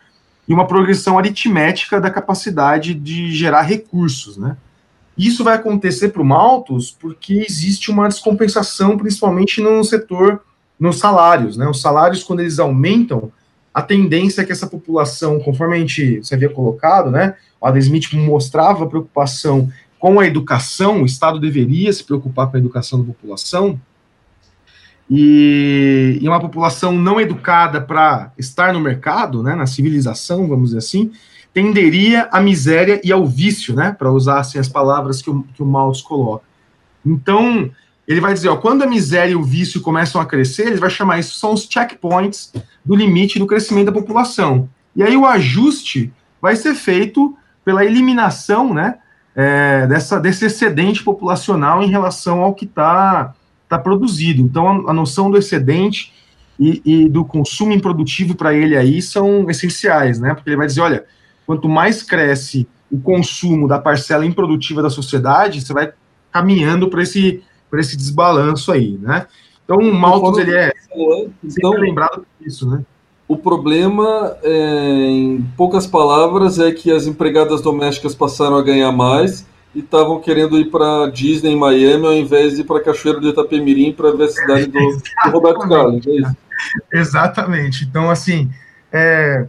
e 0.47 0.53
uma 0.53 0.67
progressão 0.67 1.17
aritmética 1.17 1.99
da 1.99 2.11
capacidade 2.11 2.93
de 2.93 3.33
gerar 3.33 3.61
recursos, 3.61 4.37
né? 4.37 4.55
Isso 5.20 5.43
vai 5.43 5.55
acontecer 5.55 6.09
para 6.09 6.22
o 6.22 6.26
Malthus 6.26 6.95
porque 6.97 7.45
existe 7.45 7.91
uma 7.91 8.07
descompensação, 8.07 8.97
principalmente 8.97 9.59
no 9.59 9.84
setor, 9.84 10.41
nos 10.80 10.97
salários, 10.97 11.57
né? 11.57 11.67
Os 11.67 11.82
salários, 11.82 12.24
quando 12.24 12.39
eles 12.39 12.57
aumentam, 12.57 13.30
a 13.74 13.82
tendência 13.82 14.41
é 14.41 14.45
que 14.45 14.53
essa 14.53 14.65
população, 14.65 15.38
conforme 15.41 15.76
a 15.76 15.80
gente 15.80 16.20
você 16.20 16.36
havia 16.36 16.49
colocado, 16.49 17.11
né? 17.11 17.36
O 17.59 17.67
Adam 17.67 17.80
Smith 17.80 18.13
mostrava 18.13 18.88
preocupação 18.88 19.70
com 19.99 20.22
a 20.22 20.26
educação, 20.26 21.03
o 21.03 21.05
Estado 21.05 21.38
deveria 21.38 21.91
se 21.91 22.01
preocupar 22.01 22.49
com 22.49 22.55
a 22.55 22.59
educação 22.59 23.01
da 23.01 23.05
população, 23.05 23.78
e, 25.09 26.17
e 26.22 26.30
uma 26.30 26.39
população 26.39 26.93
não 26.93 27.20
educada 27.20 27.82
para 27.82 28.32
estar 28.38 28.72
no 28.72 28.80
mercado, 28.80 29.43
né, 29.43 29.53
na 29.53 29.65
civilização, 29.65 30.47
vamos 30.47 30.70
dizer 30.70 30.78
assim, 30.78 31.11
tenderia 31.53 32.29
à 32.31 32.39
miséria 32.39 33.01
e 33.03 33.11
ao 33.11 33.25
vício, 33.25 33.75
né, 33.75 33.95
para 33.97 34.11
usar 34.11 34.39
assim, 34.39 34.59
as 34.59 34.67
palavras 34.67 35.21
que 35.21 35.29
o, 35.29 35.43
que 35.53 35.63
o 35.63 35.65
Maus 35.65 36.01
coloca. 36.01 36.43
Então, 37.05 37.69
ele 38.07 38.21
vai 38.21 38.33
dizer, 38.33 38.49
ó, 38.49 38.55
quando 38.55 38.83
a 38.83 38.87
miséria 38.87 39.33
e 39.33 39.35
o 39.35 39.43
vício 39.43 39.81
começam 39.81 40.19
a 40.19 40.25
crescer, 40.25 40.67
ele 40.67 40.79
vai 40.79 40.89
chamar 40.89 41.19
isso, 41.19 41.37
são 41.37 41.53
os 41.53 41.67
checkpoints 41.69 42.53
do 42.83 42.95
limite 42.95 43.39
do 43.39 43.47
crescimento 43.47 43.87
da 43.87 43.91
população. 43.91 44.69
E 44.95 45.03
aí 45.03 45.15
o 45.15 45.25
ajuste 45.25 46.11
vai 46.41 46.55
ser 46.55 46.75
feito 46.75 47.35
pela 47.63 47.85
eliminação, 47.85 48.73
né, 48.73 48.95
é, 49.35 49.87
dessa, 49.87 50.19
desse 50.19 50.45
excedente 50.45 51.03
populacional 51.03 51.81
em 51.83 51.89
relação 51.89 52.41
ao 52.41 52.53
que 52.53 52.65
está 52.65 53.33
tá 53.67 53.77
produzido. 53.77 54.41
Então, 54.41 54.67
a, 54.67 54.91
a, 54.91 54.93
noção 54.93 55.29
do 55.29 55.37
excedente 55.37 56.13
e, 56.59 56.81
e 56.83 57.09
do 57.09 57.23
consumo 57.23 57.71
improdutivo 57.71 58.35
para 58.35 58.53
ele 58.53 58.75
aí 58.75 59.01
são 59.01 59.49
essenciais, 59.49 60.19
né? 60.19 60.33
Porque 60.33 60.49
ele 60.49 60.57
vai 60.57 60.67
dizer, 60.67 60.81
olha, 60.81 61.05
quanto 61.49 61.67
mais 61.67 62.03
cresce 62.03 62.67
o 62.91 62.99
consumo 62.99 63.67
da 63.67 63.79
parcela 63.79 64.23
improdutiva 64.23 64.83
da 64.83 64.89
sociedade, 64.91 65.61
você 65.61 65.73
vai 65.73 65.91
caminhando 66.31 66.87
para 66.91 67.01
esse, 67.01 67.43
esse 67.73 67.97
desbalanço 67.97 68.71
aí, 68.71 68.99
né? 69.01 69.25
Então, 69.65 69.77
o 69.77 69.91
Malthus, 69.91 70.37
ele 70.37 70.55
é 70.55 70.71
então, 71.43 71.71
lembrado 71.71 72.23
disso, 72.39 72.69
né? 72.69 72.85
O 73.27 73.35
problema, 73.35 74.37
é, 74.43 74.51
em 74.51 75.41
poucas 75.57 75.87
palavras, 75.87 76.59
é 76.59 76.71
que 76.71 76.91
as 76.91 77.07
empregadas 77.07 77.63
domésticas 77.63 78.13
passaram 78.13 78.55
a 78.55 78.61
ganhar 78.61 78.91
mais 78.91 79.43
e 79.73 79.79
estavam 79.79 80.19
querendo 80.19 80.55
ir 80.59 80.65
para 80.65 81.07
Disney 81.07 81.53
em 81.53 81.57
Miami 81.57 82.05
ao 82.05 82.13
invés 82.13 82.53
de 82.53 82.61
ir 82.61 82.63
para 82.63 82.79
Cachoeiro 82.79 83.19
do 83.19 83.29
Itapemirim 83.29 83.91
para 83.91 84.11
ver 84.11 84.25
a 84.25 84.29
cidade 84.29 84.67
do, 84.67 84.77
do 84.77 85.01
Roberto 85.33 85.67
Carlos. 85.67 86.05
É? 86.05 86.99
Exatamente. 86.99 87.85
Então, 87.85 88.07
assim, 88.11 88.51
é, 88.91 89.47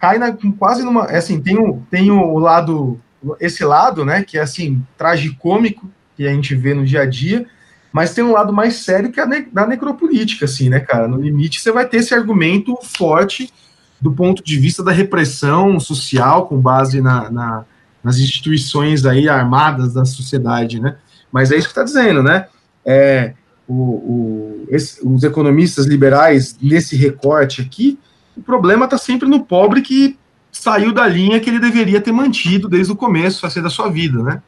cai 0.00 0.18
na, 0.18 0.36
quase 0.58 0.82
numa. 0.82 1.04
É 1.04 1.18
assim, 1.18 1.40
tem 1.40 1.58
o, 1.58 1.82
tem 1.90 2.10
o 2.10 2.38
lado, 2.38 2.98
esse 3.38 3.62
lado, 3.64 4.04
né, 4.04 4.24
que 4.24 4.38
é 4.38 4.40
assim, 4.40 4.82
tragicômico, 4.96 5.88
que 6.16 6.26
a 6.26 6.32
gente 6.32 6.54
vê 6.56 6.74
no 6.74 6.84
dia 6.84 7.02
a 7.02 7.06
dia, 7.06 7.46
mas 7.92 8.14
tem 8.14 8.24
um 8.24 8.32
lado 8.32 8.52
mais 8.52 8.76
sério 8.76 9.12
que 9.12 9.20
é 9.20 9.26
ne 9.26 9.42
da 9.42 9.66
necropolítica, 9.66 10.46
assim, 10.46 10.68
né, 10.68 10.80
cara? 10.80 11.06
No 11.06 11.20
limite, 11.20 11.60
você 11.60 11.70
vai 11.70 11.86
ter 11.86 11.98
esse 11.98 12.14
argumento 12.14 12.76
forte 12.82 13.52
do 14.00 14.10
ponto 14.10 14.42
de 14.42 14.58
vista 14.58 14.82
da 14.82 14.90
repressão 14.90 15.78
social 15.78 16.46
com 16.46 16.58
base 16.58 17.00
na, 17.00 17.30
na 17.30 17.64
nas 18.02 18.18
instituições 18.18 19.04
aí 19.04 19.28
armadas 19.28 19.92
da 19.92 20.06
sociedade, 20.06 20.80
né? 20.80 20.96
Mas 21.30 21.52
é 21.52 21.56
isso 21.56 21.68
que 21.68 21.72
está 21.72 21.84
dizendo, 21.84 22.22
né? 22.22 22.46
É, 22.84 23.34
o, 23.68 23.74
o, 23.74 24.66
esse, 24.70 25.06
os 25.06 25.22
economistas 25.22 25.84
liberais, 25.84 26.56
nesse 26.60 26.96
recorte 26.96 27.60
aqui, 27.60 27.98
o 28.40 28.42
problema 28.42 28.86
está 28.86 28.96
sempre 28.96 29.28
no 29.28 29.44
pobre 29.44 29.82
que 29.82 30.18
saiu 30.50 30.92
da 30.92 31.06
linha 31.06 31.38
que 31.38 31.50
ele 31.50 31.60
deveria 31.60 32.00
ter 32.00 32.10
mantido 32.10 32.68
desde 32.68 32.90
o 32.90 32.96
começo, 32.96 33.44
a 33.44 33.50
ser 33.50 33.62
da 33.62 33.68
sua 33.68 33.90
vida, 33.90 34.22
né? 34.22 34.42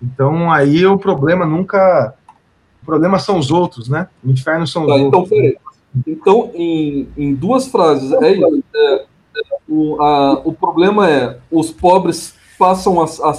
Então, 0.00 0.50
aí 0.50 0.86
o 0.86 0.96
problema 0.96 1.44
nunca... 1.44 2.14
O 2.80 2.86
problema 2.86 3.18
são 3.18 3.38
os 3.38 3.50
outros, 3.50 3.88
né? 3.88 4.08
O 4.24 4.30
inferno 4.30 4.66
são 4.66 4.84
os 4.84 4.88
tá, 4.88 4.98
então, 4.98 5.20
outros. 5.20 5.38
Então, 5.38 5.60
então 6.06 6.50
em, 6.54 7.08
em 7.16 7.34
duas 7.34 7.66
frases, 7.66 8.12
é 8.12 8.32
isso. 8.32 8.64
É, 8.74 8.94
é, 8.94 9.04
o, 9.68 10.00
a, 10.00 10.40
o 10.44 10.52
problema 10.52 11.10
é, 11.10 11.38
os 11.50 11.70
pobres 11.70 12.34
passam 12.56 13.00
a, 13.00 13.04
a 13.04 13.34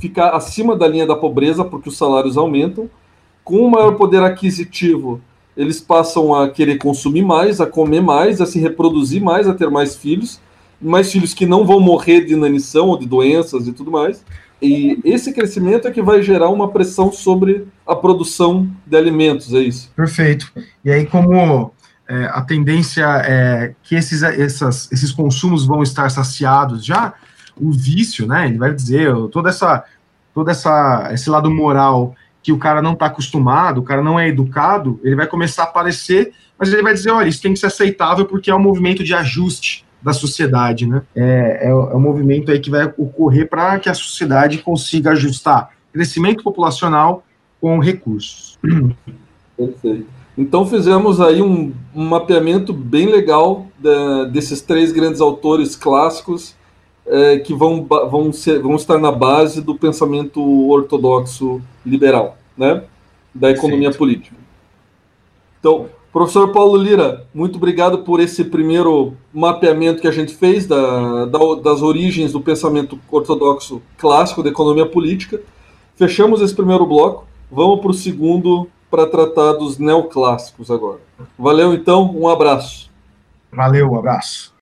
ficar 0.00 0.30
acima 0.30 0.76
da 0.76 0.86
linha 0.86 1.06
da 1.06 1.16
pobreza 1.16 1.64
porque 1.64 1.88
os 1.88 1.96
salários 1.96 2.36
aumentam. 2.36 2.90
Com 3.42 3.60
o 3.60 3.70
maior 3.70 3.96
poder 3.96 4.22
aquisitivo, 4.22 5.20
eles 5.56 5.80
passam 5.80 6.34
a 6.34 6.50
querer 6.50 6.76
consumir 6.78 7.22
mais, 7.22 7.60
a 7.60 7.66
comer 7.66 8.02
mais, 8.02 8.40
a 8.40 8.46
se 8.46 8.60
reproduzir 8.60 9.22
mais, 9.22 9.48
a 9.48 9.54
ter 9.54 9.70
mais 9.70 9.96
filhos, 9.96 10.40
mais 10.80 11.10
filhos 11.10 11.32
que 11.32 11.46
não 11.46 11.64
vão 11.64 11.80
morrer 11.80 12.24
de 12.24 12.34
inanição 12.34 12.88
ou 12.88 12.98
de 12.98 13.06
doenças 13.06 13.66
e 13.66 13.72
tudo 13.72 13.90
mais. 13.90 14.22
E 14.60 14.98
esse 15.04 15.32
crescimento 15.32 15.86
é 15.86 15.90
que 15.90 16.02
vai 16.02 16.22
gerar 16.22 16.48
uma 16.48 16.68
pressão 16.70 17.12
sobre 17.12 17.66
a 17.86 17.94
produção 17.94 18.68
de 18.86 18.96
alimentos, 18.96 19.52
é 19.52 19.60
isso. 19.60 19.90
Perfeito. 19.94 20.50
E 20.84 20.90
aí, 20.90 21.06
como 21.06 21.72
é, 22.08 22.24
a 22.26 22.42
tendência 22.42 23.04
é 23.24 23.74
que 23.82 23.94
esses, 23.94 24.22
essas, 24.22 24.90
esses 24.92 25.12
consumos 25.12 25.66
vão 25.66 25.82
estar 25.82 26.10
saciados 26.10 26.84
já, 26.84 27.14
o 27.56 27.70
vício, 27.70 28.26
né? 28.26 28.46
Ele 28.46 28.58
vai 28.58 28.72
dizer 28.72 29.12
toda 29.30 29.48
essa, 29.48 29.84
toda 30.34 30.50
essa, 30.50 31.10
esse 31.12 31.28
lado 31.28 31.50
moral 31.50 32.14
que 32.46 32.52
o 32.52 32.58
cara 32.58 32.80
não 32.80 32.92
está 32.92 33.06
acostumado, 33.06 33.80
o 33.80 33.82
cara 33.82 34.00
não 34.00 34.20
é 34.20 34.28
educado, 34.28 35.00
ele 35.02 35.16
vai 35.16 35.26
começar 35.26 35.64
a 35.64 35.66
aparecer, 35.66 36.32
mas 36.56 36.72
ele 36.72 36.80
vai 36.80 36.94
dizer, 36.94 37.10
olha, 37.10 37.26
isso 37.26 37.42
tem 37.42 37.52
que 37.52 37.58
ser 37.58 37.66
aceitável 37.66 38.24
porque 38.24 38.52
é 38.52 38.54
um 38.54 38.62
movimento 38.62 39.02
de 39.02 39.12
ajuste 39.12 39.84
da 40.00 40.12
sociedade, 40.12 40.86
né? 40.86 41.02
É, 41.16 41.66
é, 41.66 41.68
é 41.70 41.74
um 41.74 41.98
movimento 41.98 42.52
aí 42.52 42.60
que 42.60 42.70
vai 42.70 42.84
ocorrer 42.96 43.48
para 43.48 43.80
que 43.80 43.88
a 43.88 43.94
sociedade 43.94 44.58
consiga 44.58 45.10
ajustar 45.10 45.70
crescimento 45.92 46.44
populacional 46.44 47.24
com 47.60 47.80
recursos. 47.80 48.56
Perfeito. 49.56 50.06
Então 50.38 50.64
fizemos 50.64 51.20
aí 51.20 51.42
um, 51.42 51.72
um 51.92 52.04
mapeamento 52.04 52.72
bem 52.72 53.06
legal 53.06 53.66
da, 53.76 54.26
desses 54.26 54.60
três 54.60 54.92
grandes 54.92 55.20
autores 55.20 55.74
clássicos 55.74 56.54
é, 57.06 57.38
que 57.38 57.54
vão, 57.54 57.84
vão, 57.84 58.32
ser, 58.32 58.60
vão 58.60 58.74
estar 58.74 58.98
na 58.98 59.12
base 59.12 59.60
do 59.60 59.74
pensamento 59.74 60.42
ortodoxo 60.68 61.60
liberal, 61.84 62.36
né? 62.56 62.82
da 63.34 63.50
economia 63.50 63.92
Sim. 63.92 63.98
política. 63.98 64.36
Então, 65.60 65.86
professor 66.12 66.52
Paulo 66.52 66.76
Lira, 66.76 67.26
muito 67.34 67.56
obrigado 67.56 67.98
por 67.98 68.20
esse 68.20 68.44
primeiro 68.44 69.14
mapeamento 69.32 70.00
que 70.00 70.08
a 70.08 70.12
gente 70.12 70.34
fez 70.34 70.66
da, 70.66 71.26
da, 71.26 71.38
das 71.62 71.82
origens 71.82 72.32
do 72.32 72.40
pensamento 72.40 72.98
ortodoxo 73.10 73.82
clássico 73.98 74.42
da 74.42 74.48
economia 74.48 74.86
política. 74.86 75.40
Fechamos 75.96 76.40
esse 76.40 76.54
primeiro 76.54 76.86
bloco, 76.86 77.26
vamos 77.50 77.80
para 77.80 77.90
o 77.90 77.94
segundo 77.94 78.68
para 78.90 79.06
tratar 79.06 79.52
dos 79.54 79.78
neoclássicos 79.78 80.70
agora. 80.70 81.00
Valeu 81.38 81.74
então, 81.74 82.10
um 82.14 82.28
abraço. 82.28 82.90
Valeu, 83.52 83.90
um 83.90 83.98
abraço. 83.98 84.55